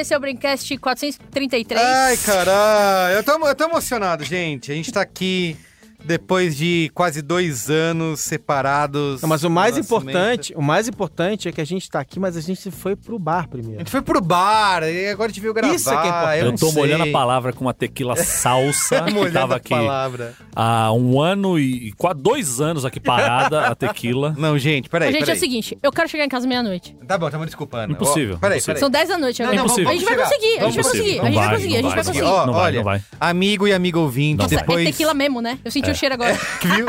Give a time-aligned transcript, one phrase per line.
[0.00, 1.80] esse é o Brincast 433.
[1.80, 3.14] Ai, caralho.
[3.14, 4.72] Eu tô, eu tô emocionado, gente.
[4.72, 5.56] A gente tá aqui
[6.04, 9.22] depois de quase dois anos separados.
[9.22, 12.36] Não, mas o mais importante, o mais importante é que a gente tá aqui, mas
[12.36, 13.78] a gente foi pro bar A primeiro.
[13.78, 15.74] gente foi pro bar e agora a gente veio gravar.
[15.74, 16.38] Isso é que é importante.
[16.38, 16.74] eu Eu não tô sei.
[16.82, 20.34] molhando a palavra com uma tequila salsa que tava a aqui palavra.
[20.54, 24.34] há um ano e quase dois anos aqui parada a tequila.
[24.38, 25.36] Não, gente, peraí, Gente, é peraí.
[25.36, 26.96] o seguinte, eu quero chegar em casa meia-noite.
[27.06, 27.92] Tá bom, tamo desculpando.
[27.92, 28.74] Impossível, Ó, peraí, impossível.
[28.74, 28.80] peraí.
[28.80, 29.56] São 10 da noite agora.
[29.56, 29.90] Não, não, Impossível.
[29.90, 31.82] a gente vai vamos conseguir, a gente vai conseguir, a Não gente vai conseguir, a
[31.82, 32.22] não gente vai conseguir.
[32.22, 33.02] Ó, Não vai, olha, não vai.
[33.20, 34.86] amigo e amigo ouvinte, Nossa, depois...
[34.86, 35.58] é tequila mesmo, né?
[35.64, 36.34] Eu senti o cheiro agora.
[36.34, 36.86] Viu?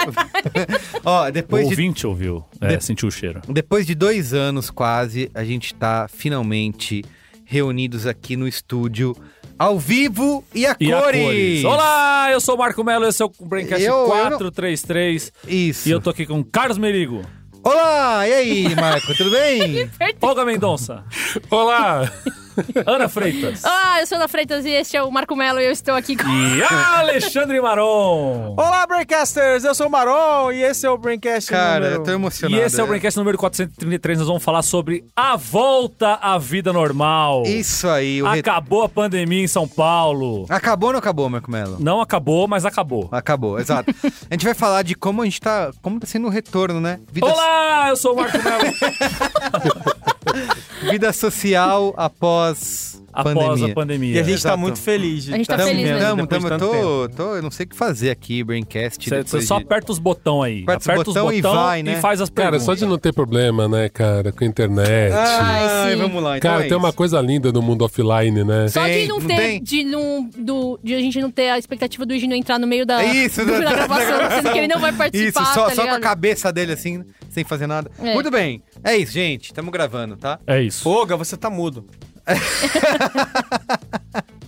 [1.03, 3.41] Ó, O depois de, ouvinte ouviu, é, De- sentiu o cheiro.
[3.47, 7.03] depois de dois anos quase, a gente tá finalmente
[7.45, 9.15] reunidos aqui no estúdio,
[9.59, 11.21] ao vivo e a E a cores.
[11.23, 11.63] cores.
[11.65, 15.87] Olá, eu sou o Marco Melo, esse é o Braincast Eu- eu não- 433 Isso.
[15.89, 17.21] e eu tô aqui com Carlos Merigo.
[17.63, 19.87] Olá, e aí, Marco, tudo bem?
[20.21, 21.03] Olga Mendonça.
[21.51, 22.11] Olá!
[22.85, 23.63] Ana Freitas.
[23.65, 26.15] Ah, eu sou Ana Freitas e este é o Marco Melo e eu estou aqui
[26.15, 26.27] com...
[26.27, 26.61] E
[26.97, 28.55] Alexandre Maron.
[28.57, 29.63] Olá, Braincasters!
[29.63, 31.95] Eu sou o Maron e esse é o Braincast Cara, número...
[31.95, 32.61] eu tô E emocionado.
[32.61, 37.43] esse é o Braincast número 433, nós vamos falar sobre a volta à vida normal.
[37.45, 40.45] Isso aí, o re- Acabou a pandemia em São Paulo.
[40.49, 41.77] Acabou ou não acabou, Marco Melo?
[41.79, 43.07] Não acabou, mas acabou.
[43.11, 43.93] Acabou, exato.
[44.29, 45.71] a gente vai falar de como a gente tá.
[45.81, 46.99] Como tá sendo o retorno, né?
[47.11, 50.10] Vida, Olá, eu sou o Marco Melo.
[50.91, 53.71] vida social após, Após pandemia.
[53.71, 54.15] a pandemia.
[54.15, 54.53] E a gente Exato.
[54.55, 55.25] tá muito feliz.
[55.25, 55.99] de A gente tá tá feliz mesmo.
[55.99, 59.09] Tamo, tamo, tanto tô, tô, eu não sei o que fazer aqui, Braincast.
[59.09, 60.63] Você só de- aperta os botões aí.
[60.63, 61.99] Aperta os aperta os botão e vai, né?
[61.99, 62.65] faz as Cara, perguntas.
[62.65, 65.13] só de não ter problema, né, cara, com a internet.
[65.13, 66.37] Ai, vamos lá.
[66.37, 66.97] Então cara, é tem uma isso.
[66.97, 68.67] coisa linda no mundo offline, né?
[68.69, 69.61] Só Tem, de não ter, tem?
[69.61, 72.85] de, não, do, de a gente não ter a expectativa do Gino entrar no meio
[72.85, 75.45] da, É isso, do- da- da da gravação, sendo que ele não vai Isso, participar,
[75.53, 77.89] só, tá só com a cabeça dele assim, sem fazer nada.
[77.97, 78.13] É.
[78.13, 78.61] Muito bem.
[78.83, 79.51] É isso, gente.
[79.53, 80.39] Tamo gravando, tá?
[80.45, 80.87] É isso.
[80.87, 81.87] Olga, você tá mudo.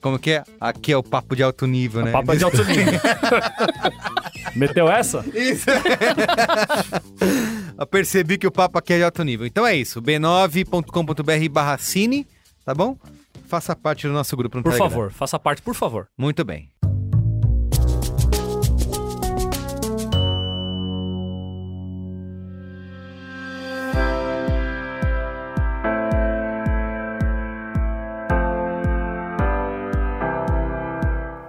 [0.00, 0.44] Como que é?
[0.60, 2.12] Aqui é o papo de alto nível, né?
[2.12, 3.00] Papo é de alto nível.
[4.54, 5.24] Meteu essa?
[5.34, 5.66] Isso.
[7.78, 9.46] Eu percebi que o papo aqui é de alto nível.
[9.46, 10.02] Então é isso.
[10.02, 12.26] b9.com.br barra cine,
[12.64, 12.98] tá bom?
[13.46, 14.90] Faça parte do nosso grupo no Por Telegram.
[14.90, 16.08] favor, faça parte, por favor.
[16.18, 16.68] Muito bem.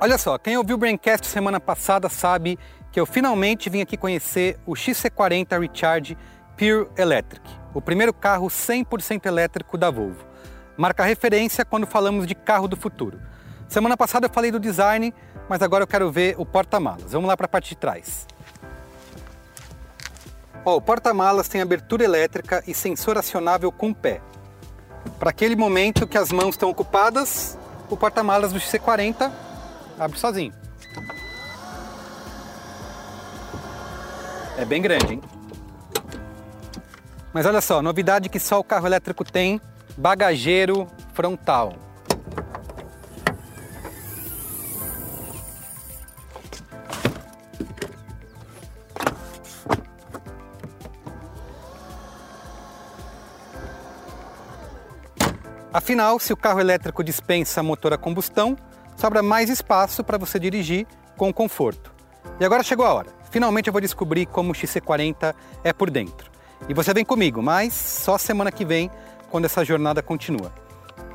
[0.01, 2.57] Olha só, quem ouviu o Braincast semana passada sabe
[2.91, 6.17] que eu finalmente vim aqui conhecer o XC40 Recharge
[6.57, 10.25] Pure Electric, o primeiro carro 100% elétrico da Volvo.
[10.75, 13.19] Marca referência quando falamos de carro do futuro.
[13.67, 15.13] Semana passada eu falei do design,
[15.47, 17.11] mas agora eu quero ver o porta-malas.
[17.11, 18.25] Vamos lá para a parte de trás.
[20.65, 24.21] Ó, o porta-malas tem abertura elétrica e sensor acionável com pé.
[25.19, 27.57] Para aquele momento que as mãos estão ocupadas,
[27.89, 29.31] o porta-malas do XC40
[29.99, 30.58] abre sozinho.
[34.59, 35.21] É bem grande, hein?
[37.33, 39.61] Mas olha só, novidade que só o carro elétrico tem,
[39.97, 41.73] bagageiro frontal.
[55.71, 58.57] Afinal, se o carro elétrico dispensa motor a combustão,
[58.97, 60.85] sobra mais espaço para você dirigir
[61.15, 61.93] com conforto.
[62.41, 63.18] E agora chegou a hora.
[63.29, 65.33] Finalmente eu vou descobrir como o XC40
[65.63, 66.29] é por dentro.
[66.67, 68.91] E você vem comigo, mas só semana que vem,
[69.29, 70.51] quando essa jornada continua.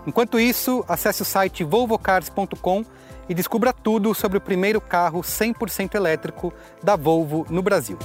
[0.07, 2.85] Enquanto isso, acesse o site volvocars.com
[3.29, 6.53] e descubra tudo sobre o primeiro carro 100% elétrico
[6.83, 7.99] da Volvo no Brasil.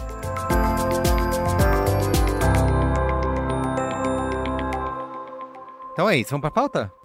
[5.93, 6.98] Então é isso, vamos para a pauta?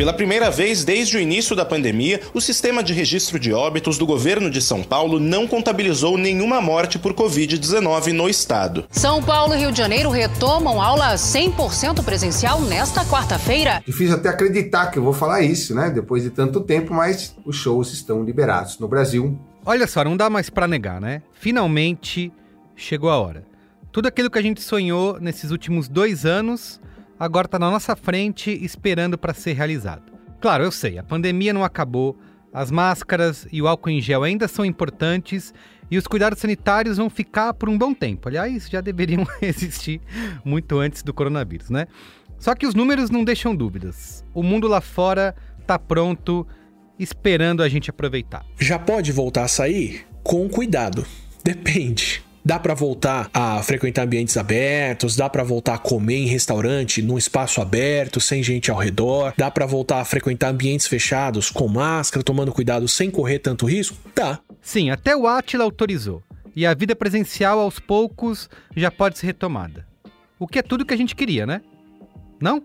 [0.00, 4.06] Pela primeira vez desde o início da pandemia, o sistema de registro de óbitos do
[4.06, 8.86] governo de São Paulo não contabilizou nenhuma morte por Covid-19 no estado.
[8.90, 13.82] São Paulo e Rio de Janeiro retomam aula 100% presencial nesta quarta-feira.
[13.84, 15.90] Difícil até acreditar que eu vou falar isso, né?
[15.90, 19.38] Depois de tanto tempo, mas os shows estão liberados no Brasil.
[19.66, 21.20] Olha só, não dá mais para negar, né?
[21.34, 22.32] Finalmente
[22.74, 23.44] chegou a hora.
[23.92, 26.80] Tudo aquilo que a gente sonhou nesses últimos dois anos
[27.20, 30.10] agora está na nossa frente esperando para ser realizado.
[30.40, 32.18] Claro, eu sei, a pandemia não acabou,
[32.50, 35.52] as máscaras e o álcool em gel ainda são importantes
[35.90, 38.28] e os cuidados sanitários vão ficar por um bom tempo.
[38.28, 40.00] Aliás, já deveriam existir
[40.42, 41.86] muito antes do coronavírus, né?
[42.38, 44.24] Só que os números não deixam dúvidas.
[44.32, 46.46] O mundo lá fora está pronto,
[46.98, 48.46] esperando a gente aproveitar.
[48.58, 50.06] Já pode voltar a sair?
[50.22, 51.04] Com cuidado.
[51.44, 52.24] Depende.
[52.42, 57.18] Dá para voltar a frequentar ambientes abertos, dá para voltar a comer em restaurante num
[57.18, 62.24] espaço aberto, sem gente ao redor, dá para voltar a frequentar ambientes fechados com máscara,
[62.24, 63.96] tomando cuidado sem correr tanto risco?
[64.14, 64.38] Dá.
[64.62, 66.22] Sim, até o Atila autorizou.
[66.56, 69.86] E a vida presencial aos poucos já pode ser retomada.
[70.38, 71.60] O que é tudo que a gente queria, né?
[72.40, 72.62] Não?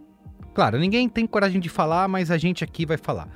[0.54, 3.28] Claro, ninguém tem coragem de falar, mas a gente aqui vai falar.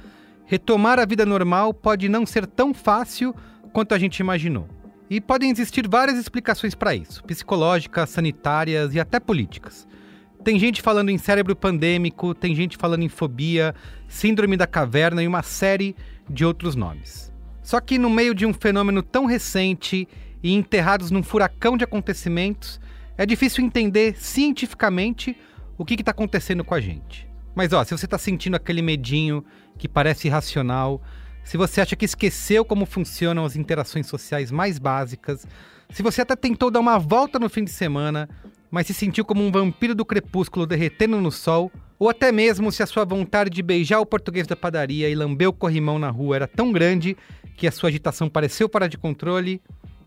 [0.46, 3.36] Retomar a vida normal pode não ser tão fácil
[3.74, 4.68] quanto a gente imaginou.
[5.10, 9.88] E podem existir várias explicações para isso: psicológicas, sanitárias e até políticas.
[10.44, 13.76] Tem gente falando em cérebro pandêmico, tem gente falando em fobia,
[14.08, 15.96] síndrome da caverna e uma série
[16.30, 17.34] de outros nomes.
[17.62, 20.08] Só que no meio de um fenômeno tão recente
[20.42, 22.80] e enterrados num furacão de acontecimentos,
[23.18, 25.36] é difícil entender cientificamente
[25.78, 27.28] o que está acontecendo com a gente.
[27.54, 29.44] Mas ó, se você está sentindo aquele medinho
[29.78, 31.02] que parece irracional,
[31.44, 35.46] se você acha que esqueceu como funcionam as interações sociais mais básicas,
[35.92, 38.30] se você até tentou dar uma volta no fim de semana,
[38.70, 42.84] mas se sentiu como um vampiro do crepúsculo derretendo no sol, ou até mesmo se
[42.84, 46.36] a sua vontade de beijar o português da padaria e lamber o corrimão na rua
[46.36, 47.18] era tão grande
[47.58, 49.62] que a sua agitação pareceu fora de controle,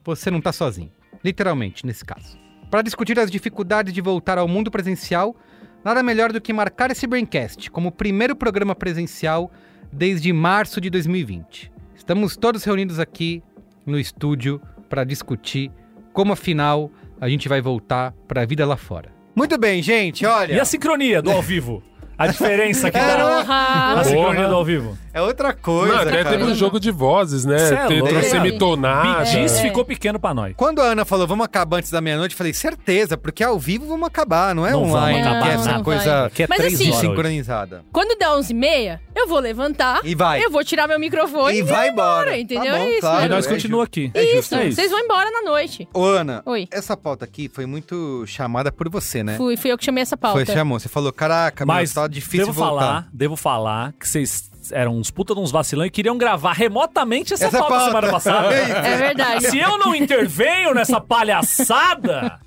[0.05, 0.90] você não está sozinho.
[1.23, 2.39] Literalmente, nesse caso.
[2.70, 5.36] Para discutir as dificuldades de voltar ao mundo presencial,
[5.84, 9.53] nada melhor do que marcar esse Braincast como o primeiro programa presencial
[9.91, 11.72] desde março de 2020.
[11.94, 13.43] Estamos todos reunidos aqui
[13.86, 15.70] no estúdio para discutir
[16.12, 19.10] como afinal a gente vai voltar para a vida lá fora.
[19.34, 20.55] Muito bem, gente, olha.
[20.55, 21.82] E a sincronia do ao vivo?
[22.22, 23.17] A diferença que É, dá.
[23.24, 24.00] Porra!
[24.00, 24.98] A sincronia do ao vivo.
[25.14, 26.31] É outra coisa, Não, até cara.
[26.38, 27.58] teve um jogo de vozes, né?
[27.58, 28.08] Cê é Te- louco.
[28.08, 29.24] Trouxe semitonada.
[29.24, 29.62] Bidis É.
[29.62, 30.55] ficou pequeno pra nós.
[30.56, 33.86] Quando a Ana falou, vamos acabar antes da meia-noite, eu falei, certeza, porque ao vivo
[33.86, 36.46] vamos acabar, não é Não vamos online, acabar, que é essa não coisa Que é
[36.48, 37.08] Mas três assim- horas hoje.
[37.08, 37.84] sincronizada.
[37.93, 40.00] Quando der 11h30, eu vou levantar.
[40.02, 40.43] E vai.
[40.43, 42.38] Eu vou tirar meu microfone E vai embora.
[42.38, 42.72] entendeu?
[42.72, 43.00] Tá bom, é isso.
[43.00, 43.26] claro.
[43.26, 44.10] E nós é continuamos aqui.
[44.14, 44.55] É isso, justo.
[44.55, 44.76] é isso.
[44.76, 45.86] vocês vão embora na noite.
[45.93, 46.67] Ô, Ana, Oi.
[46.70, 49.36] essa pauta aqui foi muito chamada por você, né?
[49.36, 50.43] Fui, fui eu que chamei essa pauta.
[50.43, 50.81] Foi, chamou.
[50.81, 52.70] Você falou, caraca, Mas meu, tá difícil devo voltar.
[52.86, 57.34] falar, devo falar que vocês eram uns puta de uns vacilão e queriam gravar remotamente
[57.34, 57.86] essa, Essa pauta, pauta.
[57.86, 58.54] semana passada.
[58.54, 59.50] É verdade.
[59.50, 62.38] Se eu não intervenho nessa palhaçada,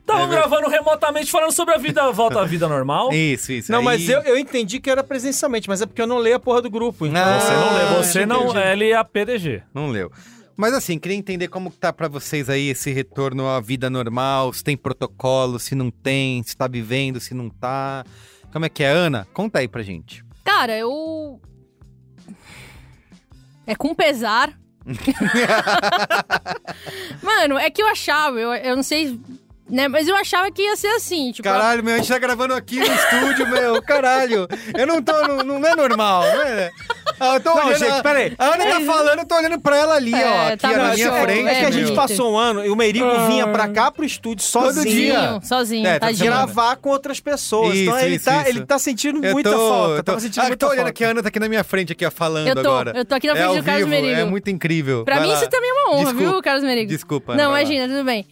[0.00, 3.12] estavam gravando remotamente falando sobre a vida, volta à vida normal.
[3.12, 3.70] Isso, isso.
[3.70, 6.36] Não, aí- mas eu, eu entendi que era presencialmente, mas é porque eu não leio
[6.36, 7.06] a porra do grupo.
[7.06, 7.22] Então...
[7.22, 9.62] Ah, Você não lê, você não, é a PDG.
[9.74, 10.10] Não leu.
[10.56, 14.62] Mas assim, queria entender como tá pra vocês aí esse retorno à vida normal, se
[14.62, 18.04] tem protocolo, se não tem, se tá vivendo, se não tá.
[18.52, 19.26] Como é que é, Ana?
[19.32, 20.22] Conta aí pra gente.
[20.44, 21.40] Cara, eu.
[23.66, 24.52] É com pesar.
[27.22, 29.18] Mano, é que eu achava, eu, eu não sei,
[29.70, 29.88] né?
[29.88, 31.44] Mas eu achava que ia ser assim, tipo...
[31.44, 33.80] Caralho, meu, a gente tá gravando aqui no estúdio, meu.
[33.82, 34.48] Caralho.
[34.76, 35.12] Eu não tô.
[35.26, 36.70] Não, não é normal, não é?
[37.22, 37.78] Ah, eu tô Não, olhando.
[37.78, 38.34] gente, a- peraí.
[38.38, 40.46] A Ana tá falando, eu tô olhando pra ela ali, É, ó.
[40.48, 41.22] Aqui tá na minha show.
[41.22, 41.48] frente.
[41.48, 43.26] É que a gente passou um ano e o Merigo Ah.
[43.26, 44.84] vinha pra cá pro estúdio sozinho.
[44.84, 45.14] dia.
[45.14, 47.76] Sozinho, sozinho, É, tá gravar com outras pessoas.
[47.76, 48.48] então Isso, ele, isso, tá, isso.
[48.50, 49.90] ele tá sentindo Eu muita tô, falta.
[49.92, 50.90] eu tô, Tava sentindo ah, eu muita tô olhando falta.
[50.90, 52.92] aqui, a Ana tá aqui na minha frente, aqui, ó, falando Eu tô, agora.
[52.96, 54.20] eu tô aqui na frente é do Carlos vivo, Merigo.
[54.20, 55.04] É muito incrível.
[55.04, 55.38] Pra Vai mim lá.
[55.38, 56.30] isso também é uma honra, Desculpa.
[56.32, 56.88] viu, Carlos Merigo?
[56.88, 58.26] Desculpa, Não, imagina, tudo bem.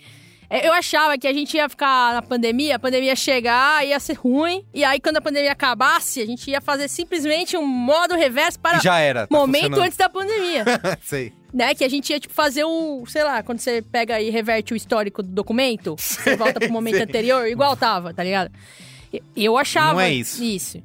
[0.51, 4.01] É, Eu achava que a gente ia ficar na pandemia, a pandemia ia chegar, ia
[4.01, 8.17] ser ruim, e aí quando a pandemia acabasse, a gente ia fazer simplesmente um modo
[8.17, 9.29] reverso para já era.
[9.29, 10.65] tá momento antes da pandemia.
[11.03, 11.33] Sei.
[11.55, 11.73] né?
[11.75, 14.77] Que a gente ia, tipo, fazer o, sei lá, quando você pega e reverte o
[14.77, 18.51] histórico do documento, você volta pro momento anterior, igual tava, tá ligado?
[19.37, 19.95] Eu achava.
[19.95, 20.43] Não é isso.
[20.43, 20.83] Isso.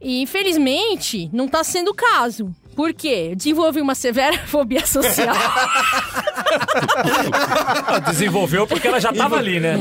[0.00, 2.54] E infelizmente, não tá sendo o caso.
[2.76, 3.28] Por quê?
[3.30, 5.34] Eu desenvolvi uma severa fobia social.
[8.06, 9.76] Desenvolveu porque ela já tava ali, né?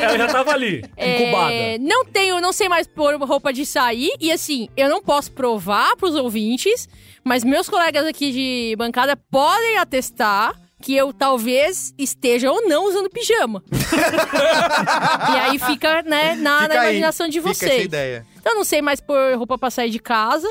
[0.00, 1.52] Ela já tava ali, incubada.
[1.52, 4.10] É, não tenho, não sei mais pôr roupa de sair.
[4.20, 6.88] E assim, eu não posso provar pros ouvintes,
[7.24, 13.10] mas meus colegas aqui de bancada podem atestar que eu talvez esteja ou não usando
[13.10, 13.62] pijama.
[13.70, 17.72] e aí fica, né, na, na Fica aí, imaginação de fica vocês.
[17.72, 18.26] essa ideia.
[18.38, 20.50] Então eu não sei mais pôr roupa pra sair de casa.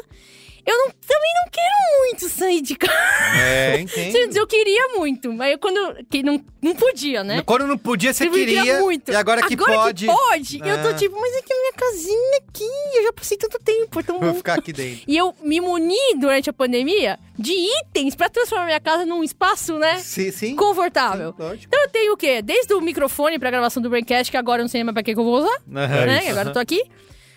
[0.65, 2.93] Eu não- também não quero muito sair de casa.
[3.37, 4.17] É, entende?
[4.17, 7.41] Antes eu queria muito, mas eu quando que não, não podia, né?
[7.45, 8.79] Quando não podia, você Eu queria queria.
[8.81, 9.11] muito.
[9.11, 10.05] E agora que agora pode.
[10.07, 10.93] que pode, eu tô É.
[10.93, 14.19] tipo, mas é que a minha casinha aqui, eu já passei tanto tempo, é tão
[14.19, 15.03] Vou ficar aqui dentro.
[15.07, 19.77] E eu me muni durante a pandemia de itens pra transformar minha casa num espaço,
[19.79, 19.97] né?
[19.99, 20.55] Sim, sim.
[20.55, 21.33] Confortável.
[21.37, 21.59] Sim.
[21.67, 22.41] Então eu tenho o quê?
[22.41, 25.13] Desde o microfone pra gravação do Braincast, que agora eu não sei mais pra que,
[25.13, 26.05] que eu vou usar, Aham.
[26.05, 26.29] né?
[26.29, 26.83] agora eu tô aqui.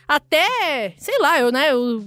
[0.09, 1.75] Até, sei lá, eu, né?
[1.75, 2.05] O,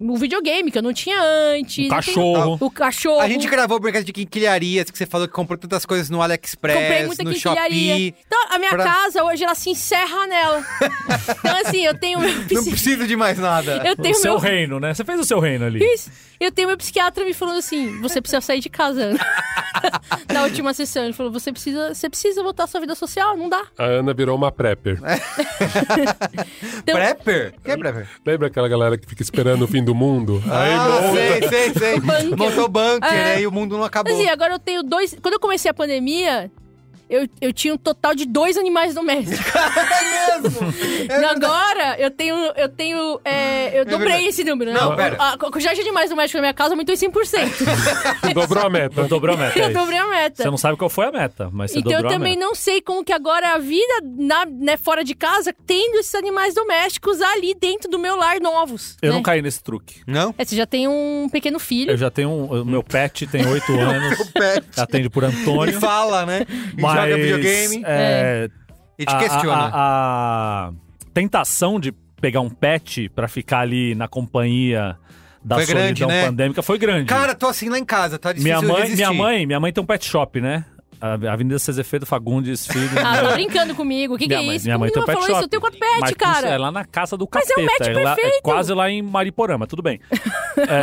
[0.00, 1.86] o videogame que eu não tinha antes.
[1.86, 2.58] O cachorro.
[2.60, 3.20] O cachorro.
[3.20, 6.22] A gente gravou o brincadeira de quinquilharias, que você falou que comprou tantas coisas no
[6.22, 7.92] AliExpress, Comprei muita no quinquilharia.
[7.94, 8.14] Shopee.
[8.26, 10.64] Então, a minha pra- casa hoje, ela se encerra nela.
[11.38, 13.82] então, assim, eu tenho meu Não preciso de mais nada.
[13.84, 14.40] Eu tenho O seu meu...
[14.40, 14.94] reino, né?
[14.94, 15.84] Você fez o seu reino ali.
[15.84, 16.10] Isso.
[16.40, 19.02] Eu tenho meu psiquiatra me falando assim: você precisa sair de casa.
[19.02, 19.18] Ana."
[20.32, 23.48] Na última sessão, ele falou: você precisa, você precisa voltar à sua vida social, não
[23.48, 23.64] dá.
[23.76, 25.00] A Ana virou uma prepper.
[26.78, 27.54] Então, Prepper?
[27.64, 28.08] Que é prepper?
[28.24, 30.42] Lembra aquela galera que fica esperando o fim do mundo?
[30.50, 31.12] Aí ah, monta.
[31.16, 32.00] sei, sei, sei.
[32.00, 32.36] Bunker.
[32.36, 33.24] Montou bunker, É.
[33.24, 33.40] né?
[33.40, 34.12] E o mundo não acabou.
[34.12, 35.16] assim, agora eu tenho dois.
[35.22, 36.50] Quando eu comecei a pandemia.
[37.08, 39.38] Eu, eu tinha um total de dois animais domésticos.
[39.54, 40.58] é mesmo?
[41.10, 42.34] É Agora eu tenho.
[42.56, 43.20] Eu tenho.
[43.24, 44.28] é, eu dobrei verdade.
[44.28, 44.80] esse número, né?
[44.80, 45.16] Não, pera.
[45.18, 48.34] A quantidade de animais domésticos na minha casa aumentou em 100%.
[48.34, 49.00] Dobrou a meta.
[49.00, 49.58] Não dobrou a meta.
[49.58, 50.42] é eu dobrei a meta.
[50.42, 52.44] Você não sabe qual foi a meta, mas você Então eu dobrou a também meta.
[52.46, 56.54] não sei como que agora a vida na, né, fora de casa, tendo esses animais
[56.54, 58.96] domésticos ali dentro do meu lar novos.
[59.02, 59.14] Eu né?
[59.16, 60.00] não caí nesse truque.
[60.06, 60.34] Não?
[60.38, 61.90] É, você já tem um pequeno filho.
[61.90, 62.62] Eu já tenho um.
[62.62, 64.18] o Meu pet tem oito anos.
[64.30, 64.66] Pet.
[64.76, 65.80] Atende por E Antônio.
[65.80, 66.46] fala, né?
[66.76, 67.82] E mas, joga videogame.
[67.86, 68.48] É,
[68.98, 69.70] E te a- questiona.
[69.72, 70.72] A, a-
[71.14, 74.96] tentação de pegar um pet pra ficar ali na companhia
[75.44, 76.24] da Foi solidão grande, né?
[76.26, 77.06] pandêmica foi grande.
[77.06, 79.82] Cara, tô assim lá em casa, tá difícil minha mãe, minha mãe, minha mãe tem
[79.82, 80.64] um pet shop, né?
[81.00, 82.90] A Avenida Cezefedo Fagundes Filho.
[82.98, 84.14] Ah, tá brincando comigo.
[84.14, 84.64] O que, que minha é mãe, isso?
[84.66, 85.36] minha mãe tem um pet falou shop.
[85.38, 86.48] isso, eu tenho quatro pets, Mas cara.
[86.48, 87.60] É lá na casa do Mas é capeta.
[87.60, 87.64] um
[87.94, 88.42] match lá- perfeito.
[88.42, 90.00] quase lá em Mariporama, tudo bem.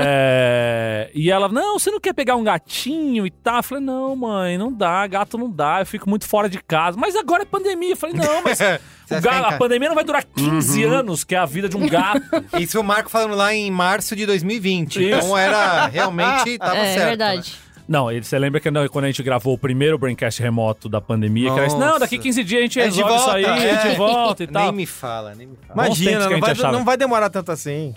[0.08, 3.58] É, e ela, não, você não quer pegar um gatinho e tal?
[3.58, 6.98] Eu falei, não, mãe, não dá, gato não dá, eu fico muito fora de casa.
[6.98, 7.92] Mas agora é pandemia.
[7.92, 8.58] Eu falei, não, mas
[9.06, 11.38] Você o vai ga- ficar em a pandemia não vai durar 15 anos, que é
[11.38, 12.22] a vida de um gato.
[12.60, 14.96] Isso o Marco falando lá em março de 2020.
[14.96, 15.18] Isso.
[15.18, 17.02] Então era realmente tava é, certo.
[17.02, 17.56] é verdade.
[17.88, 21.52] Não, você lembra que não, quando a gente gravou o primeiro Braincast remoto da pandemia,
[21.52, 22.00] que era isso, não, Nossa.
[22.00, 23.82] daqui 15 dias a gente É de resolve isso volta, aí, a é.
[23.84, 24.64] gente volta e tal.
[24.64, 25.86] Nem me fala, nem me fala.
[25.86, 27.94] Imagina, a não vai, não vai demorar tanto assim.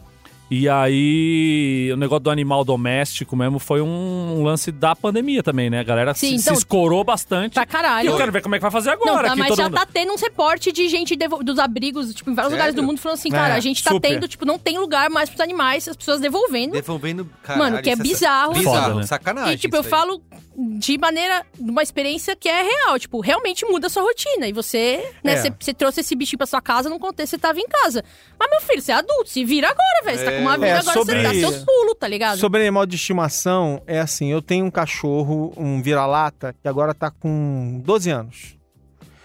[0.50, 5.80] E aí, o negócio do animal doméstico mesmo foi um lance da pandemia também, né?
[5.80, 7.52] A galera Sim, se, então- se escorou bastante.
[7.52, 8.08] Pra E caralho.
[8.10, 9.28] eu quero ver como é que vai fazer Não, agora.
[9.28, 9.74] tá, que mas todo já mundo...
[9.74, 12.56] tá tendo um reporte de gente devo- dos abrigos, tipo, em vários Sério?
[12.62, 14.08] lugares do mundo, falando assim, cara, É, a gente tá super.
[14.08, 16.72] tendo, tipo, não tem lugar mais pros animais, as pessoas devolvendo.
[16.72, 18.54] Devolvendo, caralho, Mano, que é isso bizarro.
[18.54, 19.06] Bizarro, Foda, né?
[19.06, 19.54] sacanagem.
[19.54, 20.22] E, tipo, eu falo
[20.60, 22.98] de maneira, de uma experiência que é real.
[22.98, 24.48] Tipo, realmente muda a sua rotina.
[24.48, 25.36] E você, né, É.
[25.36, 28.02] você, você trouxe esse bichinho pra sua casa num contexto que você tava em casa.
[28.38, 30.18] Mas, meu filho, você é adulto, se vira agora, velho.
[30.18, 32.38] Você tá com uma vida É, agora, sobre- você dá seus pulos, tá ligado?
[32.38, 37.10] Sobre animal de estimação, é assim, eu tenho um cachorro, um vira-lata, que agora tá
[37.10, 38.56] com 12 anos.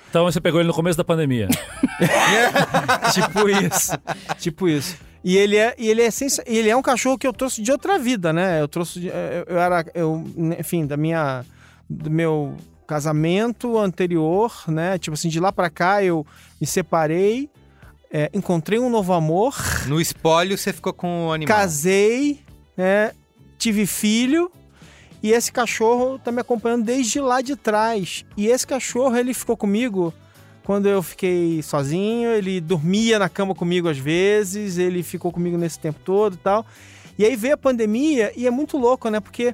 [0.10, 1.48] Então você pegou ele no começo da pandemia.
[3.14, 3.92] tipo isso.
[4.40, 4.98] Tipo isso.
[5.24, 7.62] E ele é, e ele é, sens- e ele é um cachorro que eu trouxe
[7.62, 8.60] de outra vida, né?
[8.62, 10.24] Eu trouxe, de- eu, eu era, eu,
[10.60, 11.46] enfim, da minha,
[11.90, 14.98] do meu casamento anterior, né?
[14.98, 16.26] Tipo assim, de lá pra cá eu
[16.60, 17.50] me separei,
[18.12, 19.56] é, encontrei um novo amor,
[19.88, 21.56] No espólio você ficou com o animal.
[21.58, 22.40] casei,
[22.78, 23.12] né?
[23.58, 24.52] tive filho
[25.22, 28.26] e esse cachorro tá me acompanhando desde lá de trás.
[28.36, 30.14] E esse cachorro, ele ficou comigo
[30.64, 35.80] quando eu fiquei sozinho, ele dormia na cama comigo às vezes, ele ficou comigo nesse
[35.80, 36.66] tempo todo e tal.
[37.18, 39.20] E aí veio a pandemia e é muito louco, né?
[39.20, 39.54] Porque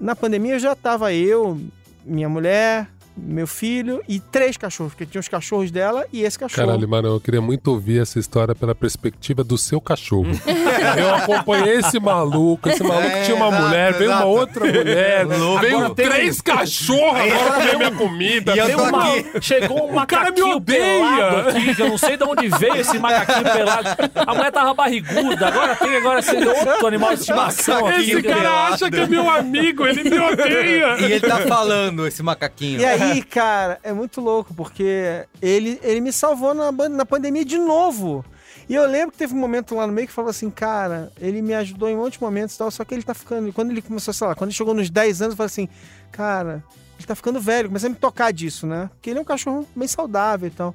[0.00, 1.60] na pandemia já tava eu,
[2.04, 2.88] minha mulher,
[3.22, 6.66] meu filho e três cachorros, porque tinha os cachorros dela e esse cachorro.
[6.66, 10.28] Caralho, Marão, eu queria muito ouvir essa história pela perspectiva do seu cachorro.
[10.98, 14.28] eu acompanhei esse maluco, esse maluco É, tinha uma exato, mulher, veio uma exato.
[14.30, 15.26] outra mulher,
[15.60, 18.54] veio Agora tem- três cachorros agora comer minha comida.
[18.54, 19.40] E eu uma-.
[19.40, 23.88] Chegou um macaquinho pelado aqui, que eu não sei de onde veio esse macaquinho pelado.
[24.26, 28.10] A mulher tava barriguda, agora tem agora esse outro animal de estimação aqui.
[28.12, 30.96] Esse cara acha que é meu amigo, ele me odeia.
[31.00, 32.80] E ele tá falando, esse macaquinho.
[32.80, 37.58] E aí, cara, é muito louco, porque ele, ele me salvou na, na pandemia de
[37.58, 38.24] novo.
[38.68, 41.40] E eu lembro que teve um momento lá no meio que falou assim, cara, ele
[41.40, 43.50] me ajudou em um monte de momentos e tal, só que ele tá ficando.
[43.52, 45.68] Quando ele começou, sei lá, quando ele chegou nos 10 anos, eu falei assim,
[46.12, 46.62] cara,
[46.98, 48.90] ele tá ficando velho, comecei a me tocar disso, né?
[48.94, 50.74] Porque ele é um cachorro bem saudável e tal.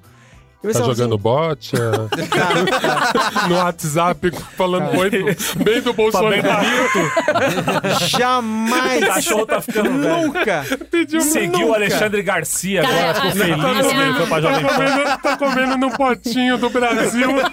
[0.63, 6.41] Tá pensava jogando bote assim, cara, no WhatsApp, falando do, bem do Bolsonaro.
[8.07, 9.03] jamais.
[9.03, 9.89] O cachorro tá ficando.
[9.89, 10.63] Nunca.
[10.89, 14.65] Pediu Seguiu o Alexandre Garcia Cara, agora, ficou feliz que ele foi pra Tá Jovem
[14.65, 14.73] Pan.
[14.73, 17.29] comendo, tá comendo no potinho do Brasil.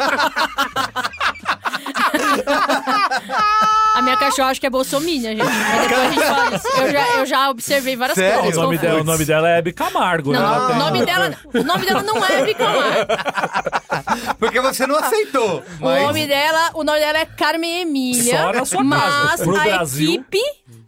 [4.13, 5.45] A minha cachorra acho que é bolsominion, gente.
[5.45, 6.69] Mas depois a gente fala isso.
[6.81, 8.41] Eu já, eu já observei várias Sério?
[8.41, 8.59] coisas.
[8.59, 10.75] O nome, dela, o nome dela é Hebe Camargo, Não, né?
[10.75, 13.07] o nome dela, o nome dela não é Bricamargo.
[14.39, 15.63] Porque você não aceitou.
[15.81, 18.39] O nome dela, o nome dela é Carmen Emília.
[18.43, 19.45] Só na sua mas casa.
[19.45, 20.13] Pro a Brasil.
[20.15, 20.41] equipe,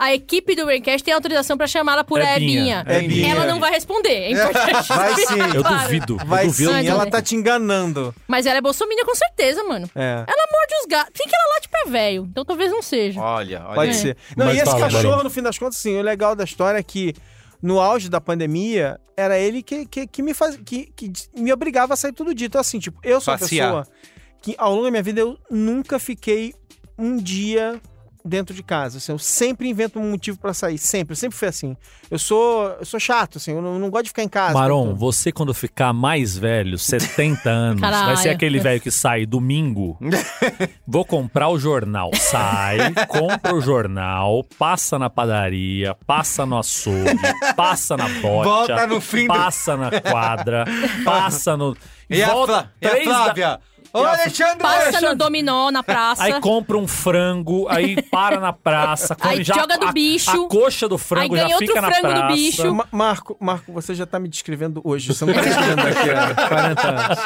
[0.02, 2.80] a equipe do Braincast tem autorização pra chamá-la por Ebinha.
[2.86, 3.04] Ebinha.
[3.04, 3.30] Ebinha.
[3.32, 4.88] Ela não vai responder, é importante.
[4.88, 5.38] Vai sim.
[5.54, 5.82] Eu Claro.
[5.84, 6.16] duvido.
[6.26, 6.72] Vai eu duvido.
[6.72, 8.14] sim, ela tá te enganando.
[8.26, 9.88] Mas ela é bolsominion com certeza, mano.
[9.94, 10.24] É.
[10.26, 11.12] Ela morde os gatos.
[11.16, 13.20] Tem que ela late pra velho, então talvez não seja.
[13.20, 13.74] Olha, olha.
[13.74, 13.94] Pode É.
[13.94, 14.16] ser.
[14.36, 15.24] Não, Mas e esse fala, cachorro, Barão.
[15.24, 17.14] no fim das contas, assim, o legal da história é que
[17.62, 21.94] no auge da pandemia, era ele que, que, que me faz, que, que me obrigava
[21.94, 22.48] a sair todo dia.
[22.48, 23.72] Então, assim, tipo, eu sou Passear.
[23.72, 23.96] uma pessoa
[24.42, 26.52] que ao longo da minha vida eu nunca fiquei
[26.98, 27.80] um dia
[28.24, 28.98] dentro de casa.
[28.98, 30.78] Assim, eu sempre invento um motivo pra sair.
[30.78, 31.12] Sempre.
[31.12, 31.76] Eu sempre fui assim.
[32.10, 34.54] Eu sou, eu sou chato, assim, eu não, não gosto de ficar em casa.
[34.54, 34.96] Maron, tanto.
[34.98, 38.06] você quando ficar mais velho, 70 anos, Caralho.
[38.06, 39.98] vai ser aquele velho que sai domingo.
[40.86, 42.10] Vou comprar o jornal.
[42.14, 47.18] Sai, compra o jornal, passa na padaria, passa no açougue,
[47.56, 50.64] passa na bocha, Volta no fim do- passa na quadra,
[51.04, 51.76] passa no.
[52.10, 53.60] E a, volta e a três da- Flávia?
[53.94, 54.58] Ô, Alexandre!
[54.58, 56.24] Passa no dominó na praça.
[56.24, 60.30] Aí compra um frango, aí para na praça, come Aí já joga do a, bicho.
[60.30, 62.34] A coxa do frango Aí já ganha fica outro na frango do praça.
[62.34, 62.74] bicho.
[62.74, 65.08] Ma- Marco, Marco, você já tá me descrevendo hoje.
[65.12, 67.18] Você não tá me descrevendo daqui a 40 anos.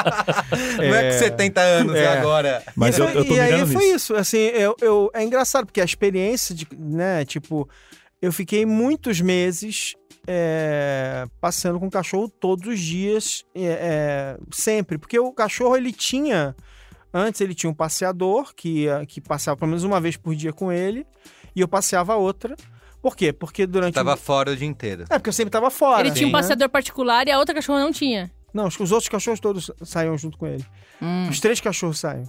[0.79, 2.19] Não é com 70 anos, é, É.
[2.19, 2.63] agora.
[2.75, 3.97] Mas e eu, foi- eu tô e aí mirando foi nisso.
[3.97, 7.69] isso, assim, eu, eu- é engraçado, porque a experiência de, né, tipo,
[8.21, 9.95] eu fiquei muitos meses
[10.27, 15.93] é, passeando com o cachorro todos os dias, é, é, sempre, porque o cachorro, ele
[15.93, 16.55] tinha,
[17.13, 20.53] antes ele tinha um passeador, que, ia- que passeava pelo menos uma vez por dia
[20.53, 21.07] com ele,
[21.55, 22.57] e eu passeava outra,
[23.01, 23.33] por quê?
[23.33, 23.95] Porque durante...
[23.95, 24.17] Tava o...
[24.17, 25.05] fora o dia inteiro.
[25.09, 26.01] É, porque eu sempre tava fora.
[26.01, 26.39] Ele tinha um né?
[26.39, 28.31] passeador particular e a outra cachorra não tinha.
[28.53, 30.65] Não, acho que os outros cachorros todos saíam junto com ele.
[31.01, 31.29] Hum.
[31.29, 32.25] Os três cachorros saem.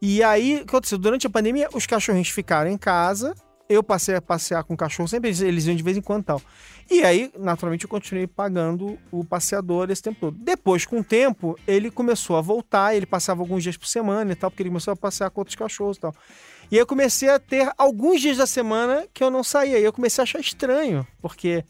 [0.00, 0.96] E aí, o que aconteceu?
[0.96, 3.34] Durante a pandemia, os cachorrinhos ficaram em casa.
[3.68, 6.42] Eu passei a passear com o cachorro, sempre eles, iam de vez em quando tal.
[6.90, 10.38] E aí, naturalmente, eu continuei pagando o passeador esse tempo todo.
[10.38, 14.34] Depois, com o tempo, ele começou a voltar, ele passava alguns dias por semana e
[14.34, 16.14] tal, porque ele começou a passear com outros cachorros e tal.
[16.70, 19.78] E aí eu comecei a ter alguns dias da semana que eu não saía.
[19.78, 21.62] E eu comecei a achar estranho, porque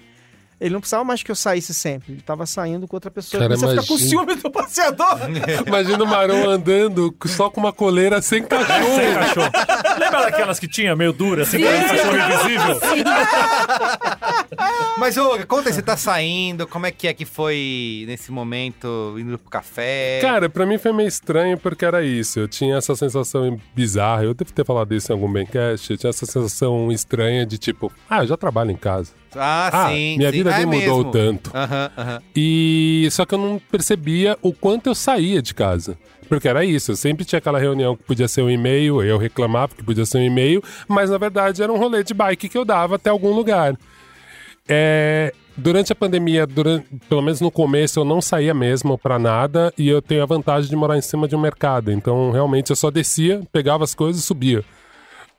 [0.60, 2.14] ele não precisava mais que eu saísse sempre.
[2.14, 3.40] Ele tava saindo com outra pessoa.
[3.40, 5.18] Cara, eu comecei a ficar com imagina- ciúme do passeador.
[5.66, 8.96] Imagina o Marão andando só com uma coleira sem cachorro.
[8.96, 9.50] Sem cachorro.
[9.98, 12.78] Lembra daquelas que tinha meio dura, assim, com cachorro invisível?
[14.98, 19.14] Mas, ô, conta aí, você tá saindo, como é que é que foi nesse momento,
[19.18, 20.18] indo pro café?
[20.20, 22.40] Cara, pra mim foi meio estranho porque era isso.
[22.40, 24.24] Eu tinha essa sensação bizarra.
[24.24, 25.90] Eu devo ter falado isso em algum Bencast.
[25.90, 29.12] Eu tinha essa sensação estranha de tipo, ah, eu já trabalho em casa.
[29.36, 30.36] Ah, ah, sim, minha sim.
[30.38, 31.12] vida Ah, nem é mudou mesmo.
[31.12, 31.50] tanto.
[32.34, 35.96] E só que eu não percebia o quanto eu saía de casa.
[36.28, 39.74] Porque era isso, eu sempre tinha aquela reunião que podia ser um e-mail, eu reclamava
[39.74, 42.66] que podia ser um e-mail, mas na verdade era um rolê de bike que eu
[42.66, 43.74] dava até algum lugar.
[44.68, 49.72] É, durante a pandemia, durante, pelo menos no começo, eu não saía mesmo pra nada
[49.78, 51.90] e eu tenho a vantagem de morar em cima de um mercado.
[51.90, 54.62] Então, realmente, eu só descia, pegava as coisas e subia.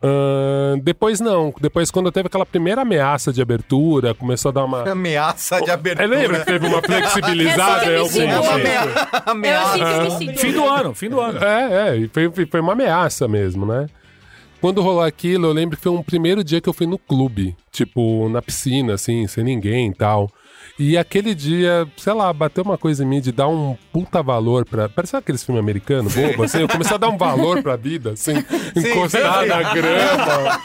[0.02, 1.54] Ahn, depois não.
[1.60, 4.84] Depois, quando teve aquela primeira ameaça de abertura, começou a dar uma.
[4.90, 6.08] Ameaça de É, abertura.
[6.08, 8.88] lembra que teve uma flexibilizada em É algum eu momento?
[8.88, 10.20] Eu eu ameaça.
[10.38, 11.44] Fim do ano, fim do ano.
[11.44, 13.88] É, é, foi, foi- foi uma ameaça mesmo, né?
[14.62, 17.56] quando rolou aquilo, eu lembro que foi um primeiro dia que eu fui no clube,
[17.72, 20.30] tipo, na piscina, assim, sem ninguém e tal.
[20.80, 24.64] E aquele dia, sei lá, bateu uma coisa em mim de dar um puta valor
[24.66, 24.88] pra.
[24.88, 26.62] Parece aqueles filmes americanos, bobo, assim.
[26.62, 28.34] Eu comecei a dar um valor pra vida, assim,
[28.76, 30.60] encostar na grama,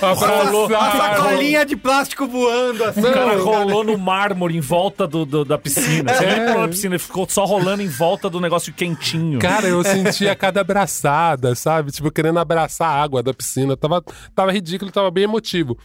[0.00, 0.64] Rolou.
[0.64, 1.16] abraçar.
[1.16, 3.00] Sacolinha de plástico voando assim.
[3.00, 6.12] O cara rolou no mármore em volta do, do- da piscina.
[6.12, 6.36] Você É.
[6.38, 9.38] nem pulou na piscina, ele ficou só rolando em volta do negócio quentinho.
[9.38, 11.92] Cara, eu sentia cada abraçada, sabe?
[11.92, 13.76] Tipo, querendo abraçar a água da piscina.
[13.76, 14.02] Tava,
[14.34, 15.78] tava ridículo, tava bem emotivo.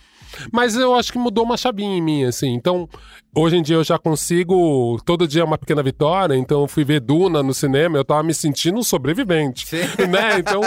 [0.51, 2.53] Mas eu acho que mudou uma chavinha em mim, assim.
[2.53, 2.87] Então,
[3.35, 4.99] hoje em dia eu já consigo.
[5.05, 6.35] Todo dia é uma pequena vitória.
[6.35, 9.65] Então, eu fui ver Duna no cinema, eu tava me sentindo um sobrevivente.
[10.07, 10.39] Né?
[10.39, 10.61] Então,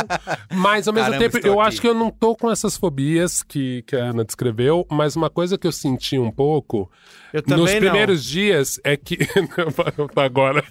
[0.52, 1.68] mas ao mesmo Caramba, tempo, eu aqui.
[1.68, 4.86] acho que eu não tô com essas fobias que, que a Ana descreveu.
[4.90, 6.90] Mas uma coisa que eu senti um pouco.
[7.32, 7.80] Eu também Nos não.
[7.80, 9.18] primeiros dias é que.
[10.16, 10.64] agora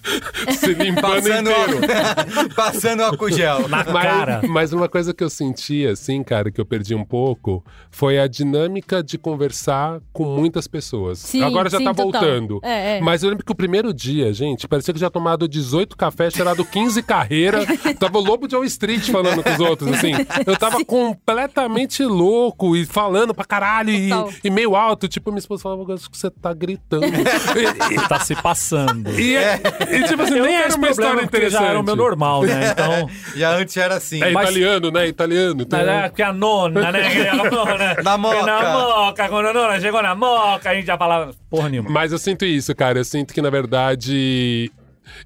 [0.51, 1.79] se limpando Passando, inteiro.
[2.55, 3.67] passando álcool gel.
[3.67, 4.41] Na Mas, cara.
[4.47, 8.27] mas uma coisa que eu senti, assim, cara, que eu perdi um pouco, foi a
[8.27, 11.19] dinâmica de conversar com muitas pessoas.
[11.19, 12.59] Sim, Agora já sim, tá voltando.
[12.63, 13.01] É, é.
[13.01, 16.65] Mas eu lembro que o primeiro dia, gente, parecia que já tomado 18 cafés, cheirado
[16.65, 17.65] 15 carreira.
[17.99, 20.11] tava o lobo de Wall Street falando com os outros, assim.
[20.45, 24.09] Eu tava completamente louco e falando pra caralho e,
[24.43, 25.07] e meio alto.
[25.07, 27.05] Tipo, minha esposa falava, acho que você tá gritando.
[27.91, 29.09] e, Tá se passando.
[29.19, 31.61] e, e, tipo assim, Eu nem era uma história problema, porque interessante.
[31.63, 32.71] Já era o meu normal, né?
[32.71, 33.09] Então.
[33.35, 34.21] Já antes era assim.
[34.23, 35.07] É Mas- italiano, né?
[35.07, 35.61] Italiano.
[35.61, 35.79] Então...
[35.79, 37.09] É, que a nona, né?
[37.11, 38.43] Que a nona, Na moca.
[38.45, 41.89] Na moca, quando a nona chegou na moca, a gente já falava porra nenhuma.
[41.89, 42.99] Mas eu sinto isso, cara.
[42.99, 44.71] Eu sinto que, na verdade,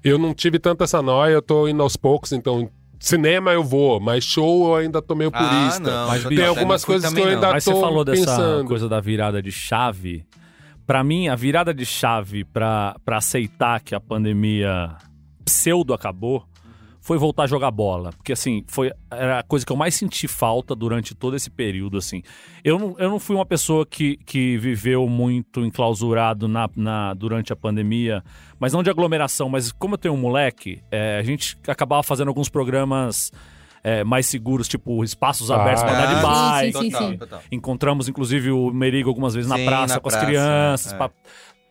[0.02, 2.68] eu não tive tanta essa noia, eu tô indo aos poucos, então.
[3.00, 5.80] Cinema eu vou, mas show eu ainda tô meio purista.
[5.80, 7.32] não, Mas, Tem algumas coisas que eu não.
[7.34, 8.64] ainda Mas tô você falou dessa pensando.
[8.66, 10.24] coisa da virada de chave.
[10.86, 14.96] Pra mim, a virada de chave pra aceitar que a pandemia
[15.44, 16.46] pseudo acabou
[17.04, 18.12] foi voltar a jogar bola.
[18.14, 21.98] Porque, assim, foi era a coisa que eu mais senti falta durante todo esse período,
[21.98, 22.22] assim.
[22.64, 27.52] Eu não, eu não fui uma pessoa que, que viveu muito enclausurado na, na, durante
[27.52, 28.24] a pandemia,
[28.58, 32.28] mas não de aglomeração, mas como eu tenho um moleque, é, a gente acabava fazendo
[32.28, 33.30] alguns programas
[33.84, 36.22] é, mais seguros, tipo espaços abertos Ah, pra andar de
[36.72, 36.78] bike.
[36.78, 37.18] sim, sim, sim.
[37.52, 40.92] Encontramos, inclusive, o Merigo algumas vezes na praça na com as praça, crianças.
[40.92, 40.96] é.
[40.96, 41.10] pra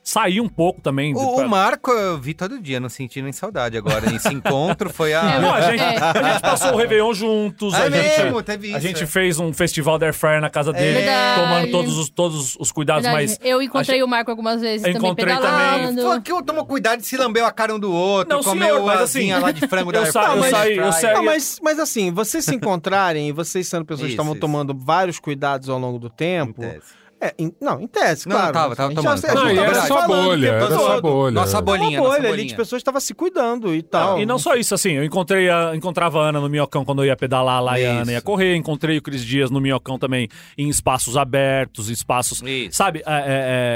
[0.04, 1.16] sair um pouco também.
[1.16, 4.14] O, pra- o Marco eu vi todo dia, não senti nem saudade agora.
[4.14, 5.24] Esse encontro foi a.
[5.40, 5.98] Não, a, gente, É.
[5.98, 7.74] a gente passou o Réveillon juntos.
[7.74, 9.08] É a gente, mesmo, teve isso, A gente é.
[9.08, 11.42] fez um festival da Air Fryer na casa dele, Verdade.
[11.42, 13.28] tomando todos os, todos os cuidados, Verdade.
[13.28, 13.40] mas...
[13.42, 16.02] eu encontrei a o Marco algumas vezes Eu também encontrei pedalando.
[16.02, 18.66] Pô, que eu tomo cuidado de se lamber a cara um do outro, Não, comer
[18.66, 20.38] senhor, o mas assim, lá de frango da eu Air sa- Fryer.
[20.46, 24.02] eu saí- eu saí- Não, mas, mas assim, vocês se encontrarem e vocês sendo pessoas
[24.02, 24.42] que Isso, estavam isso.
[24.42, 26.64] tomando vários cuidados ao longo do tempo.
[26.64, 27.03] Em tese.
[27.24, 28.54] É, em- não, em tese, Não, claro.
[28.54, 30.80] tava, tava tomando, já- tava a gente Não, e era só bolha, era todo.
[30.80, 31.34] só bolha.
[31.34, 32.48] Nossa Uma bolinha, bolha nossa ali bolinha.
[32.50, 34.20] de pessoas estavam se cuidando e tal.
[34.20, 37.06] E não só isso, assim, eu encontrei a, encontrava a Ana no Minhocão quando eu
[37.08, 38.02] ia pedalar lá e a Isso.
[38.02, 42.76] Ana ia correr, encontrei o Cris Dias no Minhocão também em espaços abertos, espaços, Isso.
[42.76, 43.24] sabe, é, é,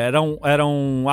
[0.04, 1.06] é, eram, eram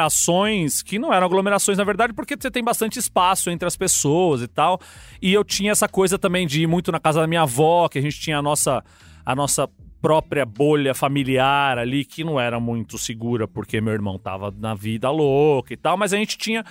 [0.00, 4.42] aglomerações que não eram aglomerações na verdade porque você tem bastante espaço entre as pessoas
[4.42, 4.80] e tal,
[5.20, 7.98] e eu tinha essa coisa também de ir muito na casa da minha avó, que
[7.98, 8.82] a gente tinha a nossa,
[9.24, 9.68] a nossa
[10.00, 15.10] própria bolha familiar ali que não era muito segura porque meu irmão tava na vida
[15.10, 16.64] louca e tal, mas a gente tinha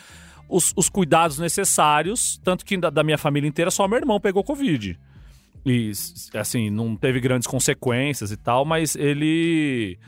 [0.50, 4.44] os, os cuidados necessários, tanto que da, da minha família inteira só meu irmão pegou
[4.44, 5.00] Covid.
[5.66, 5.92] E,
[6.34, 10.00] assim, não teve grandes consequências e tal, mas ele.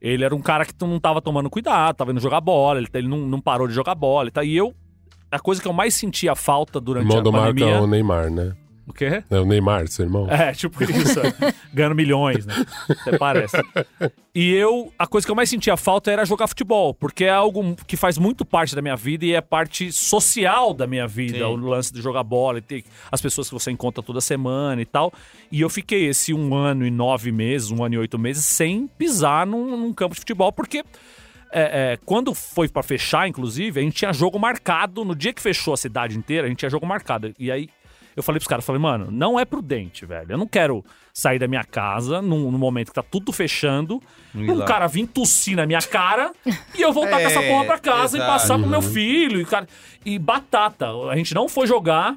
[0.00, 3.08] Ele era um cara que não tava tomando cuidado, tava indo jogar bola, ele, ele
[3.08, 4.44] não, não parou de jogar bola e tal.
[4.44, 4.74] E eu.
[5.30, 7.74] A coisa que eu mais sentia falta durante irmão a do Marco pandemia.
[7.74, 8.54] é o Neymar, né?
[8.86, 9.24] O quê?
[9.30, 10.28] É o Neymar, seu irmão.
[10.30, 11.20] É, tipo isso.
[11.72, 12.54] Ganhando milhões, né?
[12.88, 13.56] Até parece.
[14.34, 17.76] E eu, a coisa que eu mais sentia falta era jogar futebol, porque é algo
[17.86, 21.56] que faz muito parte da minha vida e é parte social da minha vida, o
[21.56, 25.12] lance de jogar bola e ter as pessoas que você encontra toda semana e tal.
[25.50, 28.86] E eu fiquei esse um ano e nove meses, um ano e oito meses, sem
[28.86, 30.84] pisar num, num campo de futebol, porque.
[31.52, 35.04] é, é, quando foi pra fechar, inclusive, a gente tinha jogo marcado.
[35.04, 37.32] No dia que fechou a cidade inteira, a gente tinha jogo marcado.
[37.38, 37.68] E aí
[38.16, 40.32] eu falei pros caras, falei, mano, não é prudente, velho.
[40.32, 44.00] Eu não quero sair da minha casa num, num momento que tá tudo fechando,
[44.34, 44.64] um lá.
[44.64, 46.32] cara vir tossir na minha cara
[46.76, 48.30] e eu voltar com essa É, porra pra casa exato.
[48.30, 49.40] e passar pro meu filho.
[49.40, 49.66] E, cara,
[50.04, 50.86] e batata.
[51.10, 52.16] A gente não foi jogar.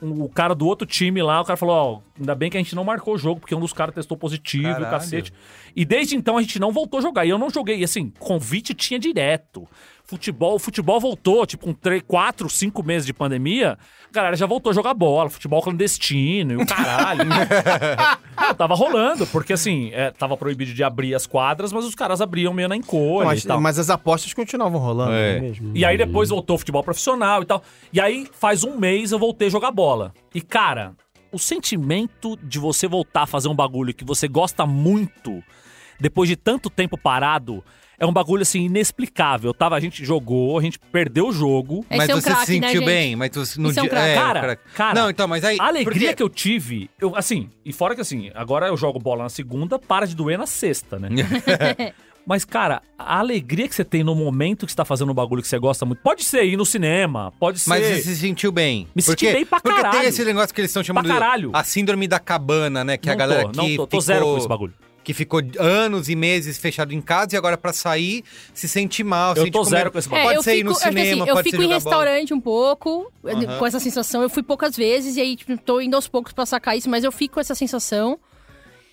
[0.00, 2.76] O cara do outro time lá, o cara falou: Ó, ainda bem que a gente
[2.76, 4.90] não marcou o jogo, porque um dos caras testou positivo e o Caralho.
[4.92, 5.32] cacete.
[5.74, 7.24] E desde então a gente não voltou a jogar.
[7.24, 7.78] E eu não joguei.
[7.80, 9.66] E assim, convite tinha direto.
[10.08, 13.76] Futebol, o futebol voltou, tipo, com 3, 4, 5 meses de pandemia,
[14.08, 17.28] a galera já voltou a jogar bola, futebol clandestino e o caralho.
[18.40, 22.22] Não, tava rolando, porque assim, é, tava proibido de abrir as quadras, mas os caras
[22.22, 23.60] abriam meio na encolha Mas, e tal.
[23.60, 25.32] mas as apostas continuavam rolando, É.
[25.32, 25.72] não é mesmo?
[25.76, 27.62] E aí depois voltou o futebol profissional e tal.
[27.92, 30.14] E aí faz um mês eu voltei a jogar bola.
[30.34, 30.94] E cara,
[31.30, 35.42] o sentimento de você voltar a fazer um bagulho que você gosta muito,
[36.00, 37.62] depois de tanto tempo parado,
[37.98, 39.52] é um bagulho assim inexplicável.
[39.52, 41.84] Tava, a gente jogou, a gente perdeu o jogo.
[41.90, 42.86] mas Esse é um você se craque, né, sentiu gente?
[42.86, 43.90] bem, mas você no Isso é um dia.
[43.90, 44.14] craque.
[44.14, 44.62] Cara, craque.
[44.74, 45.56] cara, Não, então, mas aí.
[45.60, 48.98] A alegria porque- que eu tive, eu, assim, e fora que assim, agora eu jogo
[48.98, 51.08] bola na segunda, para de doer na sexta, né?
[52.26, 55.40] Mas, cara, a alegria que você tem no momento que você tá fazendo um bagulho
[55.40, 56.02] que você gosta muito.
[56.02, 57.70] Pode ser ir no cinema, pode ser.
[57.70, 58.86] Mas você se sentiu bem.
[58.94, 59.98] Me senti porque, bem pra Porque caralho.
[60.00, 61.50] tem esse negócio que eles estão chamando Pra caralho.
[61.52, 62.98] de a síndrome da cabana, né?
[62.98, 64.74] Que a Não galera tô, que não tô, tô ficou, zero com esse bagulho.
[65.08, 69.30] Que ficou anos e meses fechado em casa e agora pra sair se sente mal.
[69.30, 70.20] Eu sente tô zero com esse bagulho.
[70.20, 71.64] É, Pode eu ser ir fico, no acho que, assim, cinema, eu pode fico em
[71.64, 71.96] jogar bola.
[71.96, 73.58] restaurante um pouco, Aham.
[73.58, 74.20] com essa sensação.
[74.20, 77.04] Eu fui poucas vezes e aí tipo, tô indo aos poucos pra sacar isso, mas
[77.04, 78.18] eu fico com essa sensação.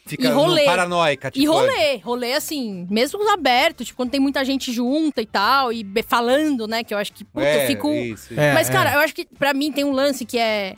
[0.05, 0.61] Fica e rolê.
[0.61, 1.43] no paranoica, tipo.
[1.43, 5.73] e rolê, rolê assim, mesmo os abertos, tipo, quando tem muita gente junta e tal,
[5.73, 7.91] e falando, né, que eu acho que, puta, É, eu fico...
[7.91, 8.39] isso, isso.
[8.39, 8.71] É, Mas, é.
[8.71, 10.75] cara, eu acho que pra mim tem um lance que é...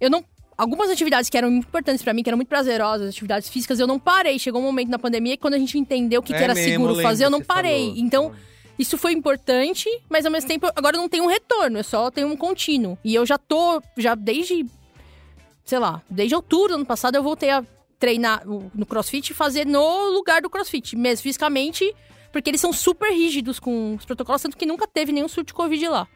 [0.00, 0.24] Eu não...
[0.56, 3.86] Algumas atividades que eram muito importantes pra mim, que eram muito prazerosas, atividades físicas, eu
[3.86, 4.38] não parei.
[4.38, 6.54] Chegou um momento na pandemia que quando a gente entendeu o que, É que era
[6.54, 7.88] mesmo, seguro fazer, eu não parei.
[7.88, 7.96] falou.
[7.98, 8.32] Então,
[8.78, 12.28] isso foi importante, mas ao mesmo tempo, agora não tem um retorno, eu só tenho
[12.28, 12.98] um contínuo.
[13.04, 14.64] E eu já tô, já desde,
[15.64, 17.64] sei lá, desde outubro do ano passado eu voltei a
[17.98, 21.94] treinar no no crossfit e fazer no lugar do crossfit, mesmo fisicamente,
[22.32, 25.54] porque eles são super rígidos com os protocolos, tanto que nunca teve nenhum surto de
[25.54, 26.08] Covid lá.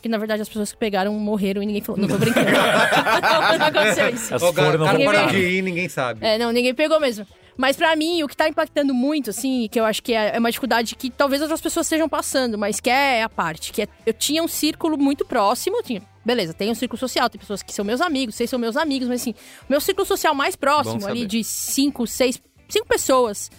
[0.00, 2.00] Porque, na verdade, as pessoas que pegaram morreram e ninguém falou.
[2.00, 2.48] Não tô brincando.
[2.50, 4.34] não aconteceu isso.
[4.34, 5.34] As flores não pode parar.
[5.34, 6.24] ir, ninguém sabe.
[6.24, 7.26] É, não, ninguém pegou mesmo.
[7.54, 10.38] Mas pra mim, o que tá impactando muito, assim, que eu acho que é é
[10.38, 13.88] uma dificuldade que talvez outras pessoas estejam passando, mas que é a parte, que é,
[14.06, 17.62] eu tinha um círculo muito próximo, eu tinha, beleza, tem um círculo social, tem pessoas
[17.62, 20.56] que são meus amigos, vocês são meus amigos, mas assim, o meu círculo social mais
[20.56, 23.50] próximo, ali de cinco, seis, cinco pessoas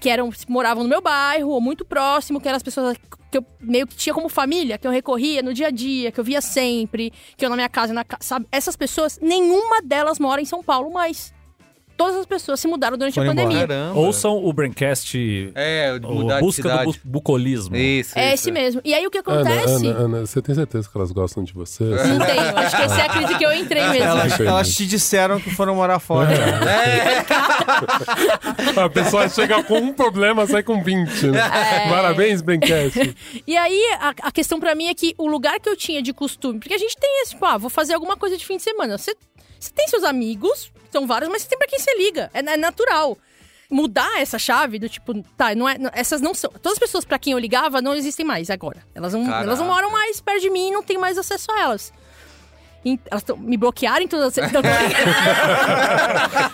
[0.00, 2.96] que eram, moravam no meu bairro, ou muito próximo, que eram as pessoas
[3.30, 6.20] que eu meio que tinha como família, que eu recorria no dia a dia, que
[6.20, 8.46] eu via sempre, que eu na minha casa, na casa, sabe?
[8.52, 11.34] Essas pessoas, nenhuma delas mora em São Paulo mais.
[11.96, 13.66] Todas as pessoas se mudaram durante Foram a pandemia.
[13.66, 13.98] Caramba.
[13.98, 17.74] Ouçam o Braincast, É, o Busca de do bu bucolismo.
[17.74, 18.34] Isso, É isso.
[18.34, 18.82] esse mesmo.
[18.84, 19.86] E aí o que Ana, acontece?
[19.86, 21.84] Ana, Ana, você tem certeza que elas gostam de você?
[21.84, 22.58] Não tenho.
[22.58, 24.04] Acho que essa é a crise que eu entrei mesmo.
[24.04, 26.28] Elas, elas te disseram que foram morar fora.
[28.82, 31.38] A pessoa chega com um problema, sai com 20, né?
[31.40, 31.88] É.
[31.90, 33.14] Parabéns, Braincast.
[33.46, 36.12] E aí a, a questão pra mim é que o lugar que eu tinha de
[36.12, 38.62] costume, porque a gente tem esse, tipo, ah, vou fazer alguma coisa de fim de
[38.62, 38.96] semana.
[38.98, 39.14] Você,
[39.58, 42.30] você tem seus amigos, são vários, mas você tem pra quem você liga.
[42.32, 43.16] É, é natural.
[43.68, 46.50] Mudar essa chave do tipo, tá, não é, não- essas não são.
[46.50, 48.78] Todas as pessoas pra quem eu ligava não existem mais agora.
[48.94, 49.42] Elas não, Caraca.
[49.42, 51.92] elas não moram mais perto de mim e não tenho mais acesso a elas.
[52.86, 54.50] Em- Elas tão, me bloquearam em todas as.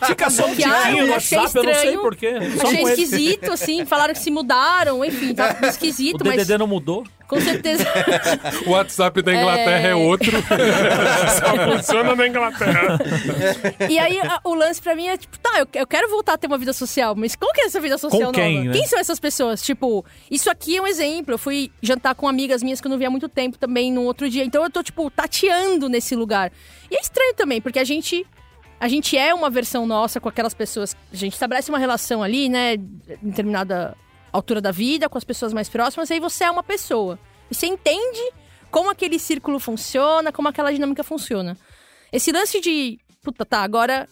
[0.07, 2.01] Fica só um Bloquearam, no achei WhatsApp, eu não sei estranho.
[2.01, 2.35] porquê.
[2.63, 3.85] Achei esquisito, assim.
[3.85, 7.05] Falaram que se mudaram, enfim, tá O esquisito, mas DDD não mudou?
[7.33, 7.85] Com certeza.
[8.67, 10.31] O WhatsApp da Inglaterra é, outro.
[11.41, 12.99] Só funciona na Inglaterra.
[13.89, 16.39] E aí, a- o lance pra mim é tipo, tá, eu, eu quero voltar a
[16.39, 18.69] ter uma vida social, mas qual que é essa vida social Com quem, nova?
[18.69, 18.73] né?
[18.75, 19.63] Quem são essas pessoas?
[19.63, 21.35] Tipo, isso aqui é um exemplo.
[21.35, 24.03] Eu fui jantar com amigas minhas que eu não via há muito tempo também no
[24.03, 24.45] outro dia.
[24.45, 26.53] Então eu tô, tipo, tateando nesse lugar.
[26.91, 28.27] E é estranho também, porque a gente.
[28.79, 30.97] A gente é uma versão nossa com aquelas pessoas.
[31.13, 32.75] A gente estabelece uma relação ali, né?
[32.75, 33.97] Em determinada
[34.33, 37.19] altura da vida, com as pessoas mais próximas, e aí você é uma pessoa.
[37.51, 38.21] E você entende
[38.71, 41.57] como aquele círculo funciona, como aquela dinâmica funciona.
[42.13, 44.09] Esse lance de, puta, tá, agora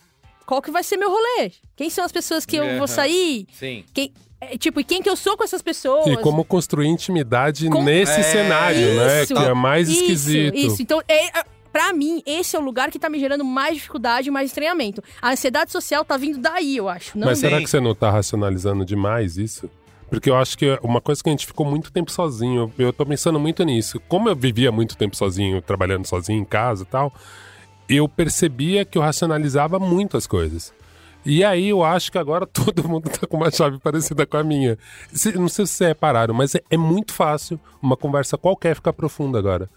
[0.47, 1.53] qual que vai ser meu rolê?
[1.77, 2.79] Quem são as pessoas que eu Aham.
[2.79, 3.47] vou sair?
[3.53, 3.85] Sim.
[3.95, 6.07] Quem, é, tipo, e quem que eu sou com essas pessoas?
[6.07, 9.23] E como construir intimidade Com- nesse É, cenário, né?
[9.23, 10.57] isso, Que é mais isso, esquisito.
[10.57, 13.75] Isso, então, é, é, pra mim, esse é o lugar que tá me gerando mais
[13.77, 15.03] dificuldade e mais estranhamento.
[15.23, 17.17] A ansiedade social tá vindo daí, eu acho.
[17.17, 19.71] Não Mas será que você não tá racionalizando demais isso?
[20.11, 23.07] Porque eu acho que uma coisa que a gente ficou muito tempo sozinho, eu tô
[23.07, 24.01] pensando muito nisso.
[24.09, 27.15] Como eu vivia muito tempo sozinho, trabalhando sozinho em casa e tal,
[27.89, 30.75] eu percebia que eu racionalizava muito as coisas.
[31.25, 34.43] E aí eu acho que agora todo mundo tá com uma chave parecida com a
[34.43, 34.77] minha.
[35.37, 39.39] Não sei se vocês repararam, mas é, é muito fácil uma conversa qualquer ficar profunda
[39.39, 39.69] agora.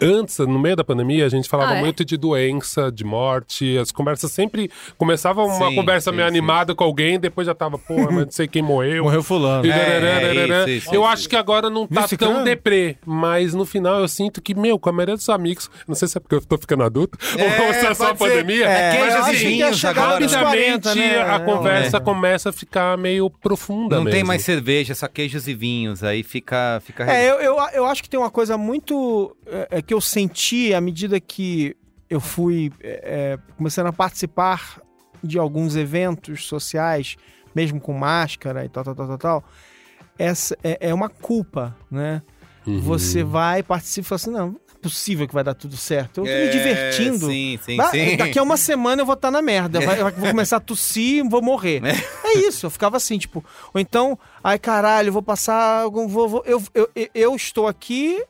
[0.00, 1.80] Antes, no meio da pandemia, a gente falava Ah, é?
[1.80, 3.78] muito de doença, de morte.
[3.78, 6.36] As conversas sempre começavam uma Sim, conversa sim, meio sim.
[6.36, 9.04] animada com alguém, depois já tava, pô, mas não sei quem morreu.
[9.04, 9.64] Morreu fulano.
[9.66, 10.60] É, darararararã.
[10.68, 12.34] isso, isso, eu acho que agora não tá Mysticando?
[12.34, 15.94] tão deprê, mas no final eu sinto que, meu, com a maioria dos amigos, não
[15.94, 19.00] sei se é porque eu tô ficando adulto ou se é só a pandemia, É,
[19.00, 19.76] mas assim, é né?
[19.94, 21.22] 40, rapidamente né?
[21.22, 22.00] a Não, conversa é.
[22.00, 24.14] começa a ficar meio profunda Não mesmo.
[24.16, 26.04] tem mais cerveja, só queijos e vinhos.
[26.04, 26.80] Aí fica.
[26.84, 29.34] fica É, eu, eu, eu acho que tem uma coisa muito.
[29.46, 31.76] É, é, que eu senti à medida que
[32.10, 34.80] eu fui é, é, começando a participar
[35.22, 37.16] de alguns eventos sociais,
[37.54, 39.44] mesmo com máscara e tal, tal, tal, tal, tal.
[40.18, 42.22] Essa é, é uma culpa, né?
[42.82, 46.18] você vai, participa e fala assim, não, não é possível que vai dar tudo certo.
[46.20, 47.26] Eu tô me É, divertindo.
[47.28, 48.16] sim, sim, sim.
[48.16, 49.80] Daqui a uma semana eu vou estar na merda.
[49.80, 51.80] Vai, vou começar a tossir e vou morrer.
[51.84, 52.38] É.
[52.38, 53.44] isso, eu ficava assim, tipo.
[53.72, 55.82] Ou então, ai caralho, eu vou passar.
[55.82, 58.20] algum- Vou, vou- eu, eu, eu, eu estou aqui.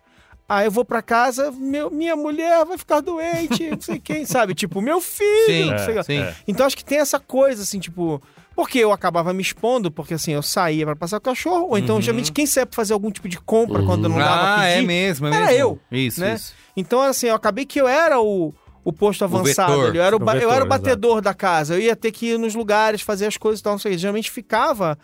[0.48, 4.54] Aí eu vou pra casa, meu, minha mulher vai ficar doente, não sei quem, sabe?
[4.54, 6.26] Tipo, meu filho, Sim, não sei é, sim.
[6.46, 8.22] Então acho que tem essa coisa, assim, tipo.
[8.54, 12.00] Porque eu acabava me expondo, porque assim, eu saía pra passar o cachorro, ou então,
[12.00, 14.38] geralmente, quem saia pra fazer algum tipo de compra quando não dava Uhum.
[14.46, 15.58] Ah, pra pedir, é mesmo, é era mesmo.
[15.58, 15.80] eu.
[15.92, 16.34] Isso, né?
[16.34, 16.54] isso.
[16.74, 19.88] Então, assim, eu acabei que eu era o, o posto avançado vetor.
[19.90, 19.98] ali.
[19.98, 21.74] Eu era o, O ba- eu vetor, era o batedor da casa.
[21.74, 23.94] Eu ia ter que ir nos lugares, fazer as coisas e tal, não sei.
[23.94, 23.98] o.
[23.98, 24.96] Geralmente ficava.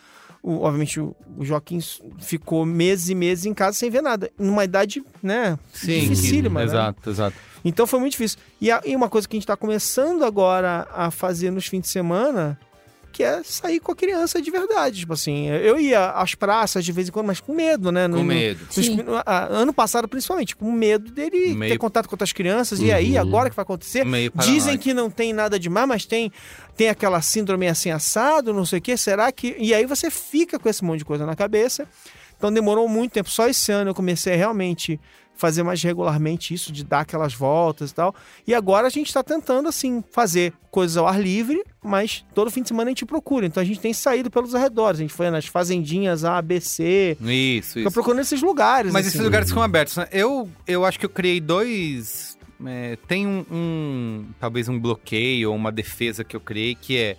[0.43, 1.79] O- obviamente, o, o Joaquim
[2.19, 4.31] ficou meses e meses em casa sem ver nada.
[4.39, 5.59] Numa idade, né?
[5.73, 6.67] Sim, dificílima, né?
[6.67, 7.37] exato, exato.
[7.65, 8.39] Então foi muito difícil.
[8.61, 11.83] E, a- e uma coisa que a gente tá começando agora a fazer nos fins
[11.83, 12.59] de semana,
[13.13, 15.01] que é sair com a criança de verdade.
[15.01, 18.09] Tipo assim, eu ia às praças de vez em quando, mas com medo, né?
[18.09, 18.61] No- Com no- medo.
[18.77, 18.99] nos- Sim.
[19.25, 22.81] a- ano passado, principalmente, com medo dele Meio- ter contato com outras crianças.
[22.81, 24.05] E aí, agora que vai acontecer?
[24.05, 26.33] Meio Dizem que não tem nada demais, mas tem,
[26.77, 28.97] tem aquela síndrome assim assado, não sei o quê.
[28.97, 29.55] Será que.
[29.59, 31.87] E aí você fica com esse monte de coisa na cabeça.
[32.39, 33.31] Então demorou muito tempo.
[33.31, 34.99] Só esse ano eu comecei a realmente
[35.43, 38.15] fazer mais regularmente isso, de dar aquelas voltas e tal.
[38.47, 42.63] E agora a gente está tentando, assim, fazer coisas ao ar livre, mas todo fim
[42.63, 43.45] de semana a gente procura.
[43.45, 45.01] Então a gente tem saído pelos arredores.
[45.01, 47.17] A gente foi nas fazendinhas A, B, C.
[47.21, 47.91] Isso, isso.
[47.91, 48.93] procurando esses lugares.
[48.93, 49.17] Mas assim.
[49.17, 49.97] esses lugares ficam abertos.
[49.97, 50.07] né?
[50.13, 52.39] Eu, eu acho que eu criei dois.
[52.65, 57.17] é, tem um, um- Talvez um bloqueio ou uma defesa que eu criei que é.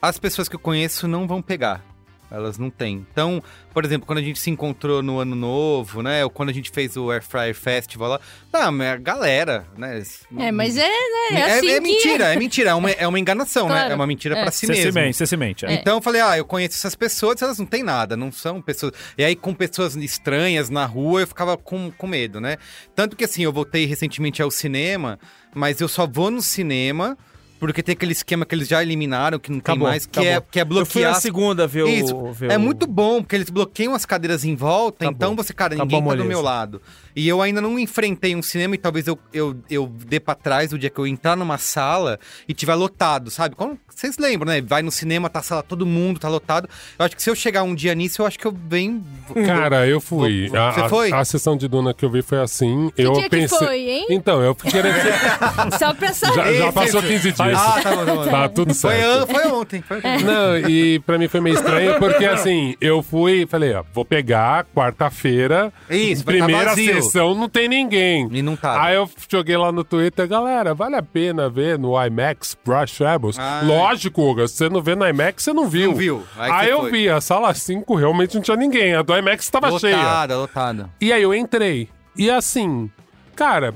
[0.00, 1.84] As pessoas que eu conheço não vão pegar.
[2.32, 3.06] Elas não têm.
[3.12, 3.42] Então,
[3.74, 6.24] por exemplo, quando a gente se encontrou no Ano Novo, né?
[6.24, 8.20] Ou quando a gente fez o Air Fryer Festival lá.
[8.52, 10.02] Não, mas a galera, né?
[10.38, 10.88] É, mas é, né?
[11.30, 12.70] É, É, assim é que- mentira, é mentira.
[12.70, 13.74] É uma, é uma enganação, né?
[13.74, 13.92] Claro.
[13.92, 14.42] É uma mentira É.
[14.42, 15.12] pra si Você mesmo.
[15.12, 15.66] você semente.
[15.66, 15.74] é.
[15.74, 18.92] Então eu falei, ah, eu conheço essas pessoas, elas não têm nada, não são pessoas.
[19.18, 22.56] E aí, com pessoas estranhas na rua, eu ficava com, com medo, né?
[22.94, 25.18] Tanto que assim, eu voltei recentemente ao cinema,
[25.54, 27.16] mas eu só vou no cinema.
[27.62, 30.32] Porque tem aquele esquema que eles já eliminaram, que não Acabou, tem mais, que, acabou.
[30.32, 31.12] é, que é Eu fui bloquear.
[31.12, 31.88] na segunda ver o.
[31.88, 32.32] Isso.
[32.32, 35.14] ver É o- muito bom, porque eles bloqueiam as cadeiras em volta, Acabou.
[35.14, 36.82] então você, cara, Acabou ninguém a tá do meu lado.
[37.14, 40.72] E eu ainda não enfrentei um cinema e talvez eu, eu, eu dê pra trás
[40.72, 43.54] o dia que eu entrar numa sala e tiver lotado, sabe?
[43.54, 44.60] Quando, vocês lembram, né?
[44.60, 46.68] Vai no cinema, tá a sala, todo mundo tá lotado.
[46.98, 49.04] Eu acho que se eu chegar um dia nisso, eu acho que eu venho.
[49.46, 50.48] Cara, eu fui.
[50.48, 51.12] Vou- A, você a- foi?
[51.12, 52.90] A, sessão de Duna que eu vi foi assim.
[52.96, 53.58] eu dia que pensei.
[53.58, 54.06] foi, hein?
[54.10, 54.94] Então, eu fui querendo.
[55.78, 56.34] Só pra saber.
[56.34, 57.38] já já passou 15 dias.
[57.38, 58.24] Ah, tá bom, tá bom.
[58.30, 59.06] Tá tudo Foi, certo.
[59.22, 59.82] an- foi ontem.
[59.82, 60.24] Foi ontem.
[60.24, 64.64] Não, e pra mim foi meio estranho, porque assim, eu fui, falei, ó, vou pegar
[64.74, 66.94] quarta-feira, Isso, vai tá primeira vazio.
[67.04, 68.28] Sessão, não tem ninguém.
[68.32, 68.82] E não tá.
[68.82, 73.38] Aí eu joguei lá no Twitter, galera, vale a pena ver no IMAX Brush Rebels?
[73.38, 73.62] Ah.
[73.64, 75.90] Lógico, Hugo, se você não vê no IMAX, você não viu.
[75.90, 76.22] Não viu.
[76.38, 76.90] Aí Aí, eu foi.
[76.90, 79.96] vi, a sala 5 realmente não tinha ninguém, a do IMAX tava cheia.
[79.96, 80.90] Lotada, lotada.
[81.00, 81.88] E aí eu entrei.
[82.16, 82.90] E assim,
[83.34, 83.74] cara,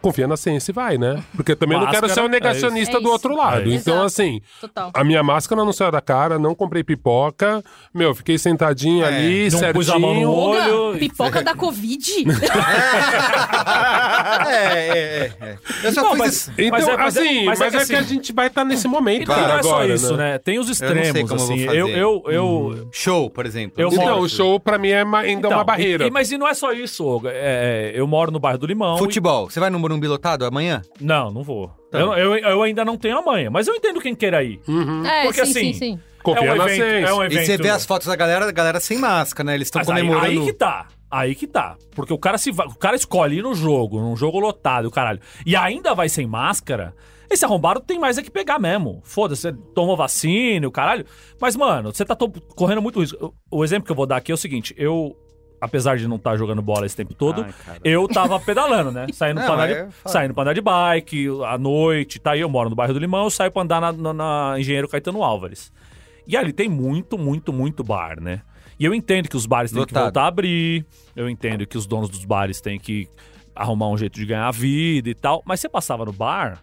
[0.00, 1.22] confia na ciência e vai, né?
[1.34, 3.70] Porque também eu não quero Máscara, ser um negacionista é do outro lado.
[3.70, 4.06] É então, Exato.
[4.06, 4.90] assim, Total.
[4.94, 7.62] a minha máscara não saiu da cara, não comprei pipoca.
[7.92, 9.74] Meu, fiquei sentadinho É, ali, não certinho.
[9.74, 10.98] pus a mão no olho.
[10.98, 12.24] Pipoca da Covid?
[14.46, 15.58] é, é, é, é.
[15.84, 16.52] Eu só Não, fiz mas- isso.
[16.58, 18.32] Então, Mas é- mas é- assim, mas mas, é é, que que a assim- gente
[18.32, 20.32] vai estar nesse momento, E não cara, é só agora, isso, né?
[20.32, 20.38] né?
[20.38, 21.66] Tem os Eu não sei extremos, eu vou assim.
[21.66, 21.78] fazer.
[21.78, 23.80] Eu, eu, eu, Show, por exemplo.
[23.80, 26.06] Eu Então, moro- o show pra mim é ainda uma barreira.
[26.06, 27.30] e- mas e não é só isso, Olga.
[27.32, 28.96] É, eu moro no bairro do Limão.
[28.96, 29.50] e- Futebol.
[29.50, 30.82] Você vai no Morumbi lotado amanhã?
[31.00, 31.68] Não, não vou.
[31.90, 31.98] Tá.
[31.98, 34.60] Eu, eu, eu ainda não tenho a manha, mas eu entendo quem queira ir.
[35.06, 36.00] É, Porque sim, assim, sim, sim.
[36.22, 37.46] Confia é um na evento, é um E evento.
[37.46, 39.54] você vê as fotos da galera, a galera sem máscara, né?
[39.54, 40.40] Eles estão Mas aí, comemorando.
[40.40, 40.86] aí que tá.
[41.10, 41.76] Aí que tá.
[41.94, 45.20] Porque o cara se va- o cara escolhe ir no jogo, num jogo lotado, caralho.
[45.46, 46.94] E ainda vai sem máscara.
[47.30, 49.00] Esse arrombado tem mais é que pegar mesmo.
[49.04, 51.06] Foda-se, você tomou vacina, o caralho.
[51.40, 53.34] Mas, mano, você tá to- correndo muito risco.
[53.50, 55.16] O exemplo que eu vou dar aqui é o seguinte: eu,
[55.60, 59.06] apesar de não estar jogando bola esse tempo todo, Ai, eu tava pedalando, né?
[59.12, 60.12] Saindo, Não, pra andar é de, foda.
[60.12, 62.40] saindo pra andar de bike, à noite, tá aí.
[62.40, 65.22] Eu moro no bairro do Limão, eu saio pra andar na, na- na Engenheiro Caetano
[65.22, 65.72] Álvares.
[66.26, 68.42] E ali tem muito, muito, muito bar, né?
[68.78, 71.86] E eu entendo que os bares têm que voltar a abrir, eu entendo que os
[71.86, 73.08] donos dos bares têm que
[73.54, 76.62] arrumar um jeito de ganhar vida e tal, mas você passava no bar,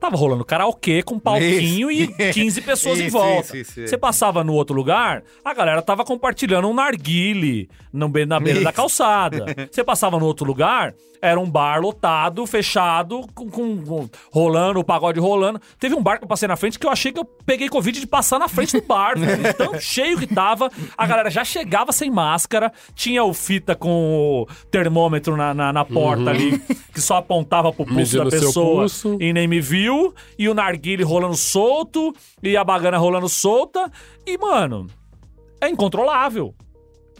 [0.00, 2.12] tava rolando karaokê com palquinho Isso.
[2.20, 3.56] e 15 pessoas em Isso, volta.
[3.56, 3.80] isso.
[3.86, 9.46] Você passava no outro lugar, a galera tava compartilhando um narguile na beira da calçada.
[9.70, 14.84] Você passava no outro lugar, era um bar lotado, fechado, com, com- com- rolando, o
[14.84, 15.58] pagode rolando.
[15.78, 17.98] Teve um bar que eu passei na frente que eu achei que eu peguei Covid
[17.98, 19.54] de passar na frente do bar, velho.
[19.54, 20.70] Tão cheio que tava.
[20.96, 25.84] A galera já chegava sem máscara, tinha o fita com o termômetro na, na, na
[25.84, 26.58] porta ali,
[26.92, 29.16] que só apontava pro pulso Medindo da pessoa pulso.
[29.18, 29.85] e nem me viu,
[30.38, 33.90] e o narguile rolando solto, e a bagana rolando solta,
[34.26, 34.86] e, mano,
[35.60, 36.54] é incontrolável.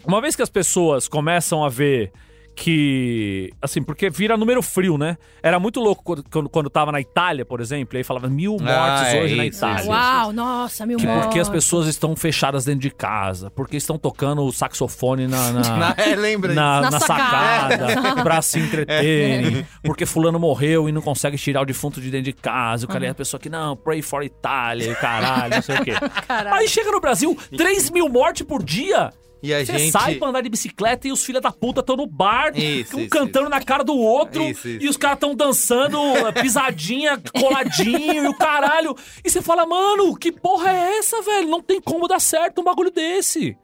[0.04, 2.12] Uma vez que as pessoas começam a ver
[2.57, 3.52] que.
[3.61, 5.18] Assim, porque vira número frio, né?
[5.42, 8.66] Era muito louco quando, quando, tava na Itália, por exemplo, e aí falava mil mortes
[8.72, 9.90] Ah, é hoje na isso, Itália.
[9.90, 11.24] Uau, nossa, mil Que mortes.
[11.26, 15.61] porque as pessoas estão fechadas dentro de casa, porque estão tocando o saxofone na, na,
[15.76, 17.88] Na- é, lembra na, Na na sacada.
[17.88, 22.24] sacada pra se entreterem, porque fulano morreu e não consegue tirar o defunto de dentro
[22.24, 25.76] de casa, o cara é a pessoa que, não, pray for Itália, caralho, não sei
[25.76, 25.92] o quê.
[26.52, 29.12] Aí chega no Brasil, 3 mil mortes por dia.
[29.43, 29.93] E a Você gente.
[29.93, 33.01] sai pra andar de bicicleta e os filha da puta estão no bar, Isso, um
[33.01, 34.84] isso, cantando na cara do outro, Isso, isso.
[34.84, 35.99] e os caras estão dançando
[36.41, 38.97] pisadinha, coladinho e o caralho.
[39.24, 41.49] E você fala, mano, que porra é essa, velho?
[41.49, 43.57] Não tem como dar certo um bagulho desse.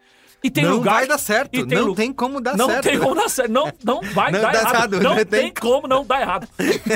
[0.45, 1.51] E tem não lugar vai dar certo.
[1.51, 2.83] tem não lu- tem como dar não certo.
[2.85, 3.51] tem como dar certo.
[3.53, 4.75] Não, não vai Não dar errado.
[4.75, 6.49] errado, Não não tem tem- como não dar errado.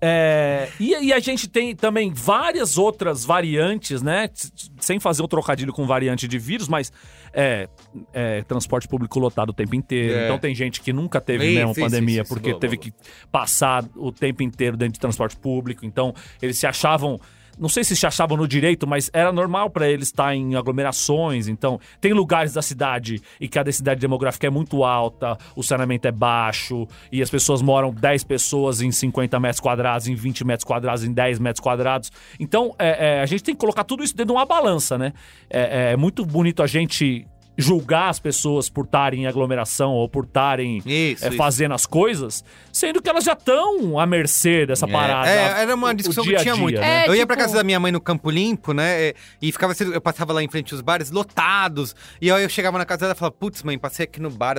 [0.00, 4.30] É, e, e a gente tem também várias outras variantes, né?
[4.78, 6.92] Sem fazer o trocadilho com variante de vírus, mas
[7.32, 7.68] é,
[8.12, 10.14] é, transporte público lotado o tempo inteiro.
[10.14, 10.24] É.
[10.26, 12.28] Então tem gente que nunca teve Isso, mesmo isso, pandemia isso, isso.
[12.34, 12.92] porque Boa, teve boa, que
[13.32, 15.84] passar o tempo inteiro dentro de transporte público.
[15.84, 17.20] Então eles se achavam.
[17.58, 21.48] Não sei se se achavam no direito, mas era normal pra eles estar em aglomerações.
[21.48, 26.06] Então, tem lugares da cidade e que a densidade demográfica é muito alta, o saneamento
[26.06, 30.64] é baixo, e as pessoas moram 10 pessoas em 50 metros quadrados, em 20 metros
[30.64, 32.12] quadrados, em 10 metros quadrados.
[32.38, 35.12] Então, é, é, a gente tem que colocar tudo isso dentro de uma balança, né?
[35.50, 37.26] É, é muito bonito a gente
[37.58, 41.36] julgar as pessoas por estarem em aglomeração ou por estarem Isso, é, isso.
[41.36, 45.28] fazendo as coisas, sendo que elas já estão à mercê dessa parada.
[45.28, 46.80] É, era uma discussão dia que tinha dia, muito.
[46.80, 47.04] né?
[47.04, 49.12] É, eu ia pra tipo- casa da minha mãe no Campo Limpo, né?
[49.42, 51.96] E ficava eu passava lá em frente os bares lotados.
[52.22, 54.56] E aí eu chegava na casa dela e falava, putz, mãe, passei aqui no bar.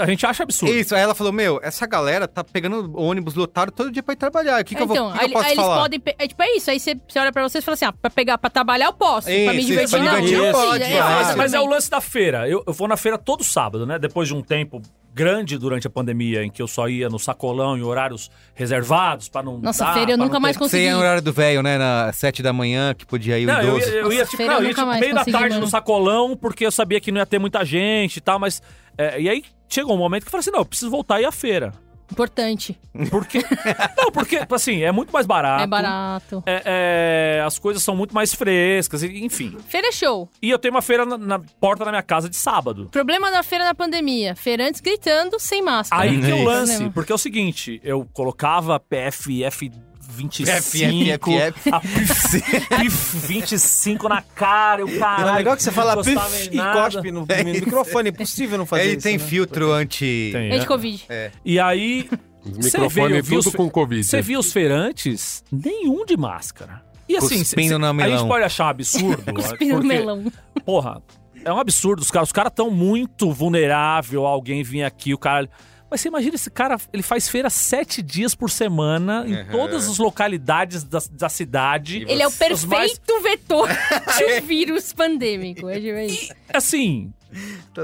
[0.00, 0.74] A gente acha absurdo.
[0.74, 4.16] Isso, aí ela falou, meu, essa galera tá pegando ônibus lotado todo dia pra ir
[4.16, 4.60] trabalhar.
[4.60, 5.80] O que, que eu vou então, que aí, eu posso aí eles falar?
[5.80, 5.98] podem.
[6.00, 6.70] pe- É tipo, é isso.
[6.70, 8.92] Aí você, você olha pra vocês e fala assim: ah, pra pegar, pra trabalhar eu
[8.92, 9.26] posso.
[9.26, 10.20] pra me Isso, divertir, pra não.
[10.24, 11.00] divertir Não, pode, é.
[11.00, 12.27] Mas, mas é o lance da feira.
[12.48, 13.98] Eu, eu vou na feira todo sábado, né?
[13.98, 14.82] Depois de um tempo
[15.14, 19.42] grande durante a pandemia, em que eu só ia no sacolão em horários reservados pra
[19.42, 19.58] não.
[19.58, 20.82] Nossa, dar, feira eu nunca mais ter- consegui.
[20.82, 21.78] Você ia no horário do velho, né?
[21.78, 24.36] Na sete da manhã, que podia ir o Não, eu ia, eu ia, Nossa, tipo,
[24.36, 25.60] feira não, eu ia, tipo, meio da tarde mano.
[25.62, 28.62] no sacolão, porque eu sabia que não ia ter muita gente e tal, mas.
[28.96, 31.20] é, e aí chegou um momento que eu falei assim: não, eu preciso voltar a
[31.22, 31.72] ir à feira.
[32.10, 32.78] Importante.
[33.10, 33.38] Porque.
[33.96, 35.62] não, porque, assim, é muito mais barato.
[35.62, 36.42] É barato.
[36.46, 39.56] É, é, as coisas são muito mais frescas, enfim.
[39.66, 40.28] Feira é show.
[40.40, 42.88] E eu tenho uma feira na, na porta da minha casa de sábado.
[42.90, 44.34] Problema da feira na pandemia.
[44.34, 46.02] Feirantes gritando sem máscara.
[46.02, 46.44] Aí que o Isso.
[46.44, 49.70] lance, porque é o seguinte, eu colocava PFF
[50.18, 51.70] 25, PFF.
[51.72, 55.28] a PIF, PIF 25 na cara, o caralho.
[55.30, 56.16] É legal que você fala pif
[56.52, 58.08] e cospe no, no microfone.
[58.08, 59.02] É impossível não fazer Ele isso.
[59.02, 59.24] tem né?
[59.24, 60.30] filtro anti...
[60.32, 60.66] Tem, É de né?
[60.66, 61.06] Covid.
[61.44, 62.08] E aí,
[62.44, 64.04] Os Você microfones vi tudo os- com Covid.
[64.04, 66.82] você via os feirantes, nenhum de máscara.
[67.08, 68.18] E assim, cê- Cuspindo cê- no a melão.
[68.18, 69.22] gente pode achar um absurdo.
[69.32, 70.32] Cuspindo no porque, melão.
[70.64, 71.02] Porra,
[71.44, 72.00] é um absurdo.
[72.02, 75.48] Os caras os estão muito vulnerável a alguém vir aqui, o cara.
[75.90, 79.46] Mas você imagina esse cara, ele faz feira sete dias por semana em Uhum.
[79.50, 82.04] todas as localidades da, da cidade.
[82.08, 83.68] Ele é o Os mais- perfeito vetor
[84.18, 85.68] de um vírus pandêmico.
[85.68, 86.32] É isso.
[86.52, 87.12] Assim,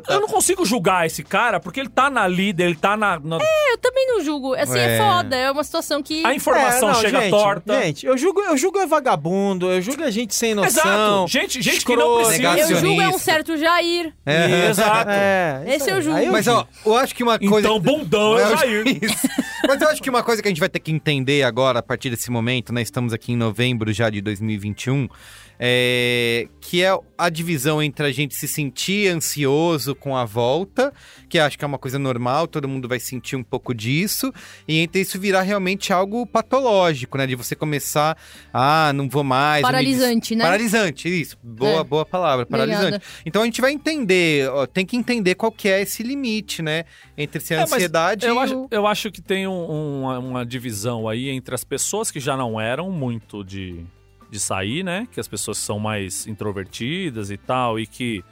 [0.08, 3.18] eu não consigo julgar esse cara porque ele tá na líder, ele tá na.
[3.20, 3.38] na-
[3.70, 4.54] Eu também não julgo.
[4.54, 4.98] Assim, é, É.
[4.98, 5.36] foda.
[5.36, 6.24] É uma situação que.
[6.24, 7.82] A informação É, não, chega gente, torta.
[7.82, 11.24] Gente, eu julgo, eu julgo é vagabundo, eu julgo a gente sem noção.
[11.24, 11.28] Exato.
[11.28, 12.28] Gente, gente que não escroto.
[12.28, 12.72] precisa.
[12.72, 14.12] Eu julgo é um certo Jair.
[14.24, 14.68] É.
[14.70, 15.10] Exato.
[15.10, 16.32] É, Esse eu julgo.
[16.32, 17.60] Mas, ó, eu acho que uma coisa...
[17.68, 18.84] Então, bundão é o Jair.
[19.66, 21.82] Mas eu acho que uma coisa que a gente vai ter que entender agora, a
[21.82, 22.82] partir desse momento, né?
[22.82, 25.08] Estamos aqui em novembro já de 2021,
[25.58, 30.92] é, que é a divisão entre a gente se sentir ansioso com a volta,
[31.28, 34.32] que acho que é uma coisa normal, todo mundo vai sentir um pouco disso,
[34.66, 37.26] e entre isso virar realmente algo patológico, né?
[37.26, 38.16] De você começar,
[38.52, 39.62] ah, não vou mais.
[39.62, 40.44] Paralisante, né?
[40.44, 41.36] Paralisante, isso.
[41.42, 41.84] Boa, É.
[41.84, 42.84] boa palavra, paralisante.
[42.96, 43.04] Obrigada.
[43.24, 46.84] Então a gente vai entender, ó, tem que entender qual que é esse limite, né?
[47.16, 48.68] Entre ser É, ansiedade eu e acho, o...
[48.70, 52.60] eu acho que tem um- uma, uma divisão aí entre as pessoas que já não
[52.60, 53.84] eram muito de,
[54.34, 55.06] de sair, né?
[55.12, 58.22] Que as pessoas são mais introvertidas e tal, e que.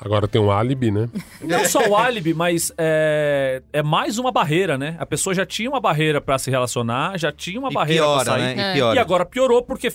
[0.00, 1.08] Agora tem um álibi, né?
[1.42, 4.96] Não só o álibi, mas é, é mais uma barreira, né?
[4.98, 8.24] A pessoa já tinha uma barreira pra se relacionar, já tinha uma e barreira piora,
[8.24, 8.56] pra sair.
[8.56, 8.62] né?
[8.62, 8.70] É.
[8.72, 8.96] E piora.
[8.96, 9.92] E agora piorou porque,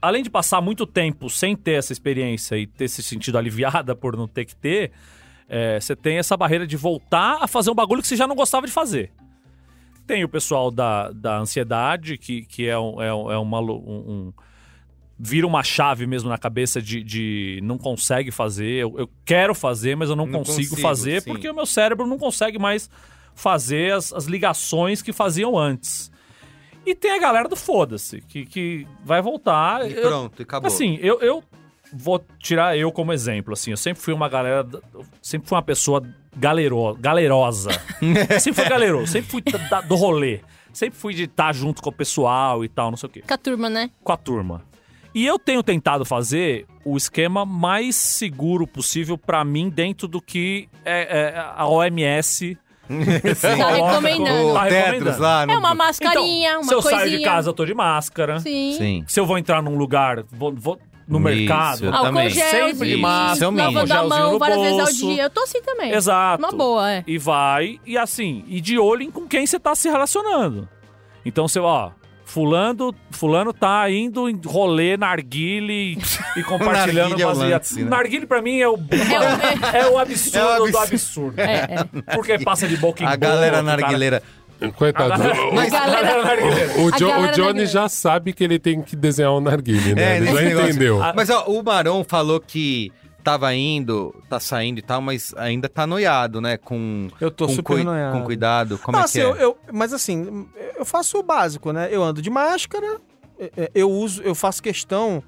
[0.00, 4.16] além de passar muito tempo sem ter essa experiência e ter se sentido aliviada por
[4.16, 4.90] não ter que ter,
[5.48, 8.34] é, você tem essa barreira de voltar a fazer um bagulho que você já não
[8.36, 9.10] gostava de fazer.
[10.06, 13.70] Tem o pessoal da, da ansiedade, que, que é, um, é, um- é uma, um,
[13.70, 14.32] um-
[15.24, 18.72] Vira uma chave mesmo na cabeça de, de não consegue fazer.
[18.82, 21.30] Eu, eu quero fazer, mas eu não, Não consigo, consigo, fazer sim.
[21.30, 22.90] porque o meu cérebro não consegue mais
[23.32, 26.10] fazer as, as ligações que faziam antes.
[26.84, 29.88] E tem a galera do foda-se, que, que vai voltar.
[29.88, 30.66] E Eu- pronto, acabou.
[30.66, 31.40] Assim, eu, eu
[31.92, 33.70] vou tirar eu como exemplo, assim.
[33.70, 34.66] Eu sempre fui uma galera.
[34.92, 36.02] eu Sempre fui uma pessoa
[36.36, 37.70] galero, galerosa.
[38.40, 40.40] sempre fui galeroso, sempre fui da- da- do rolê.
[40.72, 43.22] Sempre fui de estar junto com o pessoal e tal, não sei o quê.
[43.24, 43.88] Com a turma, né?
[44.02, 44.71] Com a turma.
[45.14, 50.68] E eu tenho tentado fazer o esquema mais seguro possível pra mim dentro do que
[50.84, 52.56] é, é, a OMS
[53.40, 54.48] Tá recomendando.
[54.50, 55.20] O Tá Tetris recomendando.
[55.22, 55.46] lá.
[55.46, 57.00] no- É uma mascarinha, Então, se uma eu coisinha.
[57.04, 58.40] saio de casa, eu tô de máscara.
[58.40, 58.74] Sim.
[58.76, 59.04] Sim.
[59.06, 61.84] Se eu vou entrar num lugar, vou, vou no Isso, mercado.
[61.86, 62.30] eu Álcool também.
[62.30, 65.06] gel, Sempre de máscara, lavando a mão várias vezes ao bolso.
[65.06, 65.22] dia.
[65.24, 65.92] Eu tô assim também.
[65.92, 66.42] Exato.
[66.42, 67.04] Uma boa, é.
[67.06, 70.68] E vai, e assim, e de olho em com quem você tá se relacionando.
[71.24, 71.90] Então você, ó,
[72.24, 75.98] fulano, fulano tá indo em rolê, narguile
[76.36, 77.90] e, e compartilhando Narguile é o umas lance, né?
[77.90, 78.76] Narguile pra mim é o,
[79.74, 81.34] é, o absurdo É o do absurdo.
[81.36, 81.40] absurdo.
[81.40, 83.18] É, Porque passa de boca em A boca.
[83.26, 83.76] galera cara.
[83.76, 84.22] narguileira.
[84.76, 85.14] Coitado.
[85.52, 86.72] Mas- A galera- narguileira.
[86.80, 89.94] O, A Jo- o galera Johnny já sabe que ele tem que desenhar um narguile,
[89.94, 90.14] né?
[90.14, 90.68] É, ele já negócio.
[90.70, 91.00] entendeu.
[91.16, 92.92] Mas ó, o Barão falou que
[93.22, 96.56] tava indo, tá saindo e tal, mas ainda tá noiado, né?
[96.56, 98.18] Com, Eu tô com, super noiado.
[98.18, 98.78] com cuidado.
[98.78, 99.28] Como Não, é assim, que é?
[99.28, 100.46] eu- eu- mas assim,
[100.76, 101.88] eu faço o básico, né?
[101.90, 102.98] Eu ando de máscara,
[103.38, 105.22] é, é, eu uso, eu faço questão.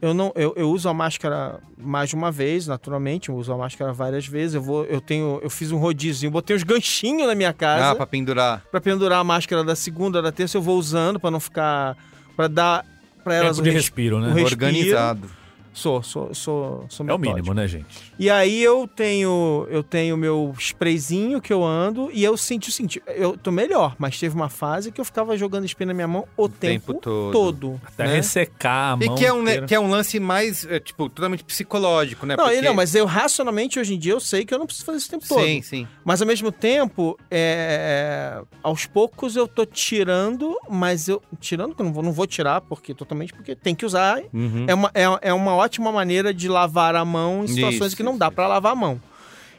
[0.00, 3.28] Eu não, eu, eu uso a máscara mais de uma vez, naturalmente.
[3.28, 4.56] Eu uso a máscara várias vezes.
[4.56, 7.94] Eu vou, eu tenho, eu fiz um rodízio, botei uns ganchinhos na minha casa Ah,
[7.94, 8.64] pra pendurar.
[8.68, 10.56] pra pendurar a máscara da segunda, da terça.
[10.56, 11.96] Eu vou usando pra não ficar,
[12.34, 12.84] Pra dar
[13.22, 14.26] pra elas Tempo de um res- respiro, né?
[14.28, 14.52] um respiro.
[14.54, 15.30] Organizado.
[15.72, 17.36] Sou, sou, sou, sou É o metódico.
[17.36, 17.86] mínimo, né, gente?
[18.18, 22.72] E aí eu tenho eu tenho meu sprayzinho que eu ando e eu senti o
[22.72, 26.06] seguinte, eu tô melhor, mas teve uma fase que eu ficava jogando spray na minha
[26.08, 27.32] mão o, tempo, tempo todo.
[27.32, 27.80] todo.
[27.84, 28.14] Até né?
[28.16, 29.66] ressecar a E mão que é, um, inteira.
[29.66, 32.36] que é um lance mais, é, tipo, totalmente psicológico, né?
[32.36, 34.84] Não, Porque- não, mas eu racionalmente hoje em dia eu sei que eu não preciso
[34.86, 35.42] fazer isso o tempo todo.
[35.44, 35.88] Sim, sim.
[36.04, 41.22] Mas ao mesmo tempo, é, aos poucos eu tô tirando, mas eu.
[41.40, 44.20] Tirando, que eu não vou, não vou tirar, porque totalmente, porque tem que usar.
[44.32, 44.64] Uhum.
[44.68, 48.02] É, uma, é, é uma ótima maneira de lavar a mão em situações Isso, que
[48.02, 49.00] não isso, dá pra lavar a mão.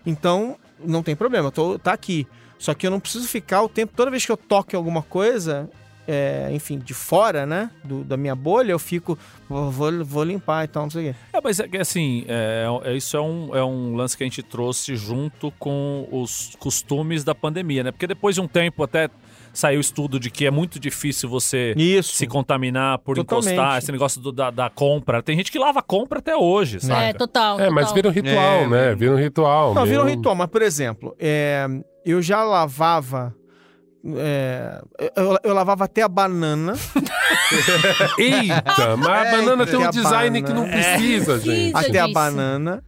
[0.05, 2.27] Então, não tem problema, tô, tá aqui.
[2.59, 5.01] Só que eu não preciso ficar o tempo, toda vez que eu toco em alguma
[5.01, 5.69] coisa,
[6.07, 9.17] é, enfim, de fora, né, do- da minha bolha, eu fico,
[9.49, 11.19] vou, vou, vou limpar e tal, não sei o quê.
[11.33, 14.25] É, mas é que, assim, é, é- isso é um, é um lance que a
[14.25, 17.91] gente trouxe junto com os costumes da pandemia, né?
[17.91, 19.09] Porque depois de um tempo até
[19.53, 22.13] saiu estudo de que é muito difícil você Isso.
[22.15, 23.53] se contaminar por Totalmente.
[23.53, 25.21] encostar, esse negócio do- da, da compra.
[25.21, 27.05] Tem gente que lava a compra até hoje, sabe?
[27.05, 27.59] É, total.
[27.59, 27.95] É, mas total.
[27.95, 28.95] vira um ritual, É, né?
[28.95, 29.73] Vira um ritual.
[29.73, 31.67] Não, vira um ritual, mas por exemplo, é,
[32.05, 33.33] eu já lavava.
[34.17, 34.81] é,
[35.15, 36.73] eu, eu lavava até a banana.
[38.17, 40.81] Eita, mas a É, banana tem tem um design que não banana.
[40.97, 41.39] precisa, É.
[41.39, 41.75] gente.
[41.77, 42.83] Até a banana.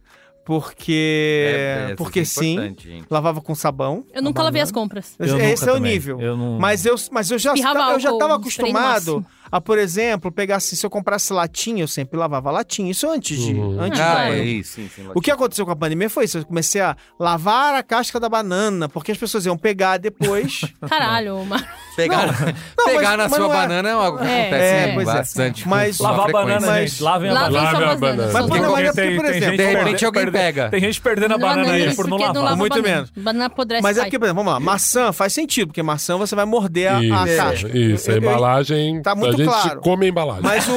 [0.46, 1.44] Porque.
[1.56, 2.56] É, é, porque isso é sim.
[2.78, 3.04] gente.
[3.10, 4.04] Lavava com sabão.
[4.14, 5.16] Eu nunca lavei as compras.
[5.18, 5.92] Esse, Eu nunca esse é o também.
[5.92, 6.20] nível.
[6.20, 9.26] Eu não- Mas eu, mas eu já Espirrava eu já no acostumado máximo.
[9.50, 12.90] A, por exemplo, pegar assim, se eu comprasse latinha, eu sempre lavava latinha.
[12.90, 13.52] Isso antes de.
[13.54, 13.80] Uhum.
[13.80, 14.72] Antes Ah, da é isso.
[14.74, 16.38] Sim, sim, O que aconteceu com a pandemia foi isso.
[16.38, 20.60] Eu comecei a lavar a casca da banana, porque as pessoas iam pegar depois.
[20.88, 21.64] Caralho, mano.
[21.96, 24.64] Pegar, Não, pegar mas- na mas sua não é- banana é algo que É, acontece
[24.90, 25.12] é, pois é.
[25.12, 25.64] bastante.
[25.64, 27.02] com Mas- uma Lavar a banana, Mas- gente.
[27.02, 27.62] Lavem a Lavem banana.
[27.62, 28.32] Lave sua a banana.
[28.32, 30.68] Mas, por é porque, por exemplo, De repente alguém pega.
[30.68, 32.42] Tem gente perdendo a Não, banana não, aí isso por não lavar.
[32.42, 33.10] lava Muito menos.
[33.16, 33.82] Banana apodrece.
[33.82, 36.88] Mas é porque, por exemplo, vamos lá, maçã faz sentido, porque maçã você vai morder
[36.92, 37.00] a,
[37.36, 37.76] casca.
[37.76, 38.10] isso.
[38.10, 39.00] A embalagem.
[39.02, 39.80] tá muito a gente claro.
[39.80, 40.42] come a embalagem.
[40.42, 40.72] Mas o,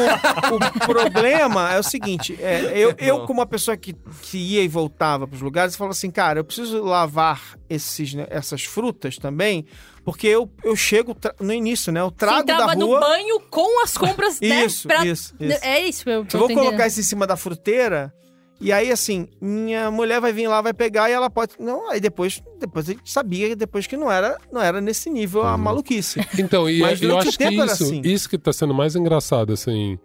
[0.55, 4.67] o problema é o seguinte: é, eu, eu, como uma pessoa que, que ia e
[4.67, 9.65] voltava para os lugares, falava assim, cara, eu preciso lavar esses, né, essas frutas também,
[10.03, 11.99] porque eu, eu chego no início, né?
[12.01, 12.99] Eu Você trago da entrava no rua.
[12.99, 14.65] banho com as compras, né?
[14.65, 15.59] Isso, pra- isso, isso.
[15.65, 16.65] É isso que eu tô Eu vou entendendo.
[16.65, 18.13] colocar isso em cima da fruteira.
[18.61, 21.53] E aí, assim, minha mulher vai vir lá, vai pegar e ela pode.
[21.57, 25.57] Não, aí depois, depois ele sabia depois que não era, não era nesse nível a
[25.57, 26.19] maluquice.
[26.37, 28.01] Então, e Mas eu durante o acho que tempo era isso, assim.
[28.03, 29.97] isso que tá sendo mais engraçado, assim.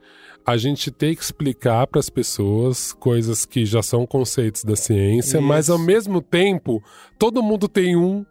[0.47, 5.41] A gente tem que explicar para as pessoas coisas que já são conceitos da ciência,
[5.41, 5.73] mas Isso.
[5.73, 6.83] ao mesmo tempo,
[7.19, 8.27] todo mundo tem um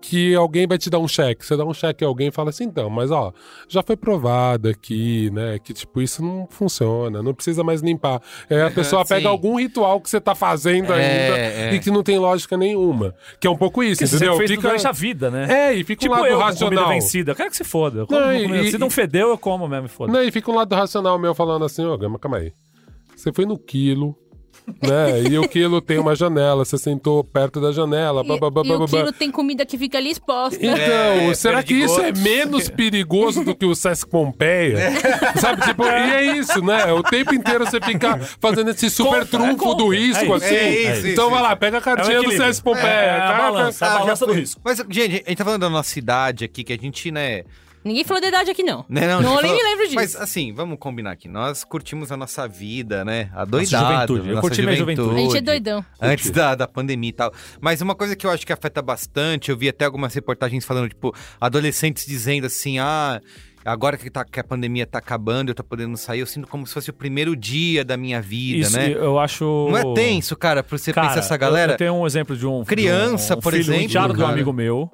[0.00, 1.44] que alguém vai te dar um cheque.
[1.44, 3.32] Você dá um cheque a alguém e fala assim, então, mas ó,
[3.68, 8.20] já foi provado aqui, né, que tipo, isso não funciona, não precisa mais limpar.
[8.48, 9.14] É, a pessoa Sim.
[9.14, 11.74] pega algum ritual que você tá fazendo É, ainda é.
[11.74, 13.14] e que não tem lógica nenhuma.
[13.38, 14.32] Que é um pouco isso, você entendeu?
[14.34, 15.46] sempre fez durante a vida, né?
[15.68, 16.88] É, e fica Tipo um lado eu, racional.
[16.88, 17.32] vencida.
[17.32, 18.00] Eu quero que se foda.
[18.00, 18.70] Eu como Não, e- vencida.
[18.70, 20.12] Se e- não fedeu, eu como mesmo, foda.
[20.12, 22.52] Não, e fica um lado racional meu falando assim, ô, Gama, calma aí.
[23.14, 24.16] Você foi no quilo,
[24.82, 25.22] né?
[25.28, 28.86] e o quilo tem uma janela, você sentou perto da janela, E, babá, e o
[28.86, 30.58] quilo tem comida que fica ali exposta.
[30.64, 34.90] Então, É, será que isso é menos perigoso do que o Sesc Pompeia?
[35.40, 36.92] Sabe, tipo, e é isso, né?
[36.92, 39.76] O tempo inteiro você fica fazendo esse super Conta, é trunfo conta.
[39.78, 40.54] do risco, É isso, assim.
[40.54, 42.30] é isso, então isso, vai lá, pega a É um cartinha do.
[42.32, 42.86] Sesc Pompeia.
[42.86, 44.60] É, é a balança, a Ah, balança do risco.
[44.64, 47.42] Mas, gente, a gente tá falando da nossa cidade aqui, que a gente, né,
[47.84, 48.84] Ninguém falou da idade aqui, não.
[48.88, 49.94] Né, Não, gente nem falou- me lembro disso.
[49.94, 51.28] Mas assim, vamos combinar aqui.
[51.28, 53.30] Nós curtimos a nossa vida, né?
[53.34, 53.92] A doidado.
[54.14, 54.28] juventude.
[54.28, 55.14] Eu nossa curti minha juventude.
[55.14, 55.84] A gente é doidão.
[56.00, 57.32] Antes da, da pandemia e tal.
[57.60, 60.88] Mas uma coisa que eu acho que afeta bastante, eu vi até algumas reportagens falando,
[60.90, 63.20] tipo, adolescentes dizendo assim, ah.
[63.62, 66.66] Agora que, tá, que a pandemia tá acabando, eu tô podendo sair, eu sinto como
[66.66, 68.90] se fosse o primeiro dia da minha vida, Isso, né?
[68.90, 69.44] eu acho.
[69.70, 71.72] Não é tenso, cara, pra você Cara, pensar essa eu- galera.
[71.74, 72.64] Eu, tenho um exemplo de um.
[72.64, 74.90] Criança, de um, um por filho, exemplo, Um de um amigo meu,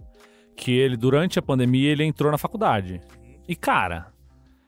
[0.57, 3.01] que ele, durante a pandemia, ele entrou na faculdade.
[3.49, 4.07] E, cara,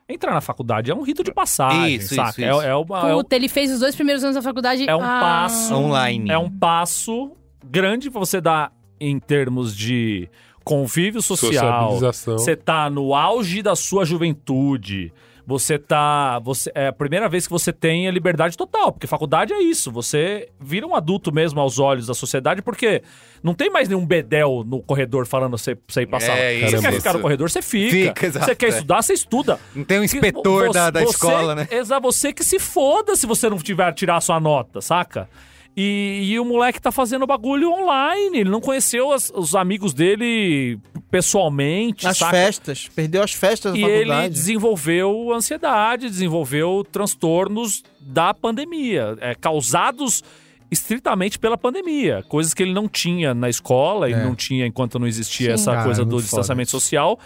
[0.07, 2.29] entrar na faculdade é um rito de passagem, Isso, saca?
[2.29, 2.61] isso, É, isso.
[2.61, 4.87] é uma- é um- Puta, ele fez os dois primeiros anos da faculdade.
[4.87, 5.73] é um ah, passo.
[5.75, 6.29] Online.
[6.31, 7.31] É um passo
[7.65, 10.29] grande pra você dar em termos de
[10.63, 11.97] convívio social.
[11.99, 15.11] Você tá no auge da sua juventude.
[15.49, 16.37] Você tá.
[16.39, 19.91] Você, é a primeira vez que você tem a liberdade total, porque faculdade é isso.
[19.91, 23.01] Você vira um adulto mesmo aos olhos da sociedade, porque
[23.41, 26.37] não tem mais nenhum bedel no corredor falando você, você ir passar.
[26.37, 26.81] É você isso.
[26.83, 27.89] quer ficar no corredor, você fica.
[28.13, 28.69] Fica, exato, você quer é.
[28.69, 29.59] estudar, você estuda.
[29.73, 31.67] Não tem um inspetor vo- da, da você- escola, né?
[31.71, 35.27] Exato, você que se foda se você não tiver tirar a sua nota, saca?
[35.75, 38.39] E, e o moleque tá fazendo bagulho online.
[38.41, 40.77] Ele não conheceu as- os amigos dele
[41.09, 42.07] pessoalmente.
[42.07, 42.31] As saca?
[42.31, 42.89] festas.
[42.95, 50.23] Perdeu as festas da E ele desenvolveu ansiedade, desenvolveu transtornos da pandemia, é, causados
[50.71, 52.23] estritamente pela pandemia.
[52.27, 54.23] Coisas que ele não tinha na escola e É.
[54.23, 55.53] não tinha enquanto não existia Sim.
[55.53, 56.79] essa Cara, coisa do muito distanciamento foda.
[56.81, 57.19] social.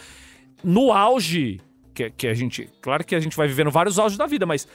[0.64, 1.60] No auge,
[1.94, 2.70] que, que a gente.
[2.82, 4.66] Claro que a gente vai vivendo vários auges da vida, mas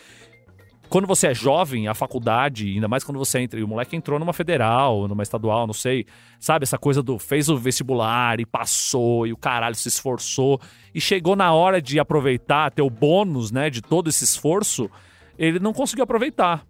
[0.88, 4.18] quando você é jovem, a faculdade, ainda mais quando você entra, e o moleque entrou
[4.18, 6.06] numa federal, numa estadual, não sei,
[6.40, 6.62] sabe?
[6.64, 10.60] Essa coisa do fez o vestibular e passou, e o caralho se esforçou,
[10.94, 14.90] e chegou na hora de aproveitar, ter o bônus, né, de todo esse esforço,
[15.38, 16.64] ele não conseguiu aproveitar.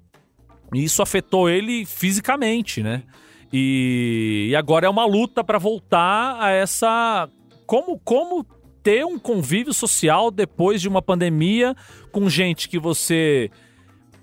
[0.75, 3.05] E isso afetou ele fisicamente, né?
[3.53, 7.29] E, e agora é uma luta para voltar a essa.
[7.67, 8.45] Como, como
[8.83, 11.75] ter um convívio social depois de uma pandemia
[12.13, 13.51] com gente que você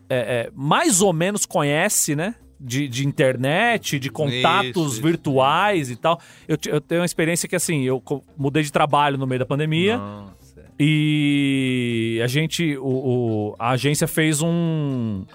[0.09, 2.35] é, é, mais ou menos conhece, né?
[2.59, 5.01] De, de internet, de contatos isso.
[5.01, 6.19] virtuais e tal.
[6.47, 8.01] Eu, eu tenho uma experiência que, assim, eu
[8.37, 9.97] mudei de trabalho no meio da pandemia.
[9.97, 10.63] Nossa.
[10.79, 12.85] E a gente, o,
[13.51, 15.25] o- a agência fez um.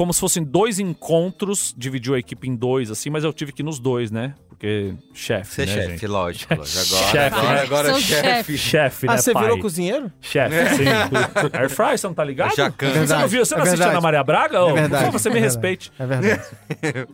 [0.00, 3.60] Como se fossem dois encontros, dividiu a equipe em dois, assim, mas eu tive que
[3.60, 4.34] ir nos dois, né?
[4.48, 5.52] Porque chefe.
[5.56, 6.06] Você é né, chefe, gente?
[6.06, 6.52] lógico.
[6.54, 7.60] Agora, Chefe, agora, né?
[7.60, 8.56] agora Sou chefe.
[8.56, 9.18] Chefe, Ah, né?
[9.18, 9.42] você pai?
[9.42, 10.10] virou cozinheiro?
[10.22, 10.84] Chefe, sim.
[11.52, 12.56] Air Fry, você não tá ligado?
[12.56, 12.86] Jacan.
[12.86, 13.44] É Você não viu?
[13.44, 13.90] Você não é assistiu.
[13.90, 14.56] Ana Maria Braga?
[14.58, 15.92] É verdade, Por favor, você me é respeite.
[15.98, 16.42] É verdade.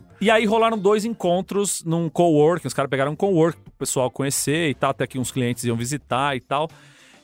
[0.19, 2.67] E aí rolaram dois encontros num coworking.
[2.67, 4.89] Os caras pegaram um coworking pro pessoal conhecer e tal.
[4.91, 6.69] Até que uns clientes iam visitar e tal.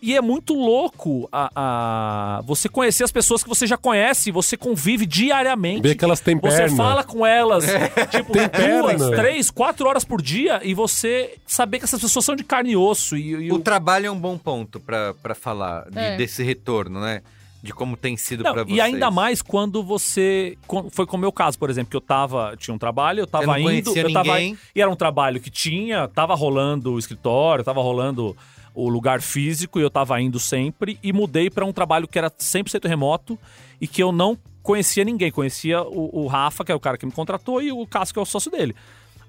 [0.05, 4.57] E é muito louco a, a- você conhecer as pessoas que você já conhece, você
[4.57, 5.81] convive diariamente.
[5.81, 6.75] Vê que elas têm Você perna.
[6.75, 7.63] fala com elas,
[8.11, 9.15] tipo, Tem duas, perna.
[9.15, 12.75] três, quatro horas por dia e você saber que essas pessoas são de carne e
[12.77, 13.15] osso.
[13.15, 16.17] E, e O o- trabalho é um bom ponto pra, pra falar de- É.
[16.17, 17.21] desse retorno, né?
[17.63, 18.75] De como tem sido Não, pra vocês.
[18.77, 20.57] e ainda mais quando você.
[20.91, 22.55] Foi como o meu caso, por exemplo, que eu tava.
[22.57, 23.97] Tinha um trabalho, eu tava não indo.
[23.97, 28.35] Eu tava, e era um trabalho que tinha, tava rolando o escritório, tava rolando
[28.73, 30.99] o lugar físico e eu tava indo sempre.
[31.03, 33.37] E mudei pra um trabalho que era 100% remoto
[33.79, 35.31] e que eu não conhecia ninguém.
[35.31, 38.19] Conhecia o, o Rafa, que é o cara que me contratou, e o Cássio, que
[38.19, 38.75] é o sócio dele.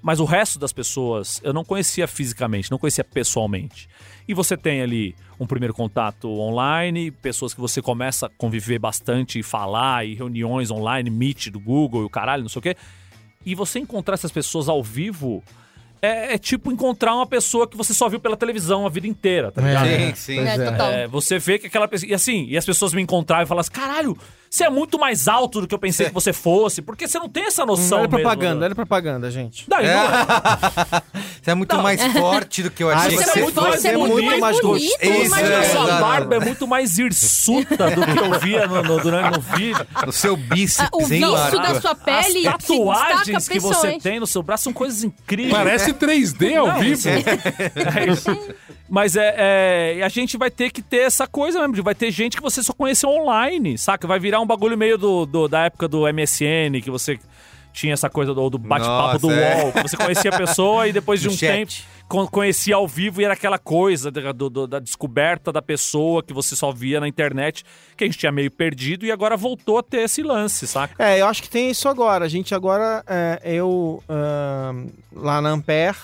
[0.01, 3.89] Mas o resto das pessoas eu não conhecia fisicamente, não conhecia pessoalmente.
[4.27, 9.39] E você tem ali um primeiro contato online, pessoas que você começa a conviver bastante
[9.39, 12.77] e falar, e reuniões online, Meet do Google e o caralho, não sei o quê.
[13.43, 15.43] E você encontrar essas pessoas ao vivo
[16.05, 19.51] é, é tipo encontrar uma pessoa que você só viu pela televisão a vida inteira,
[19.51, 19.87] tá ligado?
[19.87, 20.35] Sim, sim.
[20.35, 20.71] Pois É, é.
[20.71, 20.91] total.
[20.91, 22.09] É, você vê que aquela pessoa.
[22.09, 24.17] E assim, e as pessoas me encontraram e falam assim: caralho,
[24.49, 27.27] você é muito mais alto do que eu pensei que você fosse, porque você não
[27.29, 27.99] tem essa noção.
[27.99, 28.65] olha a mesmo, propaganda, né?
[28.67, 29.69] olha propaganda, gente.
[29.69, 31.01] Não, e não-
[31.45, 31.83] Você é muito Não.
[31.83, 33.17] mais forte do que eu Ah, achei.
[33.17, 35.05] Você Você é é muito muito, mais você é muito mais mais bonito.
[35.05, 38.81] muito Isso, é, a sua barba é muito mais hirsuta do que eu via no,
[38.81, 39.85] no- durante no vídeo.
[40.07, 41.57] O seu bíceps, Ah, o Marco?
[41.59, 45.53] da sua pele As tatuagens destaca que você tem no seu braço são coisas incríveis.
[45.53, 47.07] Parece 3D ao Não, vivo.
[47.09, 48.55] É isso.
[48.89, 49.35] Mas é,
[49.99, 51.83] é, a gente vai ter que ter essa coisa mesmo.
[51.83, 54.07] Vai ter gente que você só conheceu online, saca?
[54.07, 57.19] Vai virar um bagulho meio do, do- da época do MSN, que você
[57.75, 59.63] tinha essa coisa do, do bate-papo do é.
[59.65, 59.71] UOL.
[59.83, 61.51] Você conhecia a pessoa e depois de um chat.
[61.51, 61.73] tempo
[62.07, 66.33] con- conhecia ao vivo e era aquela coisa da, do- da descoberta da pessoa que
[66.33, 67.63] você só via na internet,
[67.97, 70.95] que a gente tinha meio perdido e agora voltou a ter esse lance, saca?
[71.03, 72.23] É, eu acho que tem isso agora.
[72.25, 75.97] A gente agora, é, eu ahn, lá na Ampere,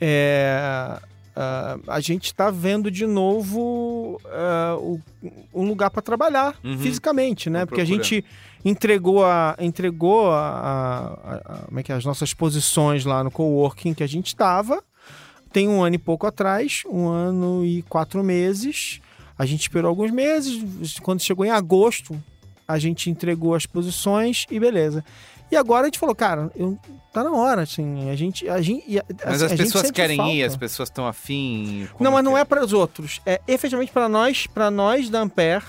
[0.00, 0.98] é,
[1.36, 5.00] ah, a gente tá vendo de novo ah, o-
[5.54, 6.78] um lugar para trabalhar Uhum.
[6.78, 7.60] fisicamente, né?
[7.60, 8.24] Tô Porque a gente
[8.64, 13.30] entregou a entregou a, a- a- como é que é, as nossas posições lá no
[13.30, 14.82] coworking que a gente estava
[15.52, 19.00] tem um ano e pouco atrás, um ano e quatro meses.
[19.38, 20.98] A gente esperou alguns meses.
[21.00, 22.20] Quando chegou em agosto,
[22.66, 25.02] a gente entregou as posições e beleza.
[25.50, 26.78] E agora a gente falou, cara, eu,
[27.14, 28.46] tá na hora, assim, a gente...
[28.46, 28.84] A gente
[29.24, 30.46] Mas assim, as pessoas querem ir, falta.
[30.46, 31.88] as pessoas estão afim.
[31.98, 33.18] Não, mas não é para os outros.
[33.24, 35.64] É efetivamente para nós, para nós da Ampere,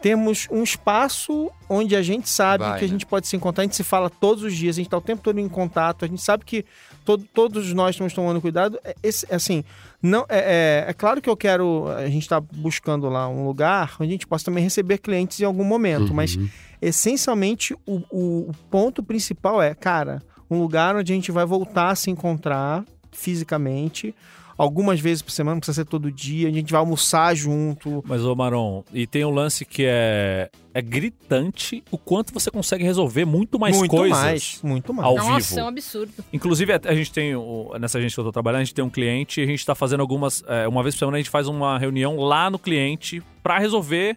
[0.00, 2.92] temos um espaço onde a gente sabe Vai, que a né?
[2.92, 5.00] gente pode se encontrar, a gente se fala todos os dias, a gente está o
[5.00, 6.64] tempo todo em contato, a gente sabe que
[7.04, 8.78] todo- todos nós estamos tomando cuidado.
[8.84, 9.64] É, Esse, assim,
[10.02, 13.96] não é, é, é claro que eu quero, a gente está buscando lá um lugar
[14.00, 16.38] onde a gente possa também receber clientes em algum momento, mas
[16.80, 21.90] essencialmente o, o- o ponto principal é, cara, um lugar onde a gente vai voltar
[21.90, 24.14] a se encontrar fisicamente.
[24.58, 26.48] Algumas vezes por semana, não precisa ser todo dia.
[26.48, 28.02] A gente vai almoçar junto.
[28.04, 32.82] Mas, ô Maron, e tem um lance que é, é gritante o quanto você consegue
[32.82, 35.06] resolver muito mais muito coisas mais, muito mais.
[35.08, 35.60] ao Nossa, vivo.
[35.60, 36.12] é um absurdo.
[36.32, 38.84] Inclusive, a a gente tem, o- nessa agência que eu tô trabalhando, a gente tem
[38.84, 40.42] um cliente e a gente tá fazendo algumas.
[40.48, 44.16] é, uma vez por semana a gente faz uma reunião lá no cliente pra resolver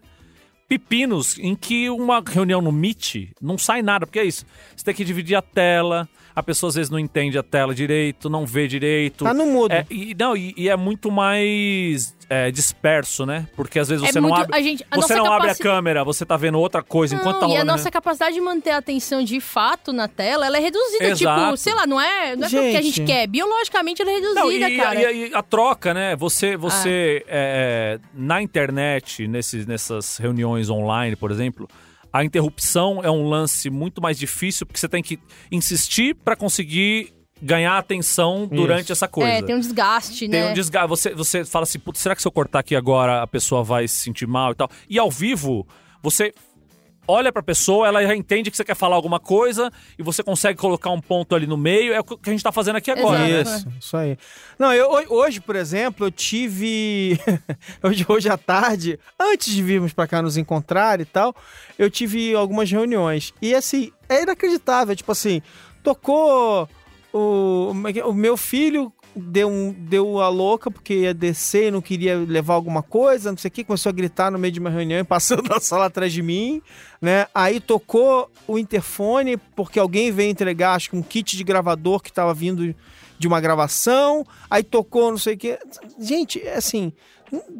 [0.67, 4.45] pepinos em que uma reunião no Meet não sai nada, porque é isso.
[4.75, 8.29] Você tem que dividir a tela, a pessoa às vezes não entende a tela direito,
[8.29, 9.23] não vê direito.
[9.25, 9.71] Tá no mudo.
[9.73, 13.47] É, e, não, e, e é muito mais é, disperso, né?
[13.55, 14.55] Porque às vezes É você não muito- abre.
[14.57, 17.39] a gente- a você não abre a capaci- câmera, você tá vendo outra coisa enquanto
[17.41, 20.57] tá Não, e a nossa capacidade de manter a atenção de fato na tela, ela
[20.57, 21.03] é reduzida.
[21.05, 21.41] Exato.
[21.43, 23.27] Tipo, sei lá, não é, não é porque a gente quer.
[23.27, 25.11] Biologicamente ela é reduzida, Não, e, cara.
[25.11, 26.15] e- e a troca, né?
[26.15, 31.67] Você, você é, na internet, nesses, nessas reuniões online, por exemplo,
[32.11, 35.19] a interrupção é um lance muito mais difícil porque você tem que
[35.51, 38.91] insistir pra conseguir ganhar atenção durante Isso.
[38.91, 39.31] essa coisa.
[39.31, 40.51] É, tem um desgaste, Tem né?
[40.51, 40.87] um desgaste.
[40.87, 43.87] Você, você fala assim, "Putz, será que se eu cortar aqui agora a pessoa vai
[43.87, 44.69] se sentir mal e tal?
[44.89, 45.65] E ao vivo,
[46.03, 46.33] você
[47.07, 50.57] olha pra pessoa, ela já entende que você quer falar alguma coisa e você consegue
[50.59, 51.93] colocar um ponto ali no meio.
[51.93, 53.41] É o que a gente tá fazendo aqui agora, né?
[53.41, 54.17] Isso, isso aí.
[54.57, 57.19] Não, eu, ho- hoje, por exemplo, eu tive.
[57.83, 61.35] hoje, hoje à tarde, antes de virmos pra cá nos encontrar e tal,
[61.77, 63.33] eu tive algumas reuniões.
[63.41, 64.95] E assim, é inacreditável.
[64.95, 65.41] Tipo assim,
[65.83, 66.69] tocou
[67.13, 68.05] o, é é?
[68.05, 68.91] o meu filho.
[69.15, 73.37] Deu, um, deu a louca porque ia descer e não queria levar alguma coisa, não
[73.37, 75.87] sei o que, começou a gritar no meio de uma reunião e passando na sala
[75.87, 76.61] atrás de mim,
[77.01, 77.27] né?
[77.35, 82.09] Aí tocou o interfone porque alguém veio entregar, acho que um kit de gravador que
[82.09, 82.73] estava vindo
[83.19, 85.59] de uma gravação, aí tocou não sei o que.
[85.99, 86.91] Gente, é assim,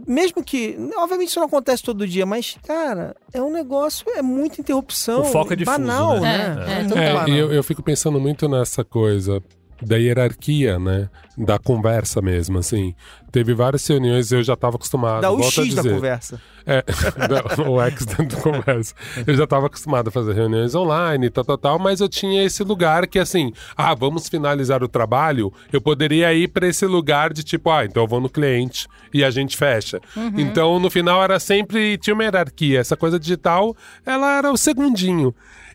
[0.08, 0.78] mesmo que.
[0.98, 5.22] Obviamente isso não acontece todo dia, mas, cara, é um negócio, é muita interrupção.
[5.22, 6.56] O foco é difuso, banal, né?
[6.56, 6.66] né?
[6.68, 7.30] É, é, muito É, banal.
[7.30, 9.42] e eu, eu fico pensando muito nessa coisa
[9.82, 11.10] da hierarquia, né?
[11.38, 12.94] Da conversa mesmo, assim.
[13.32, 15.22] Teve várias reuniões, eu já estava acostumado.
[15.22, 15.96] Dá o volto a X da dizer.
[15.96, 16.42] conversa.
[16.66, 16.84] É,
[17.58, 18.94] não, o X dentro da conversa.
[19.26, 22.64] Eu já estava acostumado a fazer reuniões online, tal, tal, tal, mas eu tinha esse
[22.64, 25.52] lugar que, assim, ah, vamos finalizar o trabalho.
[25.72, 29.24] Eu poderia ir para esse lugar de tipo, ah, então eu vou no cliente e
[29.24, 30.00] a gente fecha.
[30.38, 31.98] Então, no final, era sempre.
[31.98, 32.80] Tinha uma hierarquia.
[32.80, 33.76] Essa coisa digital,
[34.06, 35.34] ela era o segundinho.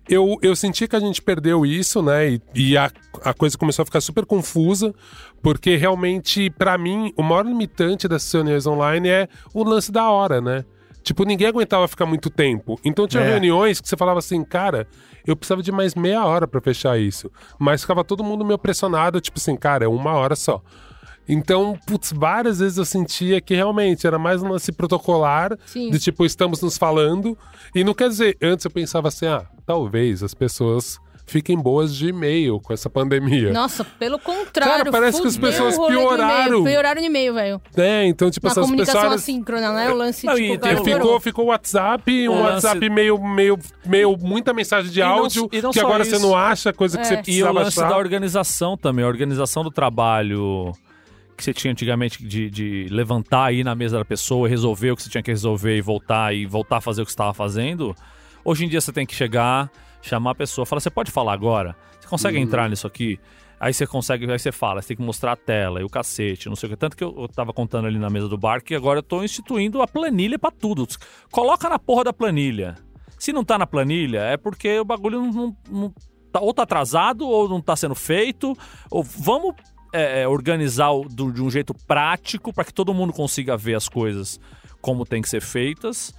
[0.08, 2.30] Eu, eu senti que a gente perdeu isso, né?
[2.30, 2.90] E, e a,
[3.24, 4.94] a coisa começou a ficar super confusa,
[5.42, 10.40] porque realmente, pra mim, o maior limitante dessas reuniões online é o lance da hora,
[10.40, 10.64] né?
[11.02, 12.80] Tipo, ninguém aguentava ficar muito tempo.
[12.84, 13.28] Então tinha É.
[13.30, 14.88] reuniões que você falava assim, cara,
[15.24, 17.30] eu precisava de mais meia hora pra fechar isso.
[17.58, 20.60] Mas ficava todo mundo meio pressionado, tipo assim, cara, é uma hora só.
[21.28, 25.90] Então, putz, várias vezes eu sentia que realmente era mais um lance protocolar, Sim.
[25.90, 27.36] de tipo, estamos nos falando.
[27.74, 30.98] E não quer dizer, antes eu pensava assim, ah, talvez as pessoas
[31.28, 33.52] fiquem boas de e-mail com essa pandemia.
[33.52, 34.84] Nossa, pelo contrário.
[34.84, 36.62] Cara, parece que as pessoas pioraram.
[36.62, 37.60] Pioraram no e-mail, velho.
[37.76, 39.20] É, então, tipo, Na essas comunicação pessoas.
[39.22, 39.90] assíncrona, né?
[39.90, 40.84] O lance, Não, tipo, e o cara.
[40.84, 45.02] Ficou, ficou o WhatsApp, um O lance- WhatsApp meio, meio, meio, muita mensagem de E
[45.02, 46.12] não- áudio, e não que agora isso.
[46.12, 47.06] você não acha coisa que É.
[47.08, 47.88] você E o precisava lance achar.
[47.90, 50.72] da organização também, a organização do trabalho
[51.36, 55.02] que você tinha antigamente de, de levantar aí na mesa da pessoa, resolver o que
[55.02, 57.94] você tinha que resolver e voltar e voltar a fazer o que você estava fazendo.
[58.44, 59.70] Hoje em dia você tem que chegar,
[60.02, 61.76] chamar a pessoa, falar: você pode falar agora?
[62.00, 63.18] Você consegue entrar nisso aqui?
[63.58, 66.46] Aí você consegue, aí você fala, você tem que mostrar a tela e o cacete,
[66.48, 66.76] não sei o que.
[66.76, 69.22] Tanto que eu, eu tava contando ali na mesa do bar que agora eu tô
[69.24, 70.86] instituindo a planilha pra tudo.
[71.30, 72.74] Coloca na porra da planilha.
[73.18, 75.94] Se não tá na planilha, é porque o bagulho não, não- não
[76.30, 78.54] tá, ou tá atrasado ou não tá sendo feito.
[78.90, 79.54] Ou vamos
[79.92, 83.88] é, é, organizar do- de um jeito prático para que todo mundo consiga ver as
[83.88, 84.38] coisas
[84.80, 86.14] como tem que ser feitas.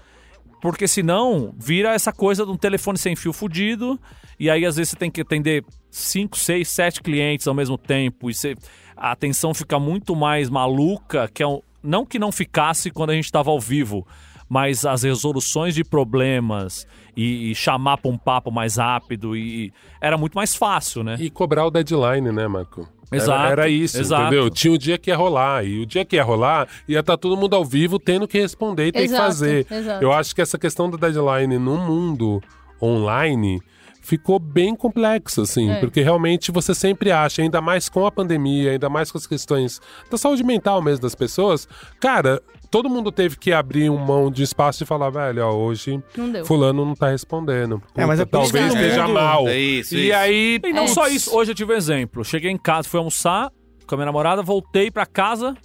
[0.62, 4.00] Porque senão vira essa coisa de um telefone sem fio fudido.
[4.40, 8.30] E aí, às vezes, você tem que atender 5, 6, 7 clientes ao mesmo tempo.
[8.30, 8.56] E você-
[8.96, 11.30] a atenção fica muito mais maluca.
[11.32, 14.06] Que é um- não que não ficasse quando a gente estava ao vivo,
[14.50, 19.38] mas as resoluções de problemas e, e chamar para um papo mais rápido.
[19.38, 21.18] E, era muito mais fácil, né?
[21.20, 22.90] E cobrar o deadline, né, Marco?
[23.12, 24.22] Era- Exato, Era, isso, exato.
[24.24, 24.50] entendeu?
[24.50, 25.64] Tinha o dia que ia rolar.
[25.66, 28.88] E o dia que ia rolar, ia estar todo mundo ao vivo tendo que responder
[28.88, 29.68] e ter Exato, que fazer.
[29.72, 30.04] exato.
[30.04, 32.42] Eu acho que essa questão da deadline no mundo
[32.82, 33.62] online
[34.02, 35.80] ficou bem complexo, assim, É.
[35.82, 39.82] porque realmente você sempre acha, ainda mais com a pandemia, ainda mais com as questões
[40.10, 41.68] da saúde mental mesmo das pessoas,
[42.00, 46.02] cara, todo mundo teve que abrir um mão de espaço e falar, velho, ó, hoje
[46.16, 47.82] Não fulano não tá respondendo.
[47.96, 49.48] É, mas é isso talvez esteja mal.
[49.48, 50.16] É isso, e isso.
[50.18, 50.88] aí, E não É.
[50.88, 52.24] só isso, hoje eu tive um exemplo.
[52.24, 53.52] Cheguei em casa, fui almoçar
[53.88, 55.56] com a minha namorada, voltei pra casa,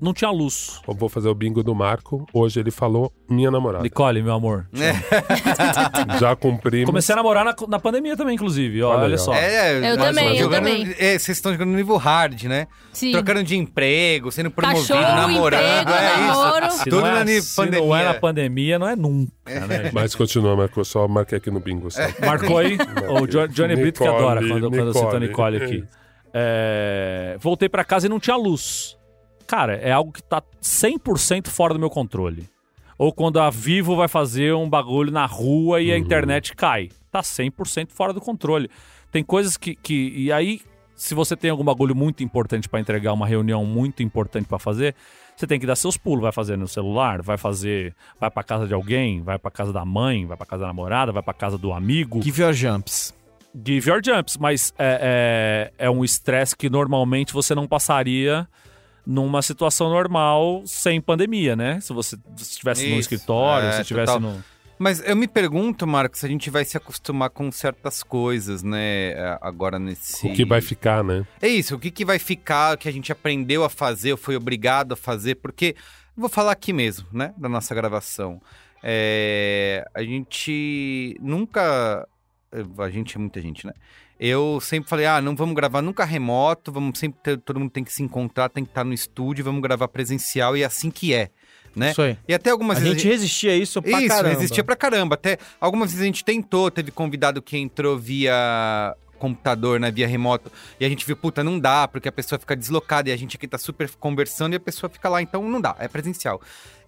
[0.00, 0.80] não tinha luz.
[0.86, 2.26] eu vou fazer o bingo do Marco.
[2.32, 3.82] Hoje ele falou minha namorada.
[3.82, 4.66] Nicole, meu amor.
[6.20, 6.86] Já cumprimos.
[6.86, 8.82] Comecei a namorar na, na pandemia também, inclusive.
[8.82, 9.32] Ó, Olha só.
[9.34, 10.94] É, Eu nós também, eu jogando- também.
[10.98, 12.66] é, vocês estão jogando no nível hard, né?
[12.92, 13.12] Sim.
[13.12, 15.60] Trocando de emprego, sendo promovido, Cachorro, namorando.
[15.62, 16.66] emprego, é namoro.
[16.66, 16.78] isso.
[16.78, 17.24] Se, Tudo não é, na
[17.56, 17.80] pandemia.
[17.86, 19.32] não é na pandemia, não é nunca,
[19.66, 19.90] né?
[19.92, 20.84] Mas continua, Marco.
[20.84, 21.90] Só marquei aqui no bingo.
[21.90, 22.00] Só.
[22.24, 22.76] Marcou aí?
[23.08, 25.58] o Jo- Johnny Brito que adora quando, quando eu cito a Nicole.
[25.60, 25.84] Nicole aqui.
[26.32, 28.96] É, voltei pra casa e não tinha luz.
[29.50, 32.48] Cara, é algo que tá 100% fora do meu controle.
[32.96, 36.88] Ou quando a Vivo vai fazer um bagulho na rua e a internet cai.
[37.10, 38.70] Tá 100% fora do controle.
[39.10, 40.12] Tem coisas que, que.
[40.14, 40.60] E aí,
[40.94, 44.94] se você tem algum bagulho muito importante pra entregar, uma reunião muito importante pra fazer,
[45.34, 46.22] você tem que dar seus pulos.
[46.22, 47.92] Vai fazer no celular, vai fazer.
[48.20, 51.10] Vai pra casa de alguém, vai pra casa da mãe, vai pra casa da namorada,
[51.10, 52.22] vai pra casa do amigo.
[52.22, 53.12] Give your jumps.
[53.66, 58.46] Give your jumps, mas é, é, é um estresse que normalmente você não passaria
[59.06, 61.80] numa situação normal sem pandemia, né?
[61.80, 64.20] Se você estivesse no escritório, é, se estivesse total.
[64.20, 64.44] no.
[64.78, 69.10] Mas eu me pergunto, Marcos, se a gente vai se acostumar com certas coisas, né?
[69.10, 70.26] é, Agora nesse.
[70.26, 71.26] O que vai ficar, né?
[71.42, 74.16] É isso, o que, que vai ficar, o que a gente aprendeu a fazer, ou
[74.16, 75.76] foi obrigado a fazer, porque
[76.16, 78.40] vou falar aqui mesmo, né, da nossa gravação.
[78.82, 82.08] É, a gente nunca.
[82.78, 83.72] A gente é muita gente, né?
[84.18, 87.82] Eu sempre falei, ah, não vamos gravar nunca remoto, vamos sempre ter- todo mundo tem
[87.84, 91.14] que se encontrar, tem que estar no estúdio, vamos gravar presencial e é assim que
[91.14, 91.30] é,
[91.74, 91.92] né?
[91.92, 92.18] Isso aí.
[92.28, 94.28] E até algumas A vezes gente resistia a isso pra isso, caramba.
[94.34, 95.14] resistia pra caramba.
[95.14, 100.50] Até algumas vezes a gente tentou, teve convidado que entrou via computador, né, via remoto,
[100.80, 103.36] e a gente viu, puta, não dá, porque a pessoa fica deslocada e a gente
[103.36, 106.40] aqui tá super conversando e a pessoa fica lá, então não dá, é presencial.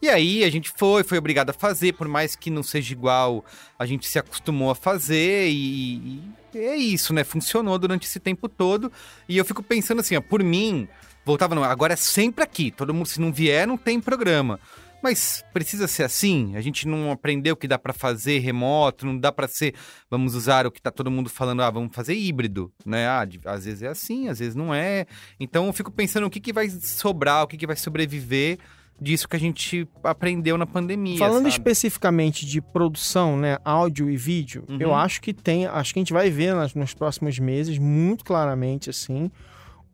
[0.02, 3.44] E aí a gente foi, foi obrigado a fazer, por mais que não seja igual,
[3.78, 6.20] a gente se acostumou a fazer e,
[6.52, 7.22] e é isso, né?
[7.22, 8.90] Funcionou durante esse tempo todo.
[9.28, 10.88] E eu fico pensando assim, ó, por mim,
[11.24, 14.58] voltava não, agora é sempre aqui, todo mundo se não vier não tem programa.
[15.03, 16.55] Mas precisa ser assim?
[16.57, 19.74] A gente não aprendeu que dá pra fazer remoto, não dá pra ser,
[20.11, 23.07] vamos usar o que tá todo mundo falando, ah, vamos fazer híbrido, né?
[23.09, 25.07] Ah, às vezes é assim, às vezes não é.
[25.40, 28.59] Então eu fico pensando o que, que vai sobrar, o que, que vai sobreviver
[29.00, 31.18] disso que a gente aprendeu na pandemia.
[31.18, 31.48] Falando sabe?
[31.48, 34.76] especificamente de produção, né, áudio e vídeo, Uhum.
[34.78, 38.24] eu acho que tem, acho que a gente vai ver nas- nos próximos meses muito
[38.24, 39.28] claramente assim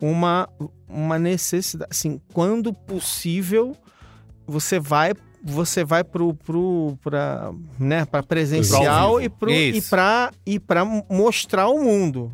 [0.01, 0.49] uma
[0.87, 3.75] uma necessidade, assim, quando possível
[4.49, 9.89] você vai você vai pro pro para, né, para presencial e pro e Isso.
[9.91, 12.33] para e para mostrar ao mundo.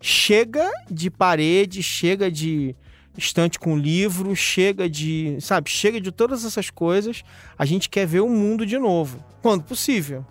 [0.00, 2.74] Chega de parede, chega de
[3.16, 7.22] estante com livro, chega de, sabe, chega de todas essas coisas.
[7.58, 10.24] A gente quer ver o mundo de novo, quando possível.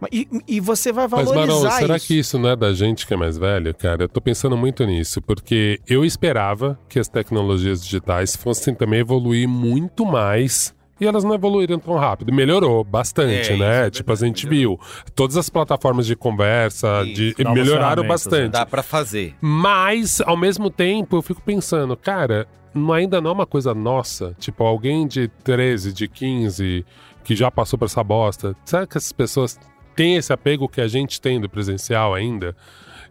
[0.00, 2.06] Mas- E, e você vai Mas, valorizar Marão, será isso.
[2.06, 4.04] que isso não é da gente que é mais velho, cara?
[4.04, 9.48] Eu tô pensando muito nisso, porque eu esperava que as tecnologias digitais fossem também evoluir
[9.48, 10.74] muito mais.
[11.00, 12.32] E elas não evoluíram tão rápido.
[12.32, 13.80] Melhorou bastante, É, né?
[13.80, 14.80] isso é tipo, a verdade, gente viu.
[15.14, 18.52] Todas as plataformas de conversa de, Isso, novas melhoraram ferramentas, bastante.
[18.52, 19.34] Dá pra fazer.
[19.40, 24.34] Mas, ao mesmo tempo, eu fico pensando, cara, não- ainda não é uma coisa nossa.
[24.38, 26.84] Tipo, alguém de 13, de 15,
[27.24, 28.56] que já passou por essa bosta.
[28.64, 29.58] Será que essas pessoas
[29.94, 32.56] têm esse apego que a gente tem do presencial ainda?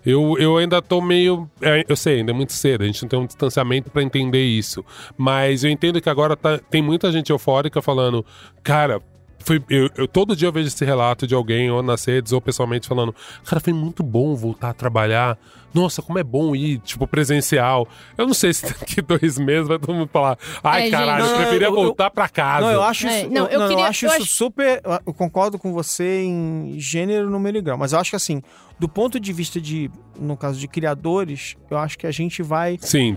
[0.05, 1.49] Eu, eu ainda tô meio.
[1.61, 4.43] é, eu sei, ainda é muito cedo, a gente não tem um distanciamento pra entender
[4.43, 4.85] isso.
[5.17, 8.23] Mas eu entendo que agora tá- tem muita gente eufórica falando,
[8.63, 9.01] cara.
[9.45, 12.41] Foi, eu, eu- todo dia eu vejo esse relato de alguém, ou nas redes, ou
[12.41, 13.13] pessoalmente, falando:
[13.45, 15.37] Cara, foi muito bom voltar a trabalhar.
[15.73, 17.85] Nossa, como é bom ir, tipo, presencial.
[18.17, 21.31] Eu não sei se daqui dois meses vai todo mundo falar: Ai, É, caralho, gente.
[21.33, 22.65] eu preferia eu- eu- voltar pra casa.
[22.65, 24.33] Não, eu acho É, isso, não, eu, eu não, eu queria- acho eu isso acho-
[24.33, 24.81] super.
[25.05, 28.41] Eu concordo com você em gênero, número e grau, mas eu acho que assim,
[28.79, 32.77] do ponto de vista de, no caso de criadores, eu acho que a gente vai
[32.81, 33.15] Sim,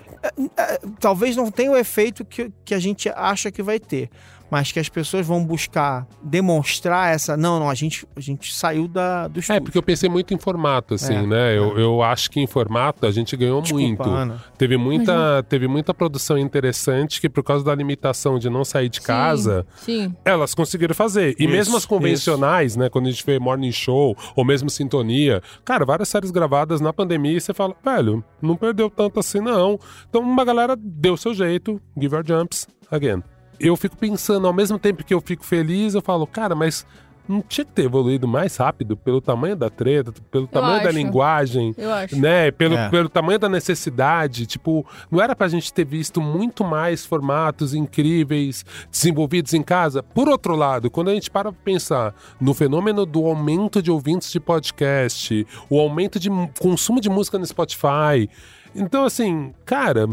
[1.01, 4.11] talvez não tenha o efeito que, que a gente acha que vai ter,
[4.51, 7.37] mas que as pessoas vão buscar demonstrar essa.
[7.37, 9.63] Não, não, a gente, a gente saiu da, do É, estúdio.
[9.63, 11.57] porque eu pensei muito em formato, assim, É, né?
[11.59, 14.03] Eu, eu acho que em formato, a gente ganhou muito.
[14.03, 14.43] Ana.
[14.57, 19.01] Teve muita, teve muita produção interessante que, por causa da limitação de não sair de
[19.01, 20.15] casa, Sim.
[20.25, 21.35] elas conseguiram fazer.
[21.39, 22.89] E Isso, mesmo as convencionais, né?
[22.89, 27.37] Quando a gente vê Morning Show ou mesmo Sintonia, cara, várias séries gravadas na pandemia
[27.37, 29.79] e você fala, velho, não perdeu tanto assim, não.
[30.09, 33.23] Então uma galera deu seu jeito, give our jumps again.
[33.61, 36.87] Eu fico pensando, ao mesmo tempo que eu fico feliz, eu falo, cara, mas
[37.29, 40.97] não tinha que ter evoluído mais rápido pelo tamanho da treta, pelo tamanho da acho.
[40.99, 42.17] linguagem, Eu acho.
[42.19, 42.51] né?
[42.51, 42.89] Pelo, É.
[42.89, 44.47] pelo tamanho da necessidade.
[44.47, 50.03] Tipo, não era pra gente ter visto muito mais formatos incríveis desenvolvidos em casa.
[50.03, 54.33] Por outro lado, quando a gente para pra pensar no fenômeno do aumento de ouvintes
[54.33, 58.31] de podcast, o aumento de consumo de música no Spotify.
[58.75, 60.09] Então, assim, cara.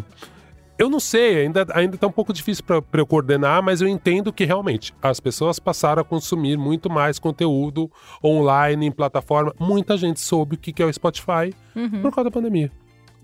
[0.78, 4.34] Eu não sei, ainda, ainda tá um pouco difícil pra eu coordenar, mas eu entendo
[4.34, 7.90] que realmente as pessoas passaram a consumir muito mais conteúdo
[8.24, 9.54] online, em plataforma.
[9.58, 12.02] Muita gente soube o que que é o Spotify Uhum.
[12.02, 12.72] por causa da pandemia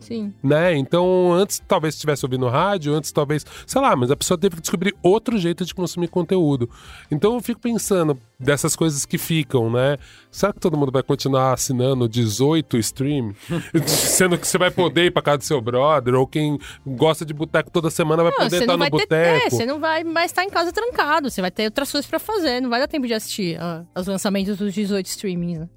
[0.02, 0.34] Sim.
[0.44, 0.76] né?
[0.76, 4.62] Então, antes talvez estivesse ouvindo rádio, antes talvez, sei lá, mas a pessoa teve que
[4.62, 6.70] descobrir outro jeito de consumir conteúdo.
[7.10, 9.98] Então, eu fico pensando dessas coisas que ficam, né?
[10.30, 13.34] Será que todo mundo vai continuar assinando 18 stream?
[13.86, 17.34] Sendo que você vai poder ir pra casa do seu brother, ou quem gosta de
[17.34, 19.16] boteco toda semana vai Não, poder estar no ter.
[19.16, 19.56] É, boteco.
[19.56, 21.30] você não vai mais estar em casa trancado.
[21.30, 22.62] Você vai ter outras coisas pra fazer.
[22.62, 25.70] Não vai dar tempo de assistir ah, os lançamentos dos 18 streamings, né?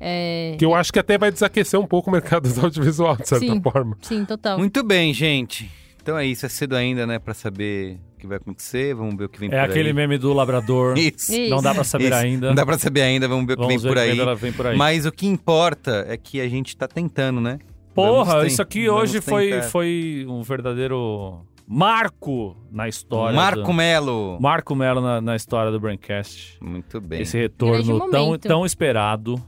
[0.00, 0.56] É.
[0.58, 3.46] Que eu acho que até vai desaquecer um pouco o mercado do audiovisual, de certa
[3.46, 3.60] Sim.
[3.62, 3.96] forma.
[4.02, 4.58] Sim, total.
[4.58, 5.70] Muito bem, gente.
[6.02, 8.94] Então é isso, é cedo ainda, né, pra saber o que vai acontecer.
[8.94, 9.70] Vamos ver o que vem É por aí.
[9.70, 10.98] aquele meme do labrador.
[10.98, 11.32] Isso.
[11.34, 11.48] Isso.
[11.48, 12.14] Não dá pra saber Isso.
[12.14, 12.48] ainda.
[12.48, 14.20] Não dá pra saber ainda, vamos ver o que Vamos vem ver por aí.
[14.20, 14.76] ela vem por aí.
[14.76, 17.58] Mas o que importa é que a gente tá tentando, né?
[17.94, 19.62] Porra, Vamos isso aqui hoje foi, tentar.
[19.68, 23.34] foi um verdadeiro marco na história.
[23.34, 23.72] Marco do...
[23.72, 24.38] Melo.
[24.40, 26.58] Marco Melo na, na história do Braincast.
[26.60, 27.22] Muito bem.
[27.22, 29.40] Esse retorno tão, tão esperado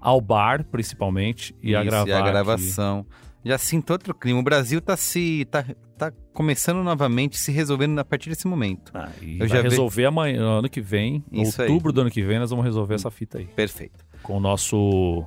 [0.00, 2.08] ao bar, principalmente, e a Isso, gravar.
[2.08, 2.30] e a aqui.
[2.30, 3.06] gravação.
[3.44, 4.38] Já sinto outro clima.
[4.38, 5.46] O Brasil tá se.
[5.50, 5.64] tá,
[5.96, 8.92] tá começando novamente, se resolvendo a partir desse momento.
[8.94, 11.68] Ah, e Eu vai já vi- resolver amanhã, ano que vem, Isso aí.
[11.68, 13.46] outubro do ano que vem, nós vamos resolver essa fita aí.
[13.46, 14.04] Perfeito.
[14.22, 15.24] Com o nosso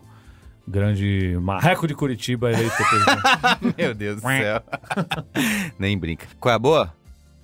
[0.67, 3.21] grande marreco de Curitiba eleito presidente.
[3.77, 4.61] Meu Deus do céu.
[5.79, 6.27] Nem brinca.
[6.39, 6.93] Qual é a boa?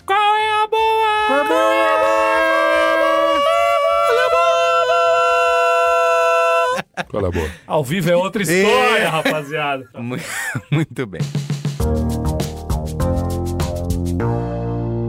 [0.06, 1.28] Qual é a boa?
[1.28, 1.99] Qual é a
[7.08, 7.50] Qual é a boa?
[7.68, 9.90] Ao vivo é outra história, rapaziada.
[9.98, 10.18] Mu-
[10.72, 11.22] Muito bem.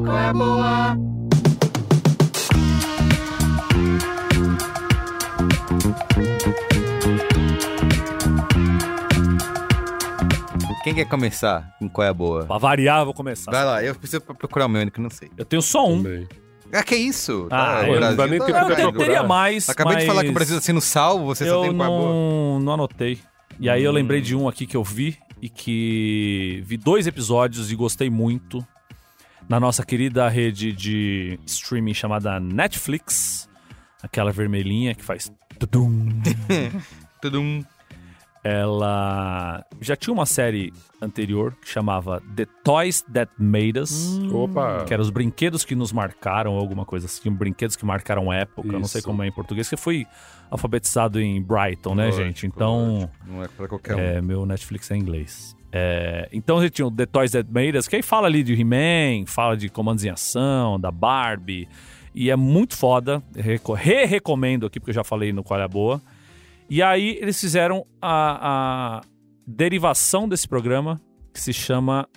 [0.05, 0.97] Qual é a boa?
[10.82, 12.47] Quem quer começar com qual é a boa?
[12.47, 13.51] Pra variar, eu vou começar.
[13.51, 15.30] Vai lá, eu preciso procurar o meu que eu não sei.
[15.36, 16.03] Eu tenho só um.
[16.03, 16.26] Também.
[16.72, 17.48] Ah, que isso?
[17.50, 19.04] Ah, o eu não dá nem tempo tá de procurar.
[19.04, 21.70] Teria mais, Acabei de falar que o Brasil tá sendo salvo, você só eu tem
[21.70, 21.88] a boa.
[21.88, 23.18] não, não anotei.
[23.58, 27.70] E aí eu lembrei de um aqui que eu vi e que vi dois episódios
[27.70, 28.64] e gostei muito
[29.48, 33.48] na nossa querida rede de streaming chamada Netflix,
[34.02, 36.08] aquela vermelhinha que faz tudum.
[37.20, 37.62] Tudum.
[38.43, 44.18] Ela já tinha uma série anterior que chamava The Toys That Made Us.
[44.32, 44.84] Opa!
[44.86, 47.30] Que eram os brinquedos que nos marcaram, ou alguma coisa assim.
[47.30, 48.68] Brinquedos que marcaram época.
[48.68, 49.09] eu Não sei Isso.
[49.09, 49.68] como é em português.
[49.68, 50.07] Que foi
[50.51, 52.47] alfabetizado em Brighton, né, Lógico, gente?
[52.47, 53.12] Então, lógico.
[53.26, 53.99] Não é pra qualquer um.
[54.01, 55.57] é, meu Netflix é em inglês.
[55.72, 58.43] É, então a gente tinha o The Toys That Made Us, que aí fala ali
[58.43, 61.68] de He-Man, fala de comandos em ação, da Barbie.
[62.12, 63.22] E é muito foda.
[63.36, 66.01] Reco- Re-recomendo aqui, porque eu já falei no Qual é a Boa.
[66.70, 69.00] E aí eles fizeram a, a
[69.44, 71.00] derivação desse programa,
[71.34, 72.08] que se chama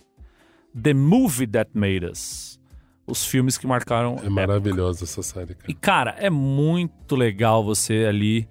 [0.79, 2.59] The Movie That Made Us.
[3.07, 5.71] Os filmes que marcaram É maravilhosa essa série, cara.
[5.71, 8.47] e, cara, é muito legal você ali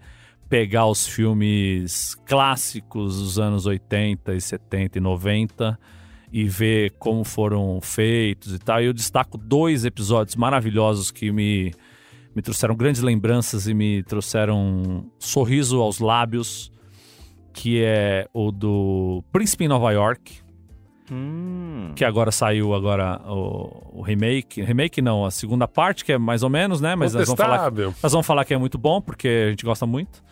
[0.49, 5.79] pegar os filmes clássicos dos anos 80 e 70 e 90
[6.33, 8.83] e ver como foram feitos e tal.
[8.83, 11.73] E eu destaco dois episódios maravilhosos que me,
[12.35, 16.73] me trouxeram grandes lembranças e me trouxeram um sorriso aos lábios,
[17.53, 20.41] que é o do Príncipe em Nova York,
[21.11, 21.93] Hum.
[21.95, 24.63] que agora saiu agora o, o remake.
[24.63, 26.95] Remake não, a segunda parte, que é mais ou menos, né?
[26.95, 29.85] Mas nós vamos, falar, nós vamos falar que é muito bom, porque a gente gosta
[29.85, 30.23] muito.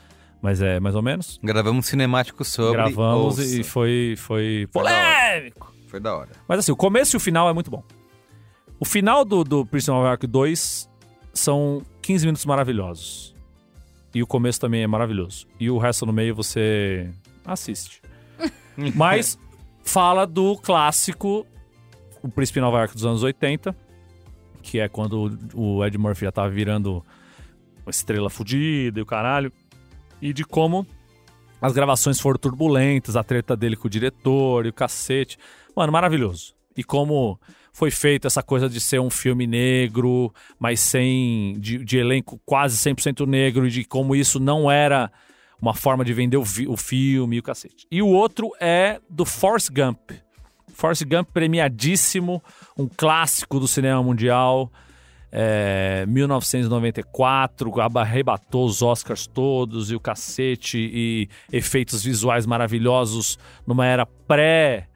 [0.40, 1.38] Mas é mais ou menos.
[1.42, 2.72] Gravamos um cinemático sobre.
[2.72, 3.60] Gravamos ouça.
[3.60, 5.74] e foi, foi Foi da polêmico.
[5.86, 6.30] Foi da hora.
[6.48, 7.82] Mas assim, o começo e o final é muito bom.
[8.78, 10.89] O final do, do Prince of Nova York 2
[11.32, 13.34] são 15 minutos maravilhosos.
[14.14, 15.46] E o começo também é maravilhoso.
[15.58, 17.08] E o resto no meio você
[17.44, 18.02] assiste.
[18.94, 19.38] Mas
[19.82, 21.46] fala do clássico
[22.22, 23.74] O Príncipe Nova York dos anos 80,
[24.62, 27.04] que é quando o Ed Murphy já tava virando
[27.84, 29.52] uma estrela fodida e o caralho.
[30.20, 30.86] E de como
[31.62, 35.38] As gravações foram turbulentas, a treta dele com o diretor e o cacete.
[35.76, 36.54] Mano, maravilhoso.
[36.76, 37.38] E como
[37.72, 41.54] foi feito essa coisa de ser um filme negro, mas sem.
[41.58, 45.10] de, de elenco quase 100% negro, e de como isso não era
[45.60, 47.86] uma forma de vender o, o filme e o cacete.
[47.90, 50.10] E o outro é do Forrest Gump.
[50.72, 52.42] Forrest Gump premiadíssimo,
[52.78, 54.72] um clássico do cinema mundial.
[55.32, 63.86] É, 1994, aba- arrebatou os Oscars todos e o cacete e efeitos visuais maravilhosos numa
[63.86, 64.88] era pré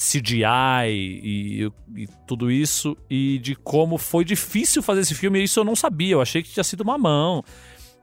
[0.00, 5.42] CGI e, e tudo isso e de como foi difícil fazer esse filme.
[5.44, 7.44] Isso eu não sabia, eu achei que tinha sido uma mão,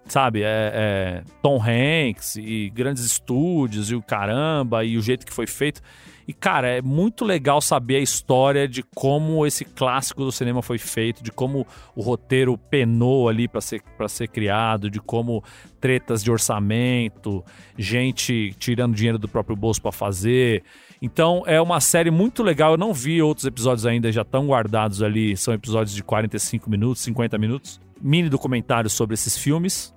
[0.06, 0.43] sabe?
[0.43, 5.48] É, é, Tom Hanks e grandes estúdios e o caramba e o jeito que foi
[5.48, 5.82] feito.
[6.28, 10.78] E, cara, é muito legal saber a história de como esse clássico do cinema foi
[10.78, 15.41] feito, de como o roteiro penou ali para ser, ser criado, de como
[15.80, 17.43] tretas de orçamento,
[17.78, 20.64] gente tirando dinheiro do próprio bolso para fazer.
[21.02, 22.72] Então, é uma série muito legal.
[22.72, 25.38] Eu não vi outros episódios ainda, já estão guardados ali.
[25.38, 27.80] São episódios de 45 minutos, 50 minutos.
[28.02, 29.93] Mini documentário sobre esses filmes.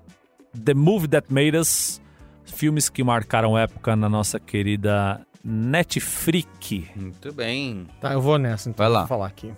[0.64, 2.00] The Movie That Made Us.
[2.44, 6.84] Filmes que marcaram época na nossa querida Netflix.
[6.96, 7.86] Muito bem.
[8.00, 8.84] Tá, eu vou nessa, então.
[8.84, 9.00] Vai lá.
[9.00, 9.52] Vou falar aqui.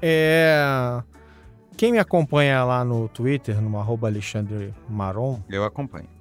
[0.00, 1.02] É...
[1.76, 6.13] Quem me acompanha lá no Twitter, no arroba Alexandre Maron, Eu acompanho.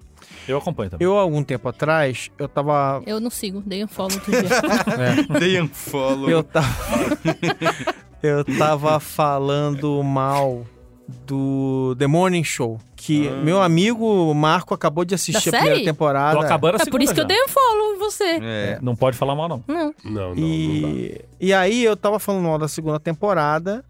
[0.47, 1.05] Eu acompanho também.
[1.05, 3.01] eu, algum tempo atrás, eu tava...
[3.05, 4.41] Eu não sigo, dei um follow outro dia.
[5.33, 6.29] É, Dei um follow.
[6.29, 6.67] eu tava...
[8.21, 10.65] eu tava falando mal
[11.25, 15.85] do The Morning Show, que meu amigo Marco acabou de assistir Da a primeira série?
[15.85, 16.39] temporada.
[16.39, 17.27] Tô acabando a é por isso que eu já.
[17.27, 18.39] dei um follow em você.
[18.41, 18.79] É.
[18.81, 19.63] Não pode falar mal, não.
[19.67, 19.75] Não.
[19.75, 20.39] Não, não, não dá.
[20.39, 23.83] E, e aí eu tava falando mal da segunda temporada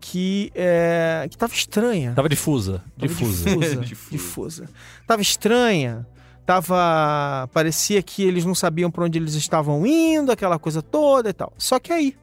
[0.00, 2.12] que, é, que tava estranha.
[2.14, 2.82] Tava difusa.
[2.98, 3.56] Tava Difusa.
[3.56, 4.10] difusa.
[4.10, 4.70] difusa.
[5.06, 6.06] Tava estranha.
[6.46, 7.48] Tava.
[7.52, 11.52] Parecia que eles não sabiam pra onde eles estavam indo, aquela coisa toda e tal.
[11.58, 12.16] Só que aí.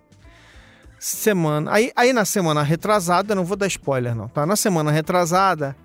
[0.97, 1.71] Semana.
[1.71, 4.45] Aí, aí na semana retrasada, não vou dar spoiler, não, tá?
[4.45, 5.75] Na semana retrasada,